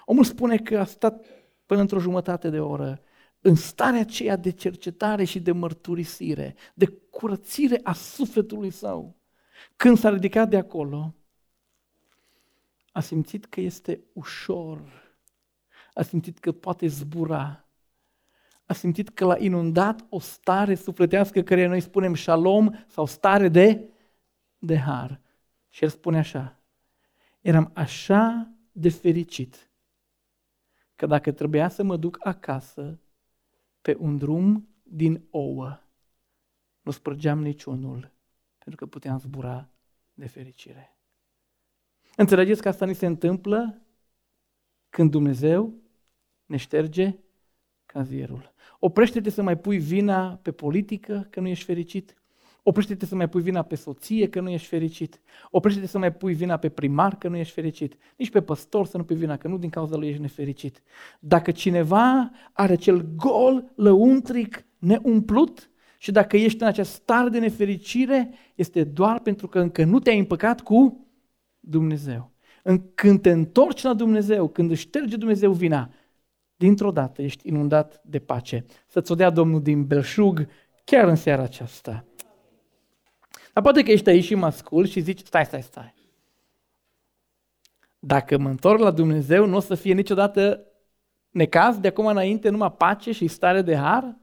Omul 0.05 0.25
spune 0.25 0.57
că 0.57 0.79
a 0.79 0.85
stat 0.85 1.25
până 1.67 1.81
într-o 1.81 1.99
jumătate 1.99 2.51
de 2.51 2.61
oră 2.61 3.03
în 3.40 3.55
starea 3.55 4.01
aceea 4.01 4.37
de 4.37 4.51
cercetare 4.51 5.25
și 5.25 5.40
de 5.40 5.53
mărturisire, 5.53 6.55
de 6.75 6.87
curățire 6.87 7.81
a 7.83 7.93
sufletului 7.93 8.71
său. 8.71 9.17
Când 9.77 9.99
s-a 9.99 10.11
ridicat 10.11 10.49
de 10.49 10.57
acolo, 10.57 11.14
a 12.93 13.01
simțit 13.01 13.45
că 13.45 13.61
este 13.61 14.01
ușor, 14.12 14.81
a 15.95 16.03
simțit 16.03 16.38
că 16.38 16.53
poate 16.53 16.87
zbura, 16.87 17.69
a 18.67 18.73
simțit 18.73 19.09
că 19.09 19.25
l-a 19.25 19.37
inundat 19.38 20.07
o 20.09 20.21
stare 20.21 20.75
sufletească 20.75 21.43
care 21.43 21.67
noi 21.67 21.81
spunem 21.81 22.14
shalom 22.14 22.71
sau 22.87 23.07
stare 23.07 23.49
de, 23.49 23.88
de 24.59 24.79
har. 24.79 25.21
Și 25.69 25.85
el 25.85 25.90
spune 25.90 26.19
așa, 26.19 26.61
eram 27.40 27.71
așa 27.75 28.53
de 28.73 28.88
fericit 28.88 29.69
că 31.05 31.11
dacă 31.11 31.33
trebuia 31.33 31.69
să 31.69 31.83
mă 31.83 31.97
duc 31.97 32.27
acasă 32.27 33.01
pe 33.81 33.97
un 33.99 34.19
drum 34.19 34.69
din 34.83 35.27
ouă, 35.31 35.81
nu 36.81 36.90
spărgeam 36.90 37.43
niciunul, 37.43 38.12
pentru 38.59 38.77
că 38.77 38.87
puteam 38.87 39.19
zbura 39.19 39.69
de 40.14 40.27
fericire. 40.27 40.97
Înțelegeți 42.17 42.62
că 42.62 42.69
asta 42.69 42.87
ni 42.87 42.95
se 42.95 43.07
întâmplă 43.07 43.83
când 44.88 45.11
Dumnezeu 45.11 45.75
ne 46.47 46.57
șterge 46.57 47.19
cazierul. 47.87 48.53
Oprește-te 48.79 49.31
să 49.31 49.43
mai 49.43 49.59
pui 49.59 49.79
vina 49.79 50.37
pe 50.37 50.53
politică 50.53 51.27
că 51.31 51.40
nu 51.40 51.49
ești 51.49 51.64
fericit. 51.64 52.23
Oprește-te 52.66 53.07
să 53.07 53.14
mai 53.14 53.29
pui 53.29 53.42
vina 53.42 53.62
pe 53.62 53.74
soție 53.74 54.29
că 54.29 54.40
nu 54.40 54.50
ești 54.50 54.66
fericit. 54.66 55.20
Oprește-te 55.50 55.87
să 55.87 55.98
mai 55.98 56.12
pui 56.12 56.35
vina 56.35 56.57
pe 56.57 56.68
primar 56.68 57.18
că 57.18 57.29
nu 57.29 57.37
ești 57.37 57.55
fericit. 57.55 57.96
Nici 58.16 58.31
pe 58.31 58.42
păstor 58.42 58.87
să 58.87 58.96
nu 58.96 59.05
pui 59.05 59.16
vina 59.16 59.37
că 59.37 59.48
nu 59.48 59.59
din 59.59 59.70
cauza 59.70 59.96
lui 59.96 60.09
ești 60.09 60.20
nefericit. 60.20 60.83
Dacă 61.20 61.50
cineva 61.50 62.31
are 62.53 62.74
cel 62.74 63.09
gol, 63.16 63.72
lăuntric, 63.74 64.64
neumplut 64.79 65.70
și 65.98 66.12
dacă 66.12 66.37
ești 66.37 66.62
în 66.62 66.66
această 66.66 66.94
stare 66.94 67.29
de 67.29 67.38
nefericire, 67.38 68.31
este 68.55 68.85
doar 68.85 69.20
pentru 69.20 69.48
că 69.48 69.59
încă 69.61 69.85
nu 69.85 69.98
te-ai 69.98 70.18
împăcat 70.18 70.61
cu 70.61 71.07
Dumnezeu. 71.61 72.33
Când 72.94 73.20
te 73.20 73.31
întorci 73.31 73.83
la 73.83 73.94
Dumnezeu, 73.94 74.48
când 74.48 74.70
își 74.70 74.83
șterge 74.83 75.16
Dumnezeu 75.16 75.53
vina, 75.53 75.90
dintr-o 76.57 76.90
dată 76.90 77.22
ești 77.22 77.48
inundat 77.48 78.00
de 78.05 78.18
pace. 78.18 78.64
Să-ți 78.87 79.12
o 79.12 79.14
dea 79.14 79.31
Domnul 79.31 79.62
din 79.62 79.87
belșug 79.87 80.46
chiar 80.85 81.09
în 81.09 81.16
seara 81.16 81.42
aceasta. 81.42 82.05
Dar 83.55 83.62
poate 83.62 83.83
că 83.83 83.90
ești 83.90 84.09
aici 84.09 84.25
și 84.25 84.35
mă 84.35 84.47
ascult 84.47 84.90
și 84.90 85.01
zici, 85.01 85.27
stai, 85.27 85.45
stai, 85.45 85.62
stai. 85.62 85.95
Dacă 87.99 88.38
mă 88.38 88.49
întorc 88.49 88.81
la 88.81 88.90
Dumnezeu, 88.90 89.47
nu 89.47 89.57
o 89.57 89.61
să 89.61 89.75
fie 89.75 89.95
niciodată 89.95 90.67
necaz 91.31 91.79
de 91.79 91.88
acum 91.88 92.07
înainte, 92.07 92.49
numai 92.49 92.73
pace 92.73 93.12
și 93.12 93.27
stare 93.27 93.62
de 93.62 93.77
har? 93.77 94.17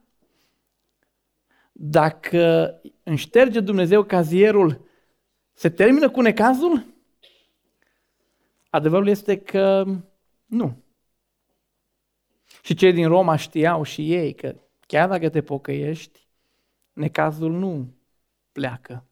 Dacă 1.71 2.73
îmi 3.03 3.17
șterge 3.17 3.59
Dumnezeu 3.59 4.03
cazierul, 4.03 4.85
se 5.53 5.69
termină 5.69 6.09
cu 6.09 6.21
necazul? 6.21 6.85
Adevărul 8.69 9.07
este 9.07 9.37
că 9.37 9.85
nu. 10.45 10.83
Și 12.63 12.73
cei 12.73 12.93
din 12.93 13.07
Roma 13.07 13.35
știau 13.35 13.83
și 13.83 14.13
ei 14.13 14.33
că 14.33 14.55
chiar 14.87 15.09
dacă 15.09 15.29
te 15.29 15.41
pocăiești, 15.41 16.27
necazul 16.93 17.51
nu 17.51 17.93
pleacă. 18.51 19.05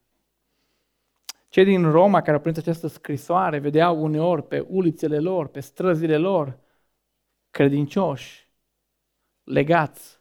Cei 1.50 1.64
din 1.64 1.90
Roma 1.90 2.20
care 2.20 2.32
au 2.32 2.40
primit 2.40 2.58
această 2.58 2.86
scrisoare 2.86 3.58
vedeau 3.58 4.02
uneori 4.02 4.46
pe 4.46 4.60
ulițele 4.68 5.18
lor, 5.18 5.46
pe 5.48 5.60
străzile 5.60 6.16
lor, 6.16 6.58
credincioși, 7.50 8.48
legați 9.44 10.20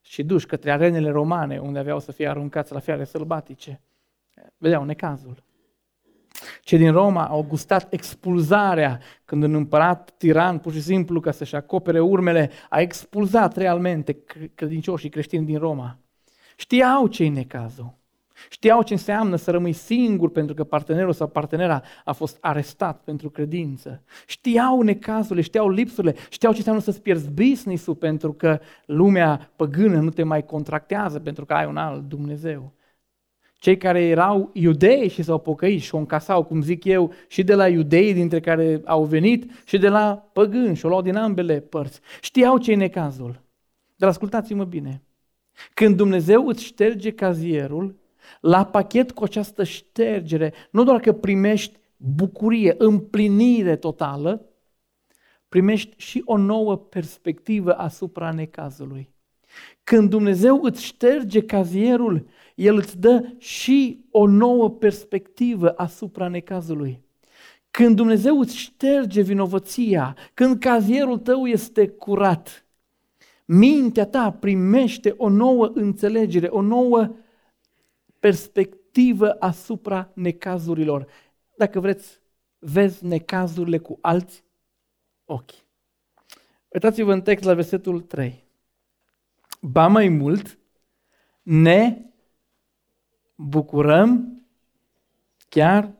și 0.00 0.22
duși 0.22 0.46
către 0.46 0.70
arenele 0.70 1.10
romane, 1.10 1.58
unde 1.58 1.78
aveau 1.78 2.00
să 2.00 2.12
fie 2.12 2.28
aruncați 2.28 2.72
la 2.72 2.78
fiare 2.78 3.04
sălbatice. 3.04 3.80
Vedeau 4.56 4.84
necazul. 4.84 5.44
Cei 6.62 6.78
din 6.78 6.92
Roma 6.92 7.26
au 7.26 7.42
gustat 7.42 7.92
expulzarea 7.92 9.00
când 9.24 9.42
un 9.42 9.54
împărat 9.54 10.14
tiran, 10.16 10.58
pur 10.58 10.72
și 10.72 10.82
simplu 10.82 11.20
ca 11.20 11.30
să-și 11.30 11.56
acopere 11.56 12.00
urmele, 12.00 12.50
a 12.68 12.80
expulzat 12.80 13.56
realmente 13.56 14.24
credincioșii 14.54 15.08
creștini 15.08 15.46
din 15.46 15.58
Roma. 15.58 15.98
Știau 16.56 17.06
ce-i 17.06 17.28
necazul. 17.28 17.99
Știau 18.48 18.82
ce 18.82 18.92
înseamnă 18.92 19.36
să 19.36 19.50
rămâi 19.50 19.72
singur 19.72 20.30
pentru 20.30 20.54
că 20.54 20.64
partenerul 20.64 21.12
sau 21.12 21.26
partenera 21.26 21.82
a 22.04 22.12
fost 22.12 22.38
arestat 22.40 23.02
pentru 23.04 23.30
credință. 23.30 24.02
Știau 24.26 24.82
necazurile, 24.82 25.40
știau 25.40 25.68
lipsurile, 25.68 26.14
știau 26.30 26.52
ce 26.52 26.58
înseamnă 26.58 26.82
să-ți 26.82 27.02
pierzi 27.02 27.30
business-ul 27.30 27.94
pentru 27.94 28.32
că 28.32 28.60
lumea 28.86 29.52
păgână 29.56 30.00
nu 30.00 30.10
te 30.10 30.22
mai 30.22 30.44
contractează 30.44 31.20
pentru 31.20 31.44
că 31.44 31.52
ai 31.52 31.66
un 31.66 31.76
alt 31.76 32.08
Dumnezeu. 32.08 32.72
Cei 33.60 33.76
care 33.76 34.02
erau 34.02 34.50
iudei 34.52 35.08
și 35.08 35.22
s-au 35.22 35.38
pocăit 35.38 35.80
și 35.80 35.94
o 35.94 35.98
încasau, 35.98 36.44
cum 36.44 36.62
zic 36.62 36.84
eu, 36.84 37.12
și 37.28 37.42
de 37.42 37.54
la 37.54 37.68
iudei 37.68 38.12
dintre 38.12 38.40
care 38.40 38.80
au 38.84 39.04
venit 39.04 39.50
și 39.64 39.78
de 39.78 39.88
la 39.88 40.28
păgâni 40.32 40.76
și 40.76 40.86
o 40.86 40.88
luau 40.88 41.02
din 41.02 41.16
ambele 41.16 41.60
părți. 41.60 42.00
Știau 42.20 42.58
ce 42.58 42.72
e 42.72 42.76
necazul. 42.76 43.42
Dar 43.96 44.08
ascultați-mă 44.08 44.64
bine. 44.64 45.02
Când 45.74 45.96
Dumnezeu 45.96 46.46
îți 46.46 46.64
șterge 46.64 47.10
cazierul, 47.10 47.99
la 48.40 48.64
pachet 48.64 49.10
cu 49.10 49.24
această 49.24 49.64
ștergere, 49.64 50.52
nu 50.70 50.84
doar 50.84 51.00
că 51.00 51.12
primești 51.12 51.78
bucurie, 51.96 52.74
împlinire 52.78 53.76
totală, 53.76 54.44
primești 55.48 55.94
și 55.96 56.22
o 56.24 56.36
nouă 56.36 56.76
perspectivă 56.76 57.72
asupra 57.72 58.32
necazului. 58.32 59.10
Când 59.84 60.10
Dumnezeu 60.10 60.60
îți 60.62 60.84
șterge 60.84 61.42
cazierul, 61.42 62.26
El 62.54 62.76
îți 62.76 62.98
dă 62.98 63.32
și 63.38 64.04
o 64.10 64.26
nouă 64.26 64.70
perspectivă 64.70 65.70
asupra 65.76 66.28
necazului. 66.28 67.00
Când 67.70 67.96
Dumnezeu 67.96 68.38
îți 68.38 68.56
șterge 68.56 69.22
vinovăția, 69.22 70.16
când 70.34 70.58
cazierul 70.58 71.18
tău 71.18 71.46
este 71.46 71.88
curat, 71.88 72.66
mintea 73.44 74.06
ta 74.06 74.30
primește 74.30 75.14
o 75.16 75.28
nouă 75.28 75.70
înțelegere, 75.74 76.46
o 76.46 76.60
nouă 76.60 77.14
perspectivă 78.20 79.36
asupra 79.38 80.10
necazurilor. 80.14 81.06
Dacă 81.56 81.80
vreți, 81.80 82.20
vezi 82.58 83.04
necazurile 83.04 83.78
cu 83.78 83.98
alți 84.00 84.44
ochi. 85.24 85.54
Uitați-vă 86.68 87.12
în 87.12 87.22
text 87.22 87.44
la 87.44 87.54
versetul 87.54 88.00
3. 88.00 88.44
Ba 89.60 89.86
mai 89.86 90.08
mult, 90.08 90.58
ne 91.42 92.04
bucurăm 93.34 94.42
chiar 95.48 95.94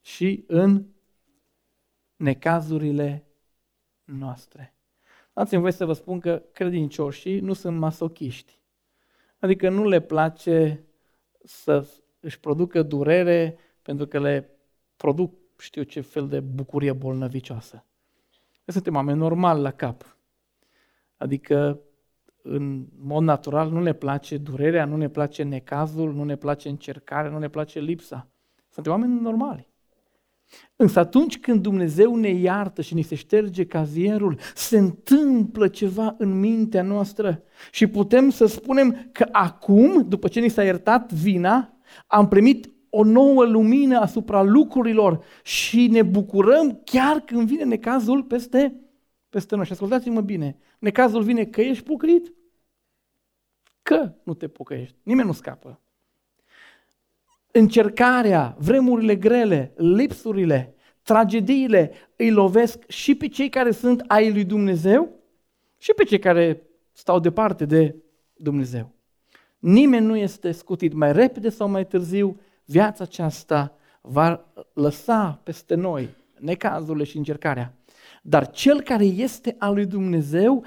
și 0.00 0.44
în 0.46 0.86
necazurile 2.16 3.24
noastre. 4.04 4.74
Dați-mi 5.32 5.60
voi 5.60 5.72
să 5.72 5.84
vă 5.84 5.92
spun 5.92 6.20
că 6.20 6.42
credincioșii 6.52 7.40
nu 7.40 7.52
sunt 7.52 7.78
masochiști. 7.78 8.60
Adică 9.38 9.68
nu 9.68 9.88
le 9.88 10.00
place 10.00 10.84
să 11.44 11.88
își 12.20 12.40
producă 12.40 12.82
durere 12.82 13.58
pentru 13.82 14.06
că 14.06 14.18
le 14.18 14.50
produc 14.96 15.34
știu 15.58 15.82
ce 15.82 16.00
fel 16.00 16.28
de 16.28 16.40
bucurie 16.40 16.92
bolnăvicioasă. 16.92 17.84
Suntem 18.66 18.94
oameni 18.94 19.18
normal 19.18 19.60
la 19.60 19.70
cap. 19.70 20.16
Adică 21.16 21.80
în 22.42 22.86
mod 22.98 23.22
natural 23.22 23.70
nu 23.70 23.80
ne 23.80 23.92
place 23.92 24.38
durerea, 24.38 24.84
nu 24.84 24.96
ne 24.96 25.08
place 25.08 25.42
necazul, 25.42 26.12
nu 26.12 26.24
ne 26.24 26.36
place 26.36 26.68
încercarea, 26.68 27.30
nu 27.30 27.38
ne 27.38 27.48
place 27.48 27.80
lipsa. 27.80 28.28
Suntem 28.68 28.92
oameni 28.92 29.20
normali. 29.20 29.69
Însă 30.76 30.98
atunci 30.98 31.38
când 31.38 31.62
Dumnezeu 31.62 32.16
ne 32.16 32.28
iartă 32.28 32.82
și 32.82 32.94
ni 32.94 33.02
se 33.02 33.14
șterge 33.14 33.66
cazierul, 33.66 34.38
se 34.54 34.78
întâmplă 34.78 35.68
ceva 35.68 36.14
în 36.18 36.38
mintea 36.38 36.82
noastră 36.82 37.42
și 37.70 37.86
putem 37.86 38.30
să 38.30 38.46
spunem 38.46 39.08
că 39.12 39.28
acum, 39.32 40.08
după 40.08 40.28
ce 40.28 40.40
ni 40.40 40.48
s-a 40.48 40.64
iertat 40.64 41.12
vina, 41.12 41.76
am 42.06 42.28
primit 42.28 42.72
o 42.90 43.04
nouă 43.04 43.44
lumină 43.44 43.98
asupra 43.98 44.42
lucrurilor 44.42 45.24
și 45.42 45.86
ne 45.86 46.02
bucurăm 46.02 46.80
chiar 46.84 47.20
când 47.20 47.48
vine 47.48 47.64
necazul 47.64 48.22
peste, 48.22 48.80
peste 49.28 49.56
noi. 49.56 49.64
Și 49.64 49.72
ascultați-mă 49.72 50.20
bine, 50.20 50.58
necazul 50.78 51.22
vine 51.22 51.44
că 51.44 51.60
ești 51.60 51.84
pocăit, 51.84 52.34
că 53.82 54.14
nu 54.22 54.34
te 54.34 54.48
pocăiești. 54.48 54.96
Nimeni 55.02 55.26
nu 55.26 55.32
scapă 55.32 55.80
încercarea, 57.52 58.56
vremurile 58.58 59.16
grele, 59.16 59.72
lipsurile, 59.76 60.74
tragediile 61.02 61.92
îi 62.16 62.30
lovesc 62.30 62.88
și 62.88 63.14
pe 63.14 63.28
cei 63.28 63.48
care 63.48 63.70
sunt 63.70 64.04
ai 64.06 64.32
lui 64.32 64.44
Dumnezeu 64.44 65.08
și 65.78 65.92
pe 65.92 66.04
cei 66.04 66.18
care 66.18 66.62
stau 66.92 67.18
departe 67.18 67.64
de 67.64 67.94
Dumnezeu. 68.34 68.92
Nimeni 69.58 70.06
nu 70.06 70.16
este 70.16 70.52
scutit 70.52 70.92
mai 70.92 71.12
repede 71.12 71.48
sau 71.48 71.68
mai 71.68 71.86
târziu. 71.86 72.40
Viața 72.64 73.04
aceasta 73.04 73.76
va 74.00 74.44
lăsa 74.72 75.40
peste 75.42 75.74
noi 75.74 76.08
necazurile 76.38 77.04
și 77.04 77.16
încercarea. 77.16 77.74
Dar 78.22 78.50
cel 78.50 78.80
care 78.80 79.04
este 79.04 79.56
al 79.58 79.74
lui 79.74 79.86
Dumnezeu 79.86 80.64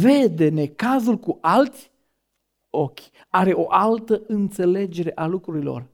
vede 0.00 0.48
necazul 0.48 1.16
cu 1.16 1.38
alți 1.40 1.90
ochi, 2.70 3.00
are 3.28 3.52
o 3.52 3.66
altă 3.68 4.22
înțelegere 4.26 5.12
a 5.14 5.26
lucrurilor. 5.26 5.86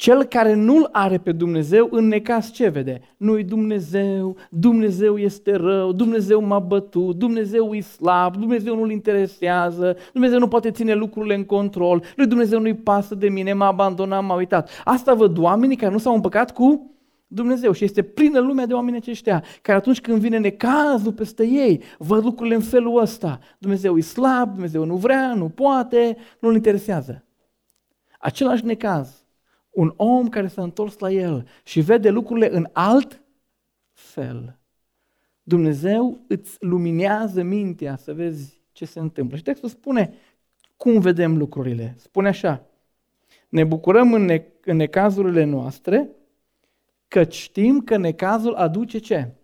Cel 0.00 0.24
care 0.24 0.54
nu-L 0.54 0.88
are 0.92 1.18
pe 1.18 1.32
Dumnezeu, 1.32 1.88
în 1.90 2.06
necas 2.06 2.52
ce 2.52 2.68
vede? 2.68 3.00
Nu-i 3.16 3.44
Dumnezeu, 3.44 4.36
Dumnezeu 4.50 5.18
este 5.18 5.54
rău, 5.54 5.92
Dumnezeu 5.92 6.40
m-a 6.40 6.58
bătut, 6.58 7.16
Dumnezeu 7.16 7.74
e 7.74 7.80
slab, 7.80 8.36
Dumnezeu 8.36 8.76
nu-L 8.76 8.90
interesează, 8.90 9.96
Dumnezeu 10.12 10.38
nu 10.38 10.48
poate 10.48 10.70
ține 10.70 10.94
lucrurile 10.94 11.34
în 11.34 11.44
control, 11.44 12.02
lui 12.16 12.26
Dumnezeu 12.26 12.60
nu-i 12.60 12.74
pasă 12.74 13.14
de 13.14 13.28
mine, 13.28 13.52
m-a 13.52 13.66
abandonat, 13.66 14.24
m-a 14.24 14.34
uitat. 14.34 14.70
Asta 14.84 15.14
văd 15.14 15.38
oamenii 15.38 15.76
care 15.76 15.92
nu 15.92 15.98
s-au 15.98 16.14
împăcat 16.14 16.52
cu 16.52 16.94
Dumnezeu 17.26 17.72
și 17.72 17.84
este 17.84 18.02
plină 18.02 18.38
lumea 18.38 18.66
de 18.66 18.74
oameni 18.74 18.96
aceștia, 18.96 19.44
care 19.62 19.78
atunci 19.78 20.00
când 20.00 20.18
vine 20.18 20.38
necazul 20.38 21.12
peste 21.12 21.46
ei, 21.46 21.82
văd 21.98 22.24
lucrurile 22.24 22.54
în 22.54 22.62
felul 22.62 23.00
ăsta. 23.00 23.38
Dumnezeu 23.58 23.96
e 23.96 24.00
slab, 24.00 24.52
Dumnezeu 24.52 24.84
nu 24.84 24.96
vrea, 24.96 25.34
nu 25.34 25.48
poate, 25.48 26.16
nu-L 26.38 26.54
interesează. 26.54 27.24
Același 28.18 28.64
necaz 28.64 29.20
un 29.70 29.92
om 29.96 30.28
care 30.28 30.46
s-a 30.46 30.62
întors 30.62 30.98
la 30.98 31.10
el 31.10 31.48
și 31.64 31.80
vede 31.80 32.10
lucrurile 32.10 32.54
în 32.54 32.68
alt 32.72 33.22
fel. 33.92 34.58
Dumnezeu 35.42 36.24
îți 36.28 36.56
luminează 36.60 37.42
mintea 37.42 37.96
să 37.96 38.14
vezi 38.14 38.62
ce 38.72 38.84
se 38.84 38.98
întâmplă. 38.98 39.36
Și 39.36 39.42
textul 39.42 39.68
spune 39.68 40.14
cum 40.76 41.00
vedem 41.00 41.36
lucrurile. 41.36 41.94
Spune 41.98 42.28
așa, 42.28 42.66
ne 43.48 43.64
bucurăm 43.64 44.12
în, 44.12 44.24
ne- 44.24 44.46
în 44.64 44.76
necazurile 44.76 45.44
noastre, 45.44 46.10
că 47.08 47.24
știm 47.24 47.80
că 47.80 47.96
necazul 47.96 48.54
aduce 48.54 48.98
ce? 48.98 49.34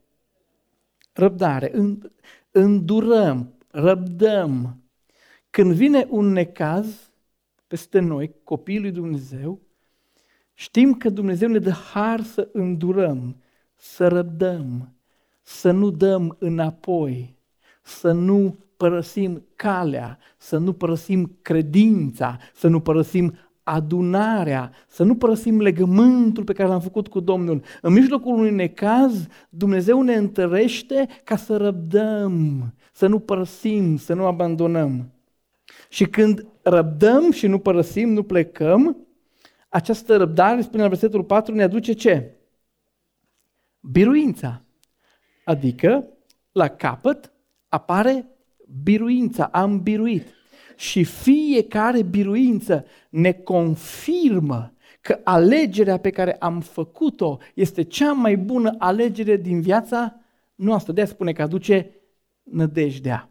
Răbdare. 1.13 1.73
Îndurăm, 2.51 3.55
răbdăm. 3.71 4.83
Când 5.51 5.73
vine 5.73 6.07
un 6.09 6.27
necaz 6.33 7.11
peste 7.67 7.99
noi, 7.99 8.35
copiii 8.45 8.81
lui 8.81 8.91
Dumnezeu, 8.91 9.61
Știm 10.59 10.95
că 10.95 11.09
Dumnezeu 11.09 11.49
ne 11.49 11.59
dă 11.59 11.71
har 11.71 12.23
să 12.23 12.49
îndurăm, 12.53 13.37
să 13.75 14.09
răbdăm, 14.09 14.95
să 15.43 15.71
nu 15.71 15.91
dăm 15.91 16.37
înapoi, 16.39 17.37
să 17.83 18.13
nu 18.13 18.57
părăsim 18.77 19.45
calea, 19.57 20.19
să 20.37 20.59
nu 20.59 20.73
părăsim 20.73 21.37
credința, 21.43 22.37
să 22.55 22.69
nu 22.69 22.81
părăsim 22.81 23.35
adunarea, 23.63 24.73
să 24.89 25.05
nu 25.05 25.17
părăsim 25.17 25.61
legământul 25.61 26.45
pe 26.45 26.53
care 26.53 26.69
l-am 26.69 26.81
făcut 26.81 27.09
cu 27.09 27.21
Domnul. 27.21 27.63
În 27.83 27.93
mijlocul 27.93 28.35
unui 28.35 28.51
necaz, 28.51 29.27
Dumnezeu 29.49 30.03
ne 30.03 30.15
întărește 30.15 31.09
ca 31.25 31.37
să 31.37 31.57
răbdăm, 31.57 32.75
să 32.93 33.07
nu 33.07 33.19
părăsim, 33.19 33.97
să 33.97 34.15
nu 34.15 34.27
abandonăm. 34.27 35.11
Și 35.89 36.05
când 36.05 36.47
răbdăm 36.63 37.31
și 37.31 37.47
nu 37.47 37.59
părăsim, 37.59 38.13
nu 38.13 38.23
plecăm, 38.23 39.06
această 39.77 40.17
răbdare, 40.17 40.61
spune 40.61 40.83
la 40.83 40.89
versetul 40.89 41.25
4, 41.25 41.55
ne 41.55 41.63
aduce 41.63 41.93
ce? 41.93 42.37
Biruința. 43.81 44.63
Adică, 45.45 46.09
la 46.53 46.69
capăt 46.69 47.33
apare 47.69 48.27
biruința, 48.83 49.45
am 49.45 49.83
biruit. 49.83 50.27
Și 50.77 51.05
fiecare 51.05 52.03
biruință 52.03 52.85
ne 53.11 53.33
confirmă 53.33 54.75
că 55.01 55.21
alegerea 55.25 55.99
pe 55.99 56.11
care 56.11 56.35
am 56.35 56.61
făcut-o 56.61 57.39
este 57.55 57.83
cea 57.83 58.13
mai 58.13 58.37
bună 58.37 58.75
alegere 58.79 59.37
din 59.37 59.61
viața 59.61 60.21
noastră. 60.55 60.93
De 60.93 61.05
spune 61.05 61.33
că 61.33 61.43
aduce 61.43 61.91
nădejdea. 62.43 63.31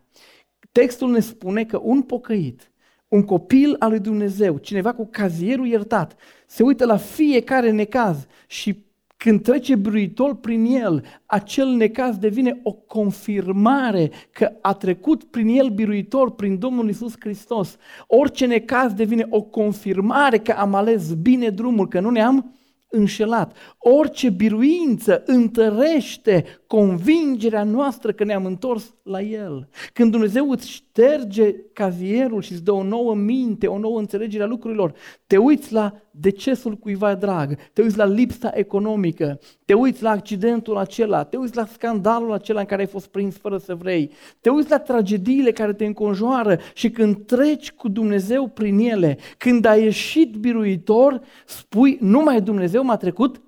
Textul 0.71 1.11
ne 1.11 1.19
spune 1.19 1.65
că 1.65 1.79
un 1.83 2.01
pocăit 2.01 2.69
un 3.07 3.23
copil 3.23 3.75
al 3.79 3.89
lui 3.89 3.99
Dumnezeu, 3.99 4.57
cineva 4.57 4.93
cu 4.93 5.07
cazierul 5.11 5.67
iertat, 5.67 6.15
se 6.47 6.63
uită 6.63 6.85
la 6.85 6.97
fiecare 6.97 7.71
necaz 7.71 8.25
și 8.47 8.83
când 9.17 9.41
trece 9.41 9.75
bruitor 9.75 10.35
prin 10.35 10.65
el, 10.65 11.05
acel 11.25 11.67
necaz 11.67 12.17
devine 12.17 12.59
o 12.63 12.71
confirmare 12.71 14.11
că 14.31 14.51
a 14.61 14.73
trecut 14.73 15.23
prin 15.23 15.47
el 15.47 15.69
biruitor, 15.69 16.31
prin 16.31 16.59
Domnul 16.59 16.89
Isus 16.89 17.13
Hristos. 17.19 17.77
Orice 18.07 18.45
necaz 18.45 18.93
devine 18.93 19.25
o 19.29 19.41
confirmare 19.41 20.37
că 20.37 20.51
am 20.51 20.75
ales 20.75 21.13
bine 21.13 21.49
drumul, 21.49 21.87
că 21.87 21.99
nu 21.99 22.09
ne-am 22.09 22.55
înșelat. 22.89 23.55
Orice 23.77 24.29
biruință 24.29 25.23
întărește 25.25 26.45
convingerea 26.67 27.63
noastră 27.63 28.11
că 28.11 28.23
ne-am 28.23 28.45
întors 28.45 28.93
la 29.03 29.21
El. 29.21 29.69
Când 29.93 30.11
Dumnezeu 30.11 30.49
îți 30.49 30.69
șterge 30.69 31.55
cazierul 31.73 32.41
și 32.41 32.51
îți 32.51 32.63
dă 32.63 32.71
o 32.71 32.83
nouă 32.83 33.15
minte, 33.15 33.67
o 33.67 33.77
nouă 33.77 33.99
înțelegere 33.99 34.43
a 34.43 34.47
lucrurilor, 34.47 34.93
te 35.27 35.37
uiți 35.37 35.73
la 35.73 35.93
decesul 36.19 36.75
cuiva 36.75 37.15
drag, 37.15 37.57
te 37.73 37.81
uiți 37.81 37.97
la 37.97 38.05
lipsa 38.05 38.51
economică, 38.53 39.39
te 39.65 39.73
uiți 39.73 40.03
la 40.03 40.09
accidentul 40.09 40.77
acela, 40.77 41.23
te 41.23 41.37
uiți 41.37 41.55
la 41.55 41.65
scandalul 41.65 42.31
acela 42.31 42.59
în 42.59 42.65
care 42.65 42.81
ai 42.81 42.87
fost 42.87 43.07
prins 43.07 43.37
fără 43.37 43.57
să 43.57 43.75
vrei, 43.75 44.11
te 44.41 44.49
uiți 44.49 44.69
la 44.69 44.79
tragediile 44.79 45.51
care 45.51 45.73
te 45.73 45.85
înconjoară 45.85 46.59
și 46.73 46.89
când 46.89 47.25
treci 47.25 47.71
cu 47.71 47.87
Dumnezeu 47.87 48.47
prin 48.47 48.79
ele, 48.79 49.17
când 49.37 49.65
ai 49.65 49.83
ieșit 49.83 50.35
biruitor, 50.35 51.21
spui, 51.45 51.97
numai 52.01 52.41
Dumnezeu 52.41 52.83
m-a 52.83 52.97
trecut 52.97 53.41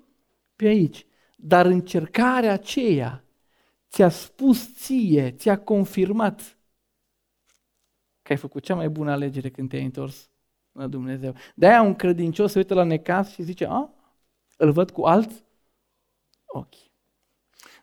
pe 0.56 0.66
aici. 0.66 1.06
Dar 1.36 1.66
încercarea 1.66 2.52
aceea 2.52 3.24
ți-a 3.90 4.08
spus 4.08 4.74
ție, 4.74 5.30
ți-a 5.30 5.58
confirmat 5.58 6.58
că 8.22 8.32
ai 8.32 8.38
făcut 8.38 8.62
cea 8.62 8.74
mai 8.74 8.88
bună 8.88 9.10
alegere 9.10 9.50
când 9.50 9.68
te-ai 9.68 9.84
întors 9.84 10.30
la 10.78 10.86
Dumnezeu. 10.86 11.34
De-aia 11.54 11.82
un 11.82 11.94
credincios 11.94 12.52
se 12.52 12.58
uită 12.58 12.74
la 12.74 12.82
necaz 12.82 13.30
și 13.30 13.42
zice, 13.42 13.66
a, 13.66 13.90
îl 14.56 14.70
văd 14.70 14.90
cu 14.90 15.02
alți 15.02 15.44
ochi. 16.46 16.74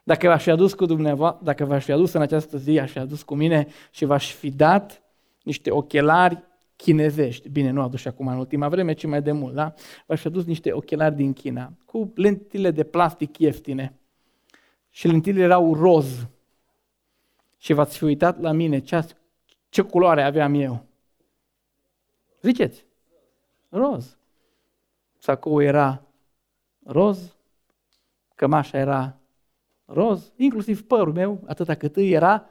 Dacă 0.02 0.26
v-aș 0.26 0.42
fi 0.42 0.50
adus 0.50 0.74
cu 0.74 0.86
dumneavoastră, 0.86 1.44
dacă 1.44 1.64
v-aș 1.64 1.84
fi 1.84 1.92
adus 1.92 2.12
în 2.12 2.20
această 2.20 2.58
zi, 2.58 2.78
aș 2.78 2.90
fi 2.90 2.98
adus 2.98 3.22
cu 3.22 3.34
mine 3.34 3.66
și 3.90 4.04
v-aș 4.04 4.32
fi 4.32 4.50
dat 4.50 5.02
niște 5.42 5.70
ochelari 5.70 6.42
chinezești. 6.76 7.48
Bine, 7.48 7.70
nu 7.70 7.82
adus 7.82 8.04
acum 8.04 8.26
în 8.26 8.38
ultima 8.38 8.68
vreme, 8.68 8.92
ci 8.92 9.06
mai 9.06 9.22
de 9.22 9.32
mult, 9.32 9.54
da? 9.54 9.74
V-aș 10.06 10.20
fi 10.20 10.26
adus 10.26 10.44
niște 10.44 10.72
ochelari 10.72 11.14
din 11.14 11.32
China, 11.32 11.72
cu 11.84 12.12
lentile 12.14 12.70
de 12.70 12.84
plastic 12.84 13.38
ieftine. 13.38 13.98
Și 14.90 15.06
lentilele 15.06 15.44
erau 15.44 15.74
roz. 15.74 16.26
Și 17.58 17.72
v-ați 17.72 17.98
fi 17.98 18.04
uitat 18.04 18.40
la 18.40 18.52
mine 18.52 18.78
ce, 18.78 19.06
ce 19.68 19.82
culoare 19.82 20.22
aveam 20.22 20.54
eu. 20.54 20.85
Ziceți? 22.46 22.84
Roz. 23.68 24.18
Sacou 25.18 25.60
era 25.60 26.02
roz, 26.84 27.36
cămașa 28.34 28.78
era 28.78 29.18
roz, 29.84 30.32
inclusiv 30.36 30.82
părul 30.82 31.12
meu, 31.12 31.42
atâta 31.46 31.74
cât 31.74 31.96
îi 31.96 32.12
era 32.12 32.50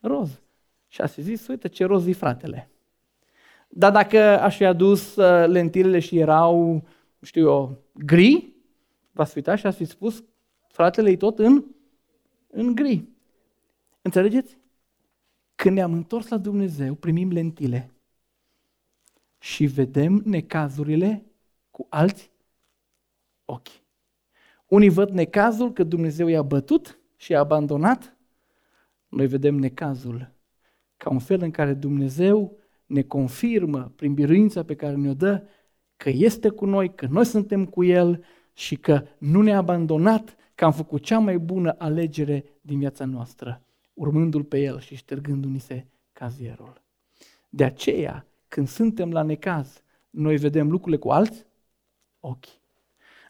roz. 0.00 0.40
Și 0.88 1.00
a 1.00 1.06
zis, 1.06 1.46
uite 1.46 1.68
ce 1.68 1.84
roz 1.84 2.06
e 2.06 2.12
fratele. 2.12 2.70
Dar 3.68 3.92
dacă 3.92 4.18
aș 4.40 4.56
fi 4.56 4.64
adus 4.64 5.16
uh, 5.16 5.46
lentilele 5.48 5.98
și 5.98 6.18
erau, 6.18 6.72
nu 7.18 7.26
știu 7.26 7.48
eu, 7.48 7.78
gri, 7.92 8.54
v-ați 9.12 9.30
fi 9.30 9.36
uitat 9.36 9.58
și 9.58 9.66
ați 9.66 9.76
fi 9.76 9.84
spus, 9.84 10.24
fratele 10.68 11.10
e 11.10 11.16
tot 11.16 11.38
în, 11.38 11.64
în 12.46 12.74
gri. 12.74 13.08
Înțelegeți? 14.02 14.58
Când 15.54 15.76
ne-am 15.76 15.92
întors 15.92 16.28
la 16.28 16.38
Dumnezeu, 16.38 16.94
primim 16.94 17.30
lentile 17.30 17.95
și 19.38 19.66
vedem 19.66 20.22
necazurile 20.24 21.24
cu 21.70 21.86
alți 21.88 22.30
ochi. 23.44 23.84
Unii 24.66 24.88
văd 24.88 25.10
necazul 25.10 25.72
că 25.72 25.82
Dumnezeu 25.82 26.26
i-a 26.26 26.42
bătut 26.42 26.98
și 27.16 27.32
i-a 27.32 27.40
abandonat. 27.40 28.16
Noi 29.08 29.26
vedem 29.26 29.54
necazul 29.54 30.34
ca 30.96 31.10
un 31.10 31.18
fel 31.18 31.42
în 31.42 31.50
care 31.50 31.74
Dumnezeu 31.74 32.58
ne 32.86 33.02
confirmă 33.02 33.92
prin 33.96 34.14
biruința 34.14 34.64
pe 34.64 34.74
care 34.74 34.94
ne-o 34.94 35.14
dă 35.14 35.46
că 35.96 36.08
este 36.08 36.48
cu 36.48 36.64
noi, 36.64 36.94
că 36.94 37.06
noi 37.06 37.24
suntem 37.24 37.66
cu 37.66 37.84
El 37.84 38.24
și 38.52 38.76
că 38.76 39.06
nu 39.18 39.42
ne-a 39.42 39.56
abandonat, 39.56 40.36
că 40.54 40.64
am 40.64 40.72
făcut 40.72 41.02
cea 41.02 41.18
mai 41.18 41.38
bună 41.38 41.74
alegere 41.78 42.44
din 42.60 42.78
viața 42.78 43.04
noastră, 43.04 43.62
urmându-L 43.94 44.44
pe 44.44 44.60
El 44.60 44.80
și 44.80 44.94
ștergându-ni 44.94 45.60
se 45.60 45.86
cazierul. 46.12 46.82
De 47.48 47.64
aceea, 47.64 48.26
când 48.48 48.68
suntem 48.68 49.12
la 49.12 49.22
necaz, 49.22 49.82
noi 50.10 50.36
vedem 50.36 50.70
lucrurile 50.70 51.00
cu 51.00 51.10
alți 51.10 51.46
ochi. 52.20 52.46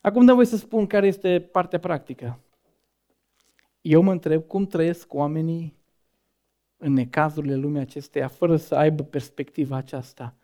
Acum 0.02 0.24
dă 0.24 0.32
voi 0.32 0.46
să 0.46 0.56
spun 0.56 0.86
care 0.86 1.06
este 1.06 1.40
partea 1.40 1.78
practică. 1.78 2.40
Eu 3.80 4.02
mă 4.02 4.12
întreb 4.12 4.46
cum 4.46 4.66
trăiesc 4.66 5.14
oamenii 5.14 5.76
în 6.76 6.92
necazurile 6.92 7.54
lumii 7.54 7.80
acesteia, 7.80 8.28
fără 8.28 8.56
să 8.56 8.74
aibă 8.74 9.02
perspectiva 9.02 9.76
aceasta. 9.76 10.36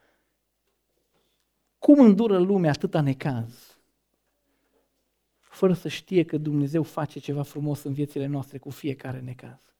Cum 1.78 2.00
îndură 2.00 2.38
lumea 2.38 2.70
atâta 2.70 3.00
necaz? 3.00 3.78
Fără 5.40 5.72
să 5.72 5.88
știe 5.88 6.24
că 6.24 6.36
Dumnezeu 6.36 6.82
face 6.82 7.18
ceva 7.18 7.42
frumos 7.42 7.82
în 7.82 7.92
viețile 7.92 8.26
noastre 8.26 8.58
cu 8.58 8.70
fiecare 8.70 9.20
necaz. 9.20 9.71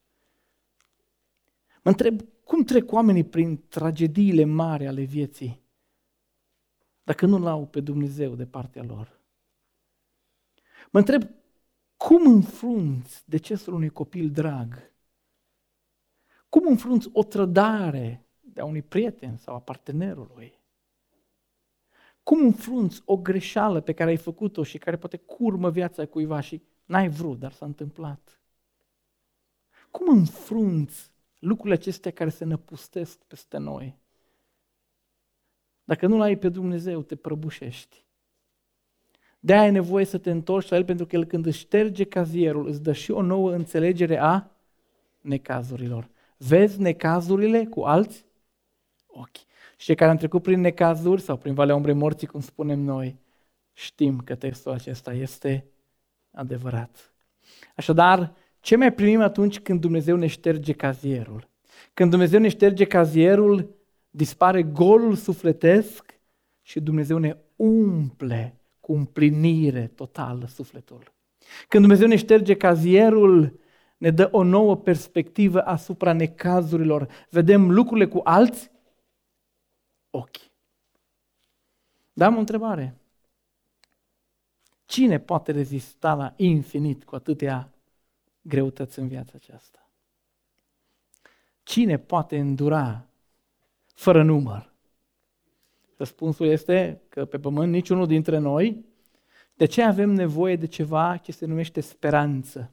Mă 1.83 1.91
întreb 1.91 2.21
cum 2.43 2.63
trec 2.63 2.91
oamenii 2.91 3.23
prin 3.23 3.67
tragediile 3.67 4.43
mari 4.43 4.87
ale 4.87 5.03
vieții 5.03 5.61
dacă 7.03 7.25
nu 7.25 7.37
l-au 7.37 7.67
pe 7.67 7.79
Dumnezeu 7.79 8.35
de 8.35 8.45
partea 8.45 8.83
lor. 8.83 9.21
Mă 10.91 10.99
întreb 10.99 11.23
cum 11.97 12.27
înfrunți 12.27 13.23
decesul 13.29 13.73
unui 13.73 13.89
copil 13.89 14.31
drag? 14.31 14.91
Cum 16.49 16.67
înfrunți 16.67 17.09
o 17.13 17.23
trădare 17.23 18.27
de 18.39 18.61
a 18.61 18.65
unui 18.65 18.81
prieten 18.81 19.37
sau 19.37 19.55
a 19.55 19.61
partenerului? 19.61 20.61
Cum 22.23 22.39
înfrunți 22.45 23.01
o 23.05 23.17
greșeală 23.17 23.81
pe 23.81 23.93
care 23.93 24.09
ai 24.09 24.17
făcut-o 24.17 24.63
și 24.63 24.77
care 24.77 24.97
poate 24.97 25.17
curmă 25.17 25.69
viața 25.69 26.05
cuiva 26.05 26.39
și 26.39 26.61
n-ai 26.85 27.09
vrut, 27.09 27.39
dar 27.39 27.51
s-a 27.51 27.65
întâmplat? 27.65 28.41
Cum 29.91 30.17
înfrunți 30.17 31.12
lucrurile 31.43 31.73
acestea 31.73 32.11
care 32.11 32.29
se 32.29 32.45
năpustesc 32.45 33.17
peste 33.17 33.57
noi? 33.57 33.97
Dacă 35.83 36.07
nu-L 36.07 36.21
ai 36.21 36.37
pe 36.37 36.49
Dumnezeu, 36.49 37.01
te 37.01 37.15
prăbușești. 37.15 38.03
De 39.39 39.53
aia 39.53 39.61
ai 39.61 39.71
nevoie 39.71 40.05
să 40.05 40.17
te 40.17 40.31
întorci 40.31 40.69
la 40.69 40.77
El, 40.77 40.85
pentru 40.85 41.05
că 41.05 41.15
El 41.15 41.25
când 41.25 41.45
își 41.45 41.59
șterge 41.59 42.03
cazierul, 42.03 42.67
îți 42.67 42.81
dă 42.81 42.93
și 42.93 43.11
o 43.11 43.21
nouă 43.21 43.53
înțelegere 43.53 44.17
a 44.17 44.51
necazurilor. 45.21 46.09
Vezi 46.37 46.81
necazurile 46.81 47.65
cu 47.65 47.81
alți 47.81 48.25
ochi. 49.07 49.37
Și 49.77 49.85
cei 49.85 49.95
care 49.95 50.11
am 50.11 50.17
trecut 50.17 50.41
prin 50.41 50.59
necazuri 50.59 51.21
sau 51.21 51.37
prin 51.37 51.53
Valea 51.53 51.75
Umbrei 51.75 51.93
Morții, 51.93 52.27
cum 52.27 52.41
spunem 52.41 52.79
noi, 52.79 53.19
știm 53.73 54.19
că 54.19 54.35
textul 54.35 54.71
acesta 54.71 55.13
este 55.13 55.65
adevărat. 56.31 57.13
Așadar, 57.75 58.33
ce 58.63 58.75
mai 58.75 58.93
primim 58.93 59.21
atunci 59.21 59.59
când 59.59 59.79
Dumnezeu 59.81 60.15
ne 60.15 60.27
șterge 60.27 60.73
cazierul? 60.73 61.49
Când 61.93 62.09
Dumnezeu 62.09 62.39
ne 62.39 62.49
șterge 62.49 62.85
cazierul, 62.85 63.75
dispare 64.09 64.63
golul 64.63 65.15
sufletesc 65.15 66.19
și 66.61 66.79
Dumnezeu 66.79 67.17
ne 67.17 67.37
umple 67.55 68.59
cu 68.79 68.93
împlinire 68.93 69.87
totală 69.87 70.47
sufletul. 70.47 71.13
Când 71.67 71.83
Dumnezeu 71.83 72.07
ne 72.07 72.15
șterge 72.15 72.55
cazierul, 72.55 73.59
ne 73.97 74.09
dă 74.09 74.29
o 74.31 74.43
nouă 74.43 74.77
perspectivă 74.77 75.61
asupra 75.61 76.13
necazurilor. 76.13 77.07
Vedem 77.29 77.71
lucrurile 77.71 78.07
cu 78.07 78.19
alți 78.23 78.71
ochi. 80.09 80.51
Dar 82.13 82.27
am 82.27 82.35
o 82.35 82.39
întrebare. 82.39 82.97
Cine 84.85 85.19
poate 85.19 85.51
rezista 85.51 86.13
la 86.13 86.33
infinit 86.37 87.03
cu 87.03 87.15
atâtea 87.15 87.72
greutăți 88.43 88.99
în 88.99 89.07
viața 89.07 89.31
aceasta? 89.35 89.89
Cine 91.63 91.97
poate 91.97 92.39
îndura 92.39 93.05
fără 93.93 94.23
număr? 94.23 94.73
Răspunsul 95.97 96.47
este 96.47 97.01
că 97.09 97.25
pe 97.25 97.39
pământ 97.39 97.71
niciunul 97.71 98.07
dintre 98.07 98.37
noi. 98.37 98.85
De 99.53 99.65
ce 99.65 99.81
avem 99.81 100.09
nevoie 100.09 100.55
de 100.55 100.67
ceva 100.67 101.17
ce 101.17 101.31
se 101.31 101.45
numește 101.45 101.81
speranță? 101.81 102.71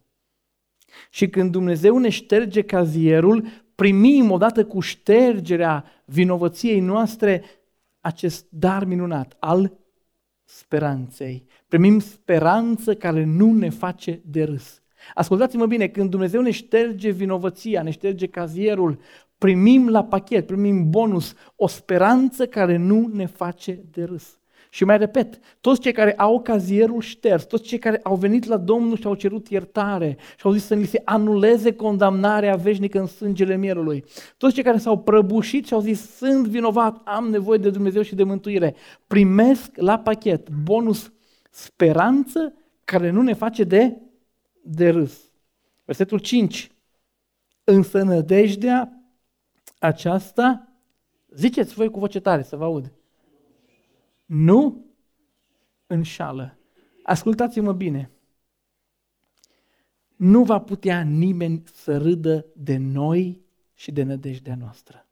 Și 1.10 1.28
când 1.28 1.50
Dumnezeu 1.50 1.98
ne 1.98 2.08
șterge 2.08 2.62
cazierul, 2.62 3.46
primim 3.74 4.30
odată 4.30 4.64
cu 4.64 4.80
ștergerea 4.80 5.84
vinovăției 6.04 6.80
noastre 6.80 7.44
acest 8.00 8.46
dar 8.50 8.84
minunat 8.84 9.36
al 9.38 9.72
speranței. 10.44 11.46
Primim 11.68 11.98
speranță 11.98 12.94
care 12.94 13.24
nu 13.24 13.52
ne 13.52 13.68
face 13.68 14.20
de 14.24 14.44
râs. 14.44 14.82
Ascultați-mă 15.14 15.66
bine, 15.66 15.86
când 15.86 16.10
Dumnezeu 16.10 16.40
ne 16.40 16.50
șterge 16.50 17.10
vinovăția, 17.10 17.82
ne 17.82 17.90
șterge 17.90 18.26
cazierul, 18.26 18.98
primim 19.38 19.88
la 19.88 20.04
pachet, 20.04 20.46
primim 20.46 20.90
bonus 20.90 21.34
o 21.56 21.66
speranță 21.66 22.46
care 22.46 22.76
nu 22.76 23.10
ne 23.12 23.26
face 23.26 23.84
de 23.90 24.04
râs. 24.04 24.40
Și 24.72 24.84
mai 24.84 24.98
repet, 24.98 25.38
toți 25.60 25.80
cei 25.80 25.92
care 25.92 26.14
au 26.14 26.40
cazierul 26.40 27.00
șters, 27.00 27.44
toți 27.44 27.62
cei 27.62 27.78
care 27.78 28.00
au 28.02 28.16
venit 28.16 28.44
la 28.44 28.56
Domnul 28.56 28.96
și 28.96 29.06
au 29.06 29.14
cerut 29.14 29.48
iertare 29.48 30.16
și 30.38 30.46
au 30.46 30.52
zis 30.52 30.64
să 30.64 30.74
li 30.74 30.86
se 30.86 31.02
anuleze 31.04 31.72
condamnarea 31.72 32.54
veșnică 32.54 33.00
în 33.00 33.06
sângele 33.06 33.56
mierului, 33.56 34.04
toți 34.36 34.54
cei 34.54 34.62
care 34.62 34.78
s-au 34.78 34.98
prăbușit 34.98 35.66
și 35.66 35.72
au 35.72 35.80
zis 35.80 36.16
sunt 36.16 36.46
vinovat, 36.46 37.00
am 37.04 37.28
nevoie 37.28 37.58
de 37.58 37.70
Dumnezeu 37.70 38.02
și 38.02 38.14
de 38.14 38.22
mântuire, 38.22 38.74
primesc 39.06 39.70
la 39.74 39.98
pachet 39.98 40.48
bonus 40.64 41.12
speranță 41.50 42.54
care 42.84 43.10
nu 43.10 43.22
ne 43.22 43.32
face 43.32 43.64
de, 43.64 43.96
de 44.62 44.90
râs. 44.90 45.30
Versetul 45.84 46.18
5. 46.18 46.70
Însă 47.64 48.02
nădejdea 48.02 49.02
aceasta, 49.78 50.68
ziceți 51.28 51.74
voi 51.74 51.90
cu 51.90 51.98
voce 51.98 52.20
tare 52.20 52.42
să 52.42 52.56
vă 52.56 52.64
aud, 52.64 52.92
nu 54.26 54.84
înșală. 55.86 56.58
Ascultați-mă 57.02 57.72
bine. 57.72 58.10
Nu 60.16 60.44
va 60.44 60.60
putea 60.60 61.02
nimeni 61.02 61.62
să 61.74 61.98
râdă 61.98 62.46
de 62.56 62.76
noi 62.76 63.40
și 63.74 63.92
de 63.92 64.02
nădejdea 64.02 64.54
noastră. 64.54 65.06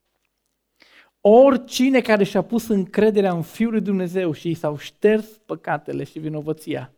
Oricine 1.20 2.00
care 2.00 2.24
și-a 2.24 2.42
pus 2.42 2.68
încrederea 2.68 3.32
în 3.32 3.42
Fiul 3.42 3.70
lui 3.70 3.80
Dumnezeu 3.80 4.32
și 4.32 4.50
i 4.50 4.54
s-au 4.54 4.76
șters 4.76 5.26
păcatele 5.26 6.04
și 6.04 6.18
vinovăția, 6.18 6.92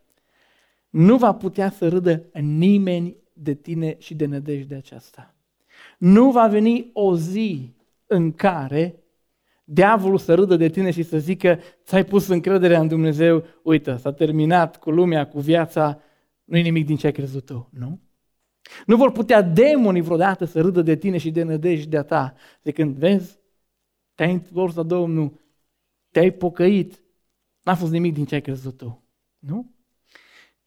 nu 0.91 1.17
va 1.17 1.33
putea 1.33 1.69
să 1.69 1.87
râdă 1.87 2.23
nimeni 2.41 3.15
de 3.33 3.53
tine 3.53 3.95
și 3.99 4.15
de 4.15 4.25
nădejdea 4.25 4.77
aceasta. 4.77 5.35
Nu 5.97 6.31
va 6.31 6.47
veni 6.47 6.89
o 6.93 7.15
zi 7.15 7.73
în 8.05 8.31
care 8.31 9.03
diavolul 9.63 10.17
să 10.17 10.33
râdă 10.33 10.55
de 10.55 10.69
tine 10.69 10.91
și 10.91 11.03
să 11.03 11.17
zică 11.17 11.59
ți-ai 11.83 12.05
pus 12.05 12.27
încrederea 12.27 12.79
în 12.79 12.87
Dumnezeu, 12.87 13.43
uite, 13.63 13.95
s-a 13.95 14.13
terminat 14.13 14.77
cu 14.77 14.91
lumea, 14.91 15.27
cu 15.27 15.39
viața, 15.39 16.01
nu 16.43 16.57
e 16.57 16.61
nimic 16.61 16.85
din 16.85 16.95
ce 16.95 17.05
ai 17.05 17.11
crezut 17.11 17.45
tu, 17.45 17.69
nu? 17.71 17.99
Nu 18.85 18.95
vor 18.95 19.11
putea 19.11 19.41
demonii 19.41 20.01
vreodată 20.01 20.45
să 20.45 20.61
râdă 20.61 20.81
de 20.81 20.95
tine 20.95 21.17
și 21.17 21.31
de 21.31 21.43
nădejdea 21.43 22.03
ta, 22.03 22.33
de 22.61 22.71
când 22.71 22.95
vezi, 22.95 23.39
te-ai 24.15 24.31
întors 24.31 24.75
la 24.75 24.83
Domnul, 24.83 25.39
te-ai 26.09 26.31
pocăit, 26.31 27.03
n-a 27.61 27.75
fost 27.75 27.91
nimic 27.91 28.13
din 28.13 28.25
ce 28.25 28.35
ai 28.35 28.41
crezut 28.41 28.77
tu, 28.77 29.03
nu? 29.39 29.75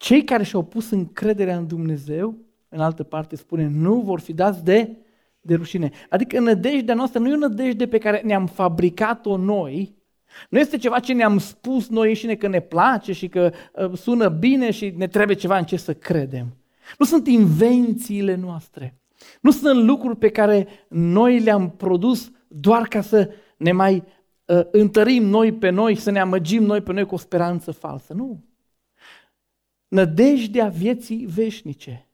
Cei 0.04 0.24
care 0.24 0.42
și-au 0.42 0.62
pus 0.62 0.90
încrederea 0.90 1.56
în 1.56 1.66
Dumnezeu, 1.66 2.38
în 2.68 2.80
altă 2.80 3.02
parte 3.02 3.36
spune, 3.36 3.68
nu 3.68 4.00
vor 4.00 4.20
fi 4.20 4.32
dați 4.32 4.64
de 4.64 4.96
de 5.40 5.54
rușine. 5.54 5.90
Adică 6.10 6.40
nădejdea 6.40 6.94
noastră 6.94 7.18
nu 7.18 7.28
e 7.28 7.32
o 7.32 7.36
nădejde 7.36 7.86
pe 7.86 7.98
care 7.98 8.22
ne-am 8.24 8.46
fabricat-o 8.46 9.36
noi, 9.36 9.94
nu 10.48 10.58
este 10.58 10.76
ceva 10.76 10.98
ce 10.98 11.12
ne-am 11.12 11.38
spus 11.38 11.88
noi 11.88 12.08
înșine 12.08 12.34
că 12.34 12.48
ne 12.48 12.60
place 12.60 13.12
și 13.12 13.28
că 13.28 13.52
uh, 13.72 13.98
sună 13.98 14.28
bine 14.28 14.70
și 14.70 14.94
ne 14.96 15.06
trebuie 15.06 15.36
ceva 15.36 15.58
în 15.58 15.64
ce 15.64 15.76
să 15.76 15.94
credem. 15.94 16.56
Nu 16.98 17.04
sunt 17.04 17.26
invențiile 17.26 18.34
noastre. 18.34 19.00
Nu 19.40 19.50
sunt 19.50 19.84
lucruri 19.84 20.16
pe 20.16 20.28
care 20.28 20.66
noi 20.88 21.38
le-am 21.38 21.70
produs 21.70 22.30
doar 22.48 22.82
ca 22.82 23.00
să 23.00 23.30
ne 23.56 23.72
mai 23.72 24.04
uh, 24.44 24.60
întărim 24.70 25.24
noi 25.24 25.52
pe 25.52 25.70
noi, 25.70 25.94
să 25.94 26.10
ne 26.10 26.20
amăgim 26.20 26.62
noi 26.62 26.80
pe 26.80 26.92
noi 26.92 27.04
cu 27.04 27.14
o 27.14 27.18
speranță 27.18 27.70
falsă. 27.70 28.12
Nu. 28.12 28.44
Nădejdea 29.88 30.68
vieții 30.68 31.26
veșnice, 31.34 32.08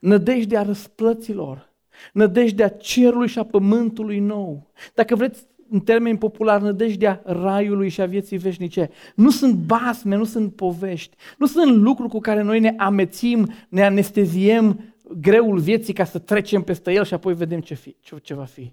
nădejdea 0.00 0.62
răsplăților, 0.62 1.72
nădejdea 2.12 2.68
cerului 2.68 3.28
și 3.28 3.38
a 3.38 3.44
pământului 3.44 4.18
nou. 4.18 4.70
Dacă 4.94 5.16
vreți, 5.16 5.46
în 5.70 5.80
termeni 5.80 6.18
popular, 6.18 6.60
nădejdea 6.60 7.22
raiului 7.24 7.88
și 7.88 8.00
a 8.00 8.06
vieții 8.06 8.36
veșnice. 8.36 8.90
Nu 9.14 9.30
sunt 9.30 9.54
basme, 9.54 10.16
nu 10.16 10.24
sunt 10.24 10.54
povești, 10.54 11.16
nu 11.38 11.46
sunt 11.46 11.76
lucruri 11.76 12.10
cu 12.10 12.18
care 12.18 12.42
noi 12.42 12.60
ne 12.60 12.74
amețim, 12.76 13.52
ne 13.68 13.84
anesteziem 13.84 14.94
greul 15.20 15.58
vieții 15.58 15.92
ca 15.92 16.04
să 16.04 16.18
trecem 16.18 16.62
peste 16.62 16.92
el 16.92 17.04
și 17.04 17.14
apoi 17.14 17.34
vedem 17.34 17.60
ce, 17.60 17.74
fi, 17.74 17.96
ce, 18.00 18.16
ce 18.22 18.34
va 18.34 18.44
fi. 18.44 18.72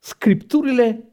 Scripturile 0.00 1.08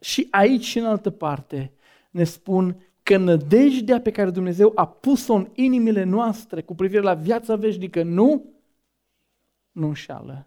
și 0.00 0.26
aici 0.30 0.64
și 0.64 0.78
în 0.78 0.84
altă 0.84 1.10
parte 1.10 1.72
ne 2.10 2.24
spun 2.24 2.76
că 3.02 3.16
nădejdea 3.16 4.00
pe 4.00 4.10
care 4.10 4.30
Dumnezeu 4.30 4.72
a 4.74 4.86
pus-o 4.88 5.34
în 5.34 5.48
inimile 5.54 6.02
noastre 6.02 6.62
cu 6.62 6.74
privire 6.74 7.00
la 7.00 7.14
viața 7.14 7.56
veșnică 7.56 8.02
nu, 8.02 8.44
nu 9.72 9.86
înșală. 9.86 10.46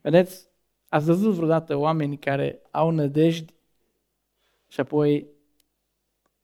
Vedeți, 0.00 0.48
ați 0.88 1.06
văzut 1.06 1.34
vreodată 1.34 1.76
oameni 1.76 2.18
care 2.18 2.62
au 2.70 2.90
nădejdi 2.90 3.54
și 4.68 4.80
apoi 4.80 5.26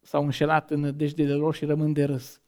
s-au 0.01 0.25
înșelat 0.25 0.71
în 0.71 0.81
nădejdile 0.81 1.35
lor 1.35 1.55
și 1.55 1.65
rămân 1.65 1.93
de 1.93 2.05
râs. 2.05 2.41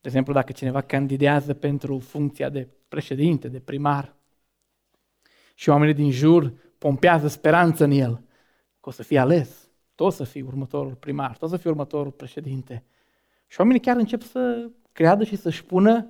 De 0.00 0.10
exemplu, 0.10 0.32
dacă 0.32 0.52
cineva 0.52 0.80
candidează 0.80 1.54
pentru 1.54 1.98
funcția 1.98 2.48
de 2.48 2.68
președinte, 2.88 3.48
de 3.48 3.60
primar, 3.60 4.14
și 5.54 5.68
oamenii 5.68 5.94
din 5.94 6.10
jur 6.10 6.52
pompează 6.78 7.28
speranță 7.28 7.84
în 7.84 7.90
el, 7.90 8.22
că 8.80 8.88
o 8.88 8.90
să 8.90 9.02
fie 9.02 9.18
ales, 9.18 9.63
tot 9.94 10.12
să 10.12 10.24
fie 10.24 10.42
următorul 10.42 10.94
primar, 10.94 11.36
tot 11.36 11.48
să 11.50 11.56
fie 11.56 11.70
următorul 11.70 12.12
președinte. 12.12 12.84
Și 13.46 13.60
oamenii 13.60 13.82
chiar 13.82 13.96
încep 13.96 14.22
să 14.22 14.70
creadă 14.92 15.24
și 15.24 15.36
să-și 15.36 15.64
pună 15.64 16.08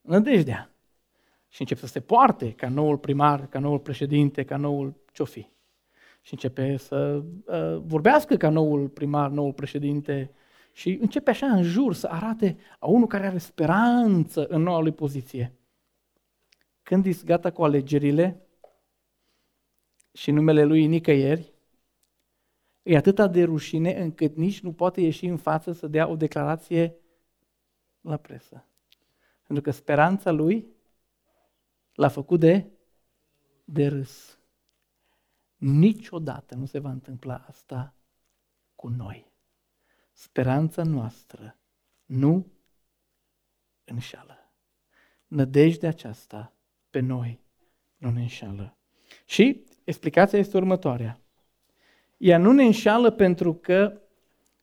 nădejdea 0.00 0.70
și 1.48 1.60
încep 1.60 1.78
să 1.78 1.86
se 1.86 2.00
poarte 2.00 2.52
ca 2.52 2.68
noul 2.68 2.98
primar, 2.98 3.46
ca 3.46 3.58
noul 3.58 3.78
președinte, 3.78 4.44
ca 4.44 4.56
noul 4.56 4.94
ce 5.12 5.24
fi. 5.24 5.46
Și 6.20 6.32
începe 6.32 6.76
să 6.76 7.22
uh, 7.46 7.82
vorbească 7.86 8.36
ca 8.36 8.48
noul 8.48 8.88
primar, 8.88 9.30
noul 9.30 9.52
președinte 9.52 10.30
și 10.72 10.98
începe 11.00 11.30
așa 11.30 11.46
în 11.46 11.62
jur 11.62 11.94
să 11.94 12.06
arate 12.06 12.56
a 12.78 12.86
unul 12.86 13.06
care 13.06 13.26
are 13.26 13.38
speranță 13.38 14.46
în 14.46 14.62
noua 14.62 14.80
lui 14.80 14.92
poziție. 14.92 15.52
Când 16.82 17.06
ești 17.06 17.24
gata 17.24 17.50
cu 17.50 17.64
alegerile 17.64 18.46
și 20.12 20.30
numele 20.30 20.64
lui 20.64 20.86
nicăieri, 20.86 21.52
e 22.88 22.96
atâta 22.96 23.26
de 23.26 23.44
rușine 23.44 24.02
încât 24.02 24.36
nici 24.36 24.60
nu 24.60 24.72
poate 24.72 25.00
ieși 25.00 25.26
în 25.26 25.36
față 25.36 25.72
să 25.72 25.86
dea 25.86 26.08
o 26.08 26.16
declarație 26.16 26.96
la 28.00 28.16
presă. 28.16 28.66
Pentru 29.42 29.64
că 29.64 29.70
speranța 29.70 30.30
lui 30.30 30.66
l-a 31.94 32.08
făcut 32.08 32.40
de, 32.40 32.70
de 33.64 33.86
râs. 33.86 34.40
Niciodată 35.56 36.54
nu 36.54 36.66
se 36.66 36.78
va 36.78 36.90
întâmpla 36.90 37.44
asta 37.48 37.94
cu 38.74 38.88
noi. 38.88 39.32
Speranța 40.12 40.82
noastră 40.82 41.58
nu 42.04 42.52
înșală. 43.84 44.52
Nădejdea 45.26 45.88
aceasta 45.88 46.56
pe 46.90 47.00
noi 47.00 47.40
nu 47.96 48.10
ne 48.10 48.20
înșală. 48.20 48.78
Și 49.26 49.64
explicația 49.84 50.38
este 50.38 50.56
următoarea. 50.56 51.22
Ea 52.18 52.38
nu 52.38 52.52
ne 52.52 52.64
înșală 52.64 53.10
pentru 53.10 53.54
că 53.54 54.00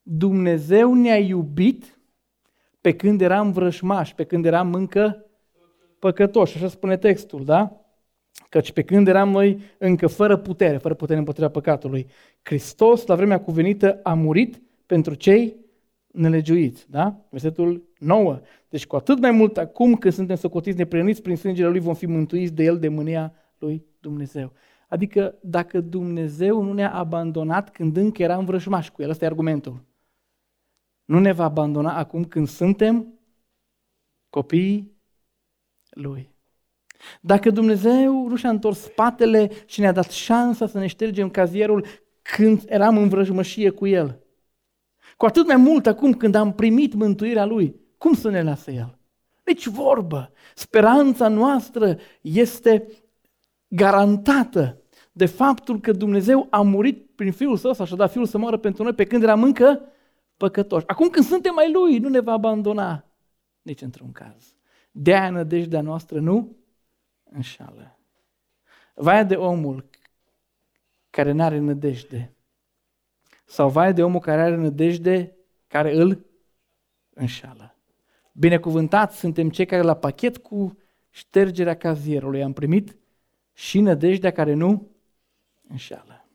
Dumnezeu 0.01 0.93
ne-a 0.93 1.17
iubit 1.17 1.99
pe 2.81 2.95
când 2.95 3.21
eram 3.21 3.51
vrășmași, 3.51 4.15
pe 4.15 4.23
când 4.23 4.45
eram 4.45 4.73
încă 4.73 5.25
păcătoși, 5.99 6.55
așa 6.55 6.67
spune 6.67 6.97
textul, 6.97 7.45
da? 7.45 7.85
Căci 8.49 8.71
pe 8.71 8.81
când 8.81 9.07
eram 9.07 9.29
noi 9.29 9.61
încă 9.77 10.07
fără 10.07 10.37
putere, 10.37 10.77
fără 10.77 10.93
putere 10.93 11.19
împotriva 11.19 11.49
păcatului, 11.49 12.07
Hristos, 12.41 13.05
la 13.05 13.15
vremea 13.15 13.41
cuvenită, 13.41 13.99
a 14.03 14.13
murit 14.13 14.61
pentru 14.85 15.13
cei 15.13 15.55
nelegiuiți, 16.07 16.89
da? 16.89 17.25
Versetul 17.29 17.83
9. 17.99 18.39
Deci 18.69 18.87
cu 18.87 18.95
atât 18.95 19.19
mai 19.19 19.31
mult 19.31 19.57
acum 19.57 19.95
când 19.95 20.13
suntem 20.13 20.35
socotiți 20.35 20.77
nepreniți 20.77 21.21
prin 21.21 21.35
sângele 21.35 21.69
Lui 21.69 21.79
vom 21.79 21.93
fi 21.93 22.05
mântuiți 22.05 22.53
de 22.53 22.63
El 22.63 22.79
de 22.79 22.87
mânia 22.87 23.33
Lui 23.57 23.85
Dumnezeu. 23.99 24.51
Adică 24.87 25.35
dacă 25.41 25.79
Dumnezeu 25.79 26.61
nu 26.61 26.73
ne-a 26.73 26.93
abandonat 26.93 27.71
când 27.71 27.97
încă 27.97 28.21
eram 28.21 28.45
vrăjmași 28.45 28.91
cu 28.91 29.01
El, 29.01 29.09
ăsta 29.09 29.25
e 29.25 29.27
argumentul. 29.27 29.83
Nu 31.05 31.19
ne 31.19 31.31
va 31.31 31.43
abandona 31.43 31.97
acum 31.97 32.25
când 32.25 32.47
suntem 32.47 33.19
copiii 34.29 34.97
lui. 35.89 36.33
Dacă 37.21 37.49
Dumnezeu 37.49 38.27
nu 38.27 38.35
și-a 38.35 38.49
întors 38.49 38.79
spatele 38.79 39.51
și 39.65 39.79
ne-a 39.79 39.91
dat 39.91 40.11
șansa 40.11 40.67
să 40.67 40.79
ne 40.79 40.87
ștergem 40.87 41.29
cazierul 41.29 41.85
când 42.21 42.63
eram 42.67 42.97
în 42.97 43.09
vrăjmășie 43.09 43.69
cu 43.69 43.87
El, 43.87 44.19
cu 45.17 45.25
atât 45.25 45.47
mai 45.47 45.55
mult 45.55 45.87
acum 45.87 46.13
când 46.13 46.35
am 46.35 46.53
primit 46.53 46.93
mântuirea 46.93 47.45
Lui, 47.45 47.75
cum 47.97 48.13
să 48.13 48.29
ne 48.29 48.43
lasă 48.43 48.71
El? 48.71 48.97
Nici 49.45 49.67
vorbă. 49.67 50.31
Speranța 50.55 51.27
noastră 51.27 51.97
este 52.21 52.87
garantată 53.67 54.81
de 55.11 55.25
faptul 55.25 55.79
că 55.79 55.91
Dumnezeu 55.91 56.47
a 56.49 56.61
murit 56.61 57.15
prin 57.15 57.31
Fiul 57.31 57.57
Său, 57.57 57.73
și 57.73 57.93
a 57.93 57.95
dat 57.95 58.11
Fiul 58.11 58.25
să 58.25 58.37
moară 58.37 58.57
pentru 58.57 58.83
noi 58.83 58.93
pe 58.93 59.05
când 59.05 59.23
eram 59.23 59.43
încă 59.43 59.81
păcătoși. 60.37 60.87
Acum 60.87 61.09
când 61.09 61.25
suntem 61.25 61.53
mai 61.53 61.71
Lui, 61.71 61.97
nu 61.97 62.09
ne 62.09 62.19
va 62.19 62.31
abandona 62.31 63.05
nici 63.61 63.81
într-un 63.81 64.11
caz. 64.11 64.55
De-aia 64.91 65.29
nădejdea 65.29 65.81
noastră 65.81 66.19
nu 66.19 66.57
înșală. 67.23 67.99
Vai 68.93 69.25
de 69.25 69.35
omul 69.35 69.89
care 71.09 71.31
nu 71.31 71.43
are 71.43 71.59
nădejde. 71.59 72.35
Sau 73.45 73.69
vai 73.69 73.93
de 73.93 74.03
omul 74.03 74.19
care 74.19 74.41
are 74.41 74.55
nădejde 74.55 75.37
care 75.67 75.95
îl 75.95 76.25
înșală. 77.13 77.75
Binecuvântați 78.31 79.17
suntem 79.17 79.49
cei 79.49 79.65
care 79.65 79.81
la 79.81 79.95
pachet 79.95 80.37
cu 80.37 80.77
ștergerea 81.09 81.77
cazierului 81.77 82.43
am 82.43 82.53
primit 82.53 82.97
și 83.55 83.79
nădejdea 83.79 84.31
care 84.31 84.53
nu 84.53 84.87
înșală. 85.67 86.25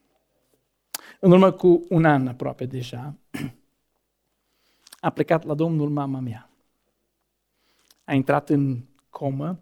În 1.21 1.31
urmă 1.31 1.53
cu 1.53 1.87
un 1.89 2.05
an 2.05 2.27
aproape 2.27 2.67
deja, 2.67 3.15
a 5.01 5.11
plecat 5.11 5.45
la 5.45 5.55
Domnul 5.55 5.89
mama 5.89 6.21
mea 6.21 6.51
a 8.11 8.15
intrat 8.15 8.49
în 8.49 8.81
comă 9.11 9.61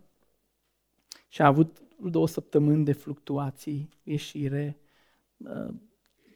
și 1.28 1.42
a 1.42 1.46
avut 1.46 1.82
două 2.00 2.28
săptămâni 2.28 2.84
de 2.84 2.92
fluctuații, 2.92 3.88
ieșire, 4.02 4.78
uh, 5.36 5.74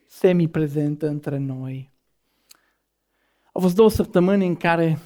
semi-prezentă 0.07 1.09
între 1.09 1.39
noi. 1.39 1.91
Au 3.53 3.61
fost 3.61 3.75
două 3.75 3.91
săptămâni 3.91 4.47
în 4.47 4.57
care 4.57 4.99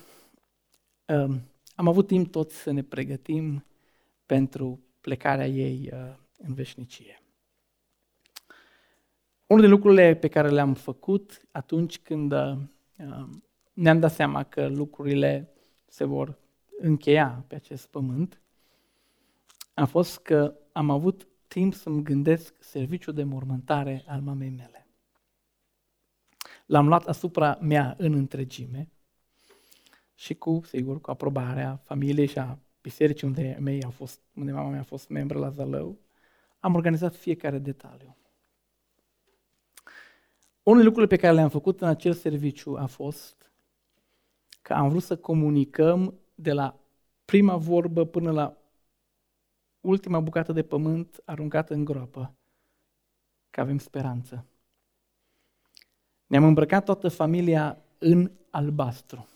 um, 1.06 1.40
am 1.74 1.88
avut 1.88 2.06
timp 2.06 2.30
toți 2.30 2.56
să 2.56 2.70
ne 2.70 2.82
pregătim 2.82 3.64
pentru 4.26 4.80
plecarea 5.06 5.46
ei 5.46 5.90
uh, 5.92 6.14
în 6.36 6.54
veșnicie. 6.54 7.22
Unul 9.46 9.62
din 9.62 9.70
lucrurile 9.70 10.14
pe 10.14 10.28
care 10.28 10.48
le-am 10.48 10.74
făcut 10.74 11.46
atunci 11.50 11.98
când 11.98 12.32
uh, 12.32 12.58
ne-am 13.72 13.98
dat 13.98 14.12
seama 14.12 14.42
că 14.42 14.68
lucrurile 14.68 15.52
se 15.86 16.04
vor 16.04 16.38
încheia 16.78 17.44
pe 17.46 17.54
acest 17.54 17.86
pământ 17.86 18.40
a 19.74 19.84
fost 19.84 20.18
că 20.18 20.54
am 20.72 20.90
avut 20.90 21.28
timp 21.48 21.74
să-mi 21.74 22.02
gândesc 22.02 22.54
serviciul 22.60 23.14
de 23.14 23.24
mormântare 23.24 24.04
al 24.06 24.20
mamei 24.20 24.50
mele. 24.50 24.86
L-am 26.66 26.88
luat 26.88 27.06
asupra 27.06 27.58
mea 27.60 27.94
în 27.98 28.12
întregime 28.12 28.88
și 30.14 30.34
cu, 30.34 30.60
sigur, 30.64 31.00
cu 31.00 31.10
aprobarea 31.10 31.80
familiei 31.84 32.26
și 32.26 32.38
a 32.38 32.58
bisericii 32.86 33.26
unde, 33.26 33.56
mei 33.60 33.82
au 33.82 33.90
fost, 33.90 34.20
unde 34.34 34.52
mama 34.52 34.70
mea 34.70 34.80
a 34.80 34.82
fost 34.82 35.08
membră 35.08 35.38
la 35.38 35.50
Zălău, 35.50 35.98
am 36.60 36.74
organizat 36.74 37.14
fiecare 37.14 37.58
detaliu. 37.58 38.16
Unul 40.62 40.78
din 40.78 40.86
lucrurile 40.86 41.16
pe 41.16 41.22
care 41.22 41.34
le-am 41.34 41.48
făcut 41.48 41.80
în 41.80 41.88
acel 41.88 42.12
serviciu 42.12 42.76
a 42.76 42.86
fost 42.86 43.50
că 44.62 44.72
am 44.74 44.88
vrut 44.88 45.02
să 45.02 45.16
comunicăm 45.16 46.14
de 46.34 46.52
la 46.52 46.78
prima 47.24 47.56
vorbă 47.56 48.04
până 48.04 48.30
la 48.30 48.56
ultima 49.80 50.20
bucată 50.20 50.52
de 50.52 50.62
pământ 50.62 51.20
aruncată 51.24 51.74
în 51.74 51.84
groapă, 51.84 52.34
că 53.50 53.60
avem 53.60 53.78
speranță. 53.78 54.44
Ne-am 56.26 56.44
îmbrăcat 56.44 56.84
toată 56.84 57.08
familia 57.08 57.78
în 57.98 58.30
albastru. 58.50 59.28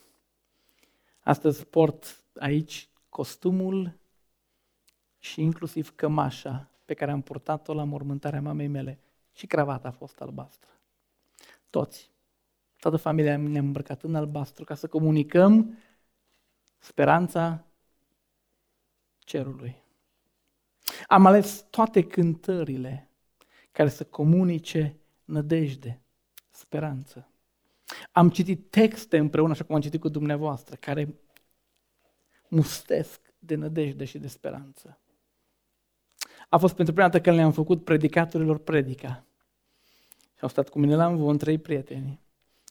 Astăzi 1.20 1.66
port 1.66 2.24
aici 2.38 2.89
costumul 3.10 3.98
și 5.18 5.42
inclusiv 5.42 5.94
cămașa 5.94 6.70
pe 6.84 6.94
care 6.94 7.10
am 7.10 7.20
purtat-o 7.20 7.74
la 7.74 7.84
mormântarea 7.84 8.40
mamei 8.40 8.66
mele. 8.66 8.98
Și 9.32 9.46
cravata 9.46 9.88
a 9.88 9.90
fost 9.90 10.20
albastră. 10.20 10.70
Toți. 11.70 12.10
Toată 12.78 12.96
familia 12.96 13.36
ne-a 13.36 13.60
îmbrăcat 13.60 14.02
în 14.02 14.14
albastru 14.14 14.64
ca 14.64 14.74
să 14.74 14.86
comunicăm 14.86 15.78
speranța 16.78 17.64
cerului. 19.18 19.82
Am 21.06 21.26
ales 21.26 21.66
toate 21.70 22.06
cântările 22.06 23.10
care 23.72 23.88
să 23.88 24.04
comunice 24.04 24.96
nădejde, 25.24 26.00
speranță. 26.50 27.28
Am 28.12 28.30
citit 28.30 28.70
texte 28.70 29.18
împreună, 29.18 29.52
așa 29.52 29.64
cum 29.64 29.74
am 29.74 29.80
citit 29.80 30.00
cu 30.00 30.08
dumneavoastră, 30.08 30.76
care 30.76 31.14
mustesc 32.50 33.20
de 33.38 33.54
nădejde 33.54 34.04
și 34.04 34.18
de 34.18 34.28
speranță. 34.28 34.98
A 36.48 36.58
fost 36.58 36.74
pentru 36.74 36.94
prima 36.94 37.08
dată 37.08 37.22
când 37.22 37.36
le-am 37.36 37.52
făcut 37.52 37.84
predicatorilor 37.84 38.58
predica. 38.58 39.24
Și 40.34 40.40
au 40.40 40.48
stat 40.48 40.68
cu 40.68 40.78
mine 40.78 40.94
la 40.94 41.06
învon 41.06 41.38
trei 41.38 41.58
prieteni 41.58 42.20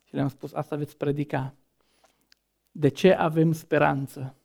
și 0.08 0.16
le-am 0.16 0.28
spus, 0.28 0.54
asta 0.54 0.76
veți 0.76 0.98
predica. 0.98 1.54
De 2.72 2.88
ce 2.88 3.14
avem 3.14 3.52
speranță? 3.52 4.36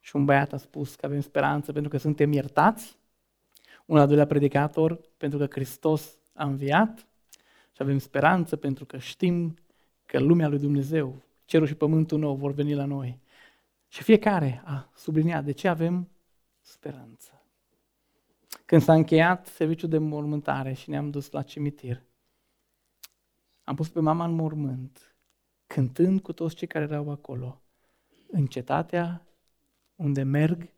Și 0.00 0.16
un 0.16 0.24
băiat 0.24 0.52
a 0.52 0.56
spus 0.56 0.94
că 0.94 1.06
avem 1.06 1.20
speranță 1.20 1.72
pentru 1.72 1.90
că 1.90 1.96
suntem 1.96 2.32
iertați. 2.32 2.96
Un 3.86 3.98
al 3.98 4.06
doilea 4.06 4.26
predicator 4.26 5.00
pentru 5.16 5.38
că 5.38 5.46
Hristos 5.50 6.16
a 6.32 6.44
înviat. 6.44 6.98
Și 7.72 7.82
avem 7.82 7.98
speranță 7.98 8.56
pentru 8.56 8.84
că 8.84 8.98
știm 8.98 9.56
că 10.06 10.18
lumea 10.18 10.48
lui 10.48 10.58
Dumnezeu, 10.58 11.22
cerul 11.44 11.66
și 11.66 11.74
pământul 11.74 12.18
nou 12.18 12.34
vor 12.34 12.52
veni 12.52 12.74
la 12.74 12.84
noi. 12.84 13.18
Și 13.94 14.02
fiecare 14.02 14.62
a 14.64 14.90
subliniat 14.94 15.44
de 15.44 15.52
ce 15.52 15.68
avem 15.68 16.10
speranță. 16.60 17.46
Când 18.64 18.82
s-a 18.82 18.94
încheiat 18.94 19.46
serviciul 19.46 19.88
de 19.88 19.98
mormântare 19.98 20.72
și 20.72 20.90
ne-am 20.90 21.10
dus 21.10 21.30
la 21.30 21.42
cimitir, 21.42 22.02
am 23.64 23.74
pus 23.74 23.88
pe 23.88 24.00
mama 24.00 24.24
în 24.24 24.34
mormânt, 24.34 25.16
cântând 25.66 26.20
cu 26.20 26.32
toți 26.32 26.54
cei 26.54 26.66
care 26.66 26.84
erau 26.84 27.10
acolo, 27.10 27.62
în 28.26 28.46
cetatea 28.46 29.26
unde 29.94 30.22
merg 30.22 30.68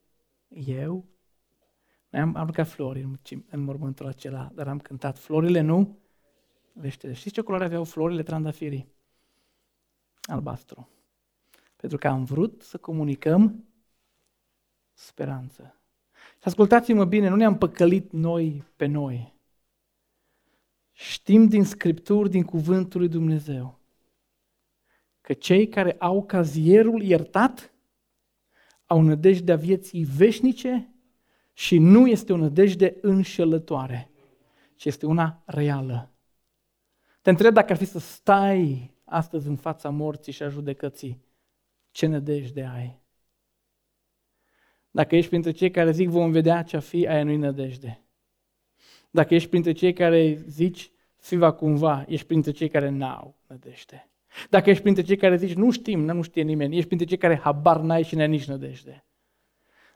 eu. 0.48 1.04
Noi 2.08 2.20
am 2.20 2.34
aruncat 2.34 2.68
flori 2.68 3.02
în, 3.02 3.18
în 3.50 3.60
mormântul 3.60 4.06
acela, 4.06 4.50
dar 4.54 4.68
am 4.68 4.78
cântat 4.78 5.18
florile 5.18 5.60
nu 5.60 5.98
vește. 6.72 7.12
Știți 7.12 7.34
ce 7.34 7.40
culoare 7.40 7.64
aveau 7.64 7.84
florile 7.84 8.22
trandafirii? 8.22 8.92
Albastru. 10.22 10.90
Pentru 11.87 12.09
că 12.09 12.14
am 12.14 12.24
vrut 12.24 12.62
să 12.62 12.78
comunicăm 12.78 13.64
speranță. 14.93 15.80
Și 16.12 16.43
ascultați-mă 16.43 17.05
bine, 17.05 17.28
nu 17.28 17.37
ne-am 17.37 17.59
păcălit 17.59 18.12
noi 18.12 18.64
pe 18.76 18.87
noi. 18.87 19.34
Știm 20.93 21.47
din 21.47 21.64
Scripturi, 21.64 22.30
din 22.30 22.43
Cuvântul 22.43 23.01
lui 23.01 23.09
Dumnezeu, 23.09 23.78
că 25.20 25.32
cei 25.32 25.68
care 25.68 25.97
au 25.99 26.24
cazierul 26.24 27.03
iertat 27.03 27.74
au 28.87 29.03
nădejdea 29.03 29.57
vieții 29.57 30.05
veșnice 30.05 30.95
și 31.53 31.78
nu 31.78 32.07
este 32.07 32.32
o 32.32 32.37
nădejde 32.37 32.97
înșelătoare, 33.01 34.11
ci 34.74 34.84
este 34.84 35.07
una 35.07 35.43
reală. 35.45 36.11
Te 37.22 37.30
întreb 37.30 37.55
dacă 37.55 37.72
ar 37.72 37.78
fi 37.78 37.84
să 37.84 37.99
stai 37.99 38.95
astăzi 39.05 39.49
în 39.49 39.57
fața 39.57 39.89
morții 39.89 40.32
și 40.32 40.43
a 40.43 40.49
judecății, 40.49 41.24
ce 41.97 42.07
nădejde 42.07 42.64
ai? 42.74 43.03
Dacă 44.90 45.16
ești 45.16 45.28
printre 45.28 45.51
cei 45.51 45.70
care 45.70 45.90
zic 45.90 46.09
vom 46.09 46.30
vedea 46.30 46.62
ce-a 46.62 46.80
fi, 46.80 47.07
aia 47.07 47.24
nu-i 47.24 47.36
nădejde. 47.36 48.05
Dacă 49.11 49.34
ești 49.34 49.49
printre 49.49 49.72
cei 49.72 49.92
care 49.92 50.44
zici 50.47 50.90
fi 51.16 51.36
va 51.36 51.53
cumva, 51.53 52.05
ești 52.09 52.26
printre 52.26 52.51
cei 52.51 52.68
care 52.68 52.88
n-au 52.88 53.38
nădejde. 53.47 54.11
Dacă 54.51 54.70
ești 54.70 54.82
printre 54.82 55.03
cei 55.03 55.16
care 55.16 55.36
zici 55.36 55.55
nu 55.55 55.70
știm, 55.70 56.01
nu 56.05 56.22
știe 56.22 56.42
nimeni, 56.42 56.74
ești 56.74 56.86
printre 56.86 57.07
cei 57.07 57.16
care 57.16 57.36
habar 57.36 57.80
n-ai 57.80 58.03
și 58.03 58.14
n-ai 58.14 58.28
nici 58.28 58.47
nădejde. 58.47 59.05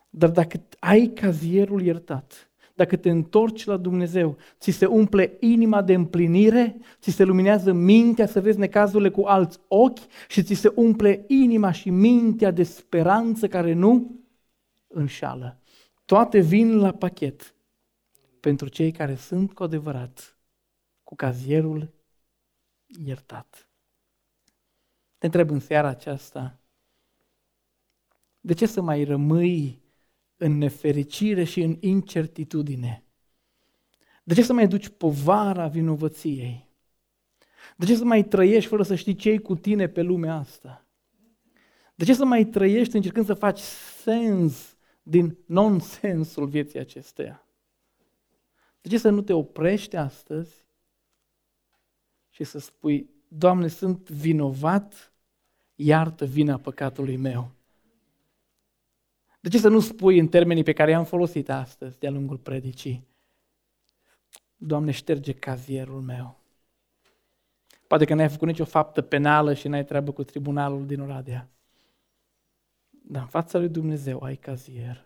Dar 0.09 0.29
dacă 0.29 0.67
ai 0.79 1.07
cazierul 1.07 1.81
iertat, 1.81 2.50
dacă 2.81 2.95
te 2.97 3.09
întorci 3.09 3.65
la 3.65 3.77
Dumnezeu, 3.77 4.37
ți 4.59 4.71
se 4.71 4.85
umple 4.85 5.37
inima 5.39 5.81
de 5.81 5.93
împlinire, 5.93 6.77
ți 6.99 7.11
se 7.11 7.23
luminează 7.23 7.73
mintea 7.73 8.25
să 8.25 8.41
vezi 8.41 8.59
necazurile 8.59 9.09
cu 9.09 9.21
alți 9.21 9.59
ochi 9.67 9.99
și 10.27 10.43
ți 10.43 10.53
se 10.53 10.71
umple 10.75 11.25
inima 11.27 11.71
și 11.71 11.89
mintea 11.89 12.51
de 12.51 12.63
speranță 12.63 13.47
care 13.47 13.73
nu 13.73 14.19
înșală. 14.87 15.59
Toate 16.05 16.39
vin 16.39 16.77
la 16.77 16.91
pachet 16.91 17.55
pentru 18.39 18.67
cei 18.67 18.91
care 18.91 19.15
sunt 19.15 19.53
cu 19.53 19.63
adevărat 19.63 20.37
cu 21.03 21.15
cazierul 21.15 21.93
iertat. 23.05 23.69
Te 25.17 25.25
întreb 25.25 25.49
în 25.49 25.59
seara 25.59 25.87
aceasta, 25.87 26.59
de 28.39 28.53
ce 28.53 28.65
să 28.65 28.81
mai 28.81 29.03
rămâi 29.03 29.80
în 30.43 30.57
nefericire 30.57 31.43
și 31.43 31.61
în 31.61 31.77
incertitudine? 31.79 33.03
De 34.23 34.33
ce 34.33 34.41
să 34.41 34.53
mai 34.53 34.67
duci 34.67 34.89
povara 34.89 35.67
vinovăției? 35.67 36.69
De 37.77 37.85
ce 37.85 37.95
să 37.95 38.03
mai 38.03 38.23
trăiești 38.23 38.69
fără 38.69 38.83
să 38.83 38.95
știi 38.95 39.15
ce 39.15 39.37
cu 39.37 39.55
tine 39.55 39.87
pe 39.87 40.01
lumea 40.01 40.35
asta? 40.35 40.85
De 41.95 42.05
ce 42.05 42.13
să 42.13 42.25
mai 42.25 42.45
trăiești 42.45 42.95
încercând 42.95 43.25
să 43.25 43.33
faci 43.33 43.59
sens 44.03 44.77
din 45.03 45.37
nonsensul 45.45 46.47
vieții 46.47 46.79
acesteia? 46.79 47.45
De 48.81 48.89
ce 48.89 48.97
să 48.97 49.09
nu 49.09 49.21
te 49.21 49.33
oprești 49.33 49.95
astăzi 49.95 50.65
și 52.29 52.43
să 52.43 52.59
spui, 52.59 53.09
Doamne, 53.27 53.67
sunt 53.67 54.09
vinovat, 54.09 55.13
iartă 55.75 56.25
vina 56.25 56.57
păcatului 56.57 57.17
meu? 57.17 57.51
De 59.41 59.49
ce 59.49 59.57
să 59.57 59.67
nu 59.67 59.79
spui 59.79 60.19
în 60.19 60.27
termenii 60.27 60.63
pe 60.63 60.73
care 60.73 60.91
i-am 60.91 61.05
folosit 61.05 61.49
astăzi 61.49 61.99
de-a 61.99 62.09
lungul 62.09 62.37
predicii? 62.37 63.07
Doamne, 64.55 64.91
șterge 64.91 65.33
cazierul 65.33 66.01
meu. 66.01 66.39
Poate 67.87 68.05
că 68.05 68.13
n-ai 68.13 68.29
făcut 68.29 68.47
nicio 68.47 68.65
faptă 68.65 69.01
penală 69.01 69.53
și 69.53 69.67
n-ai 69.67 69.85
treabă 69.85 70.11
cu 70.11 70.23
tribunalul 70.23 70.85
din 70.85 70.99
Oradea. 70.99 71.49
Dar 72.89 73.21
în 73.21 73.27
fața 73.27 73.57
lui 73.57 73.69
Dumnezeu 73.69 74.23
ai 74.23 74.35
cazier. 74.35 75.05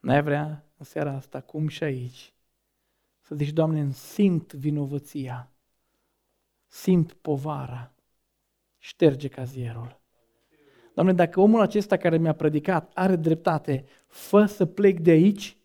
N-ai 0.00 0.22
vrea 0.22 0.64
în 0.76 0.84
seara 0.84 1.12
asta, 1.12 1.40
cum 1.40 1.68
și 1.68 1.84
aici, 1.84 2.32
să 3.20 3.34
zici, 3.34 3.52
Doamne, 3.52 3.80
îmi 3.80 3.92
simt 3.92 4.52
vinovăția, 4.52 5.50
simt 6.66 7.12
povara, 7.12 7.92
șterge 8.78 9.28
cazierul. 9.28 9.99
Doamne, 10.94 11.12
dacă 11.12 11.40
omul 11.40 11.60
acesta 11.60 11.96
care 11.96 12.18
mi-a 12.18 12.32
predicat 12.32 12.90
are 12.94 13.16
dreptate, 13.16 13.84
fă 14.06 14.44
să 14.44 14.64
plec 14.64 15.00
de 15.00 15.10
aici 15.10 15.56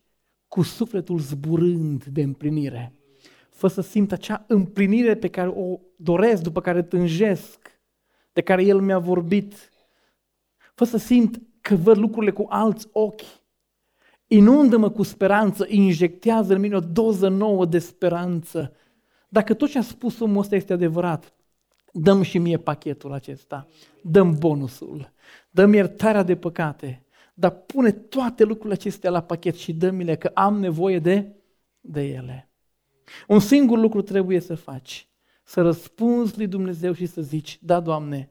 cu 0.48 0.62
sufletul 0.62 1.20
zburând 1.20 2.04
de 2.04 2.22
împlinire. 2.22 2.94
Fă 3.50 3.68
să 3.68 3.82
simt 3.82 4.12
acea 4.12 4.44
împlinire 4.48 5.16
pe 5.16 5.28
care 5.28 5.48
o 5.48 5.80
doresc, 5.96 6.42
după 6.42 6.62
care 6.62 6.84
tânjesc, 6.84 7.80
de 8.34 8.42
care 8.42 8.64
El 8.64 8.80
mi-a 8.80 9.00
vorbit. 9.00 9.70
Fă 10.74 10.84
să 10.84 10.98
simt 10.98 11.42
că 11.62 11.76
văd 11.76 11.98
lucrurile 11.98 12.32
cu 12.32 12.46
alți 12.50 12.88
ochi. 12.92 13.22
Inundă-mă 14.28 14.90
cu 14.90 15.04
speranță, 15.04 15.66
injectează 15.70 16.54
în 16.54 16.60
mine 16.60 16.76
o 16.76 16.80
doză 16.80 17.28
nouă 17.28 17.66
de 17.66 17.80
speranță. 17.80 18.74
Dacă 19.30 19.54
tot 19.54 19.70
ce 19.70 19.78
a 19.78 19.82
spus 19.82 20.20
omul 20.20 20.38
ăsta 20.38 20.56
este 20.56 20.74
adevărat, 20.74 21.34
dăm 21.92 22.22
și 22.22 22.38
mie 22.38 22.58
pachetul 22.58 23.14
acesta, 23.14 23.68
dăm 24.02 24.36
bonusul, 24.40 25.14
dăm 25.56 25.74
iertarea 25.74 26.24
de 26.24 26.36
păcate, 26.36 27.06
dar 27.34 27.52
pune 27.52 27.92
toate 27.92 28.44
lucrurile 28.44 28.74
acestea 28.74 29.10
la 29.10 29.22
pachet 29.22 29.56
și 29.56 29.74
dă-mi-le 29.74 30.16
că 30.16 30.32
am 30.34 30.60
nevoie 30.60 31.00
de, 31.00 31.36
de 31.82 32.02
ele. 32.04 32.50
Un 33.28 33.40
singur 33.40 33.78
lucru 33.78 34.02
trebuie 34.02 34.40
să 34.40 34.56
faci, 34.56 35.08
să 35.44 35.62
răspunzi 35.62 36.38
lui 36.38 36.48
Dumnezeu 36.48 36.94
și 36.94 37.06
să 37.06 37.22
zici, 37.22 37.60
da, 37.62 37.80
Doamne, 37.80 38.30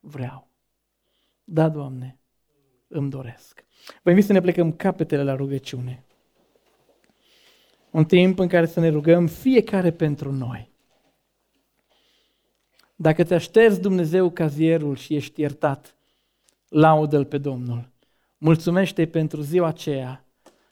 vreau. 0.00 0.48
Da, 1.44 1.68
Doamne, 1.68 2.18
îmi 2.88 3.10
doresc. 3.10 3.64
Vă 4.02 4.10
invit 4.10 4.24
să 4.24 4.32
ne 4.32 4.40
plecăm 4.40 4.72
capetele 4.72 5.22
la 5.22 5.34
rugăciune. 5.34 6.04
Un 7.90 8.04
timp 8.04 8.38
în 8.38 8.48
care 8.48 8.66
să 8.66 8.80
ne 8.80 8.88
rugăm 8.88 9.26
fiecare 9.26 9.92
pentru 9.92 10.32
noi. 10.32 10.72
Dacă 12.96 13.24
te 13.24 13.34
aștepți 13.34 13.80
Dumnezeu 13.80 14.30
cazierul 14.30 14.96
și 14.96 15.14
ești 15.14 15.40
iertat, 15.40 15.94
laudă-L 16.70 17.24
pe 17.24 17.38
Domnul. 17.38 17.88
Mulțumește 18.38 19.06
pentru 19.06 19.40
ziua 19.40 19.66
aceea 19.66 20.24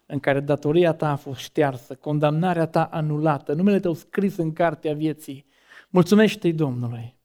în 0.07 0.18
care 0.18 0.40
datoria 0.40 0.92
ta 0.92 1.11
a 1.11 1.16
fost 1.16 1.40
ștearsă, 1.40 1.94
condamnarea 1.94 2.66
ta 2.66 2.84
anulată, 2.84 3.53
numele 3.53 3.80
tău 3.80 3.94
scris 3.94 4.36
în 4.36 4.53
cartea 4.53 4.94
vieții. 4.94 5.46
Mulțumește-i 5.90 6.53
Domnului. 6.53 7.16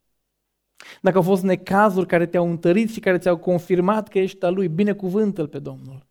Dacă 1.01 1.17
au 1.17 1.23
fost 1.23 1.43
necazuri 1.43 2.07
care 2.07 2.25
te-au 2.25 2.49
întărit 2.49 2.91
și 2.91 2.99
care 2.99 3.17
ți-au 3.17 3.37
confirmat 3.37 4.07
că 4.07 4.19
ești 4.19 4.45
al 4.45 4.53
Lui, 4.53 4.67
binecuvântă-L 4.67 5.47
pe 5.47 5.59
Domnul. 5.59 6.07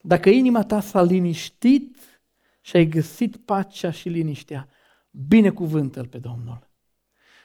Dacă 0.00 0.28
inima 0.28 0.62
ta 0.62 0.80
s-a 0.80 1.02
liniștit 1.02 2.20
și 2.60 2.76
ai 2.76 2.86
găsit 2.86 3.36
pacea 3.36 3.90
și 3.90 4.08
liniștea, 4.08 4.68
binecuvântă-L 5.10 6.06
pe 6.06 6.18
Domnul. 6.18 6.70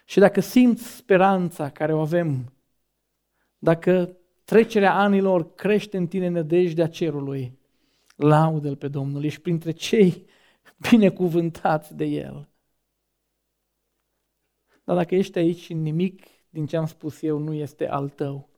Și 0.05 0.19
dacă 0.19 0.39
simți 0.39 0.95
speranța 0.95 1.69
care 1.69 1.93
o 1.93 1.99
avem, 1.99 2.53
dacă 3.63 4.17
trecerea 4.43 4.93
anilor 4.93 5.53
crește 5.53 5.97
în 5.97 6.07
tine 6.07 6.27
nădejdea 6.27 6.87
cerului, 6.87 7.59
laudă-L 8.15 8.75
pe 8.75 8.87
Domnul, 8.87 9.23
ești 9.23 9.41
printre 9.41 9.71
cei 9.71 10.25
binecuvântați 10.89 11.95
de 11.95 12.05
El. 12.05 12.49
Dar 14.83 14.95
dacă 14.95 15.15
ești 15.15 15.37
aici 15.37 15.59
și 15.59 15.73
nimic 15.73 16.23
din 16.49 16.65
ce 16.65 16.77
am 16.77 16.85
spus 16.85 17.21
eu 17.21 17.37
nu 17.37 17.53
este 17.53 17.87
al 17.87 18.09
tău, 18.09 18.49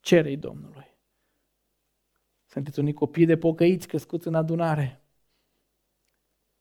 cere-i 0.00 0.36
Domnului. 0.36 0.96
Sunteți 2.46 2.78
unii 2.78 2.92
copii 2.92 3.26
de 3.26 3.36
pocăiți 3.36 3.88
crescuți 3.88 4.26
în 4.26 4.34
adunare. 4.34 5.02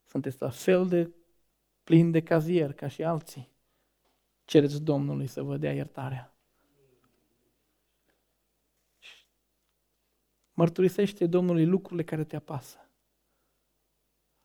Sunteți 0.04 0.42
la 0.42 0.50
fel 0.50 0.88
de 0.88 1.14
plin 1.84 2.12
de 2.12 2.24
cazier 2.24 2.74
ca 2.74 2.88
și 2.88 3.04
alții. 3.04 3.52
Cereți 4.46 4.82
Domnului 4.82 5.28
să 5.28 5.44
vă 5.44 5.58
dea 5.58 5.74
iertarea. 5.74 6.33
Mărturisește 10.54 11.26
Domnului 11.26 11.66
lucrurile 11.66 12.04
care 12.04 12.24
te 12.24 12.36
apasă. 12.36 12.78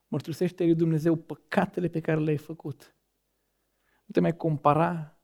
Mărturisește 0.09 0.65
lui 0.65 0.75
Dumnezeu 0.75 1.17
păcatele 1.17 1.89
pe 1.89 2.01
care 2.01 2.21
le-ai 2.21 2.37
făcut. 2.37 2.97
Nu 4.05 4.13
te 4.13 4.21
mai 4.21 4.37
compara 4.37 5.19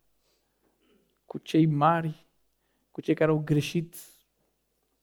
cu 1.24 1.39
cei 1.39 1.66
mari, 1.66 2.26
cu 2.91 3.01
cei 3.01 3.14
care 3.14 3.30
au 3.30 3.39
greșit 3.39 3.97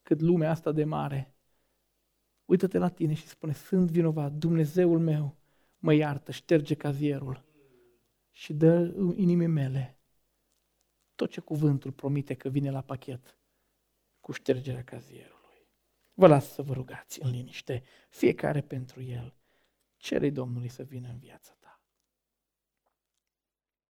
cât 0.01 0.21
lumea 0.21 0.49
asta 0.49 0.71
de 0.71 0.83
mare. 0.83 1.35
Uită-te 2.45 2.77
la 2.77 2.89
tine 2.89 3.13
și 3.13 3.27
spune, 3.27 3.53
sunt 3.53 3.91
vinovat, 3.91 4.31
Dumnezeul 4.31 4.99
meu 4.99 5.35
mă 5.79 5.93
iartă, 5.93 6.31
șterge 6.31 6.75
cazierul 6.75 7.43
și 8.31 8.53
dă 8.53 8.93
inimii 9.15 9.47
mele 9.47 9.95
tot 11.15 11.29
ce 11.29 11.41
cuvântul 11.41 11.91
promite 11.91 12.33
că 12.33 12.49
vine 12.49 12.71
la 12.71 12.81
pachet 12.81 13.37
cu 14.19 14.31
ștergerea 14.31 14.83
cazierului. 14.83 15.40
Vă 16.21 16.27
las 16.27 16.53
să 16.53 16.61
vă 16.61 16.73
rugați 16.73 17.21
în 17.21 17.29
liniște, 17.29 17.83
fiecare 18.09 18.61
pentru 18.61 19.01
el. 19.01 19.35
Cere 19.97 20.29
Domnului 20.29 20.69
să 20.69 20.83
vină 20.83 21.07
în 21.07 21.17
viața 21.17 21.57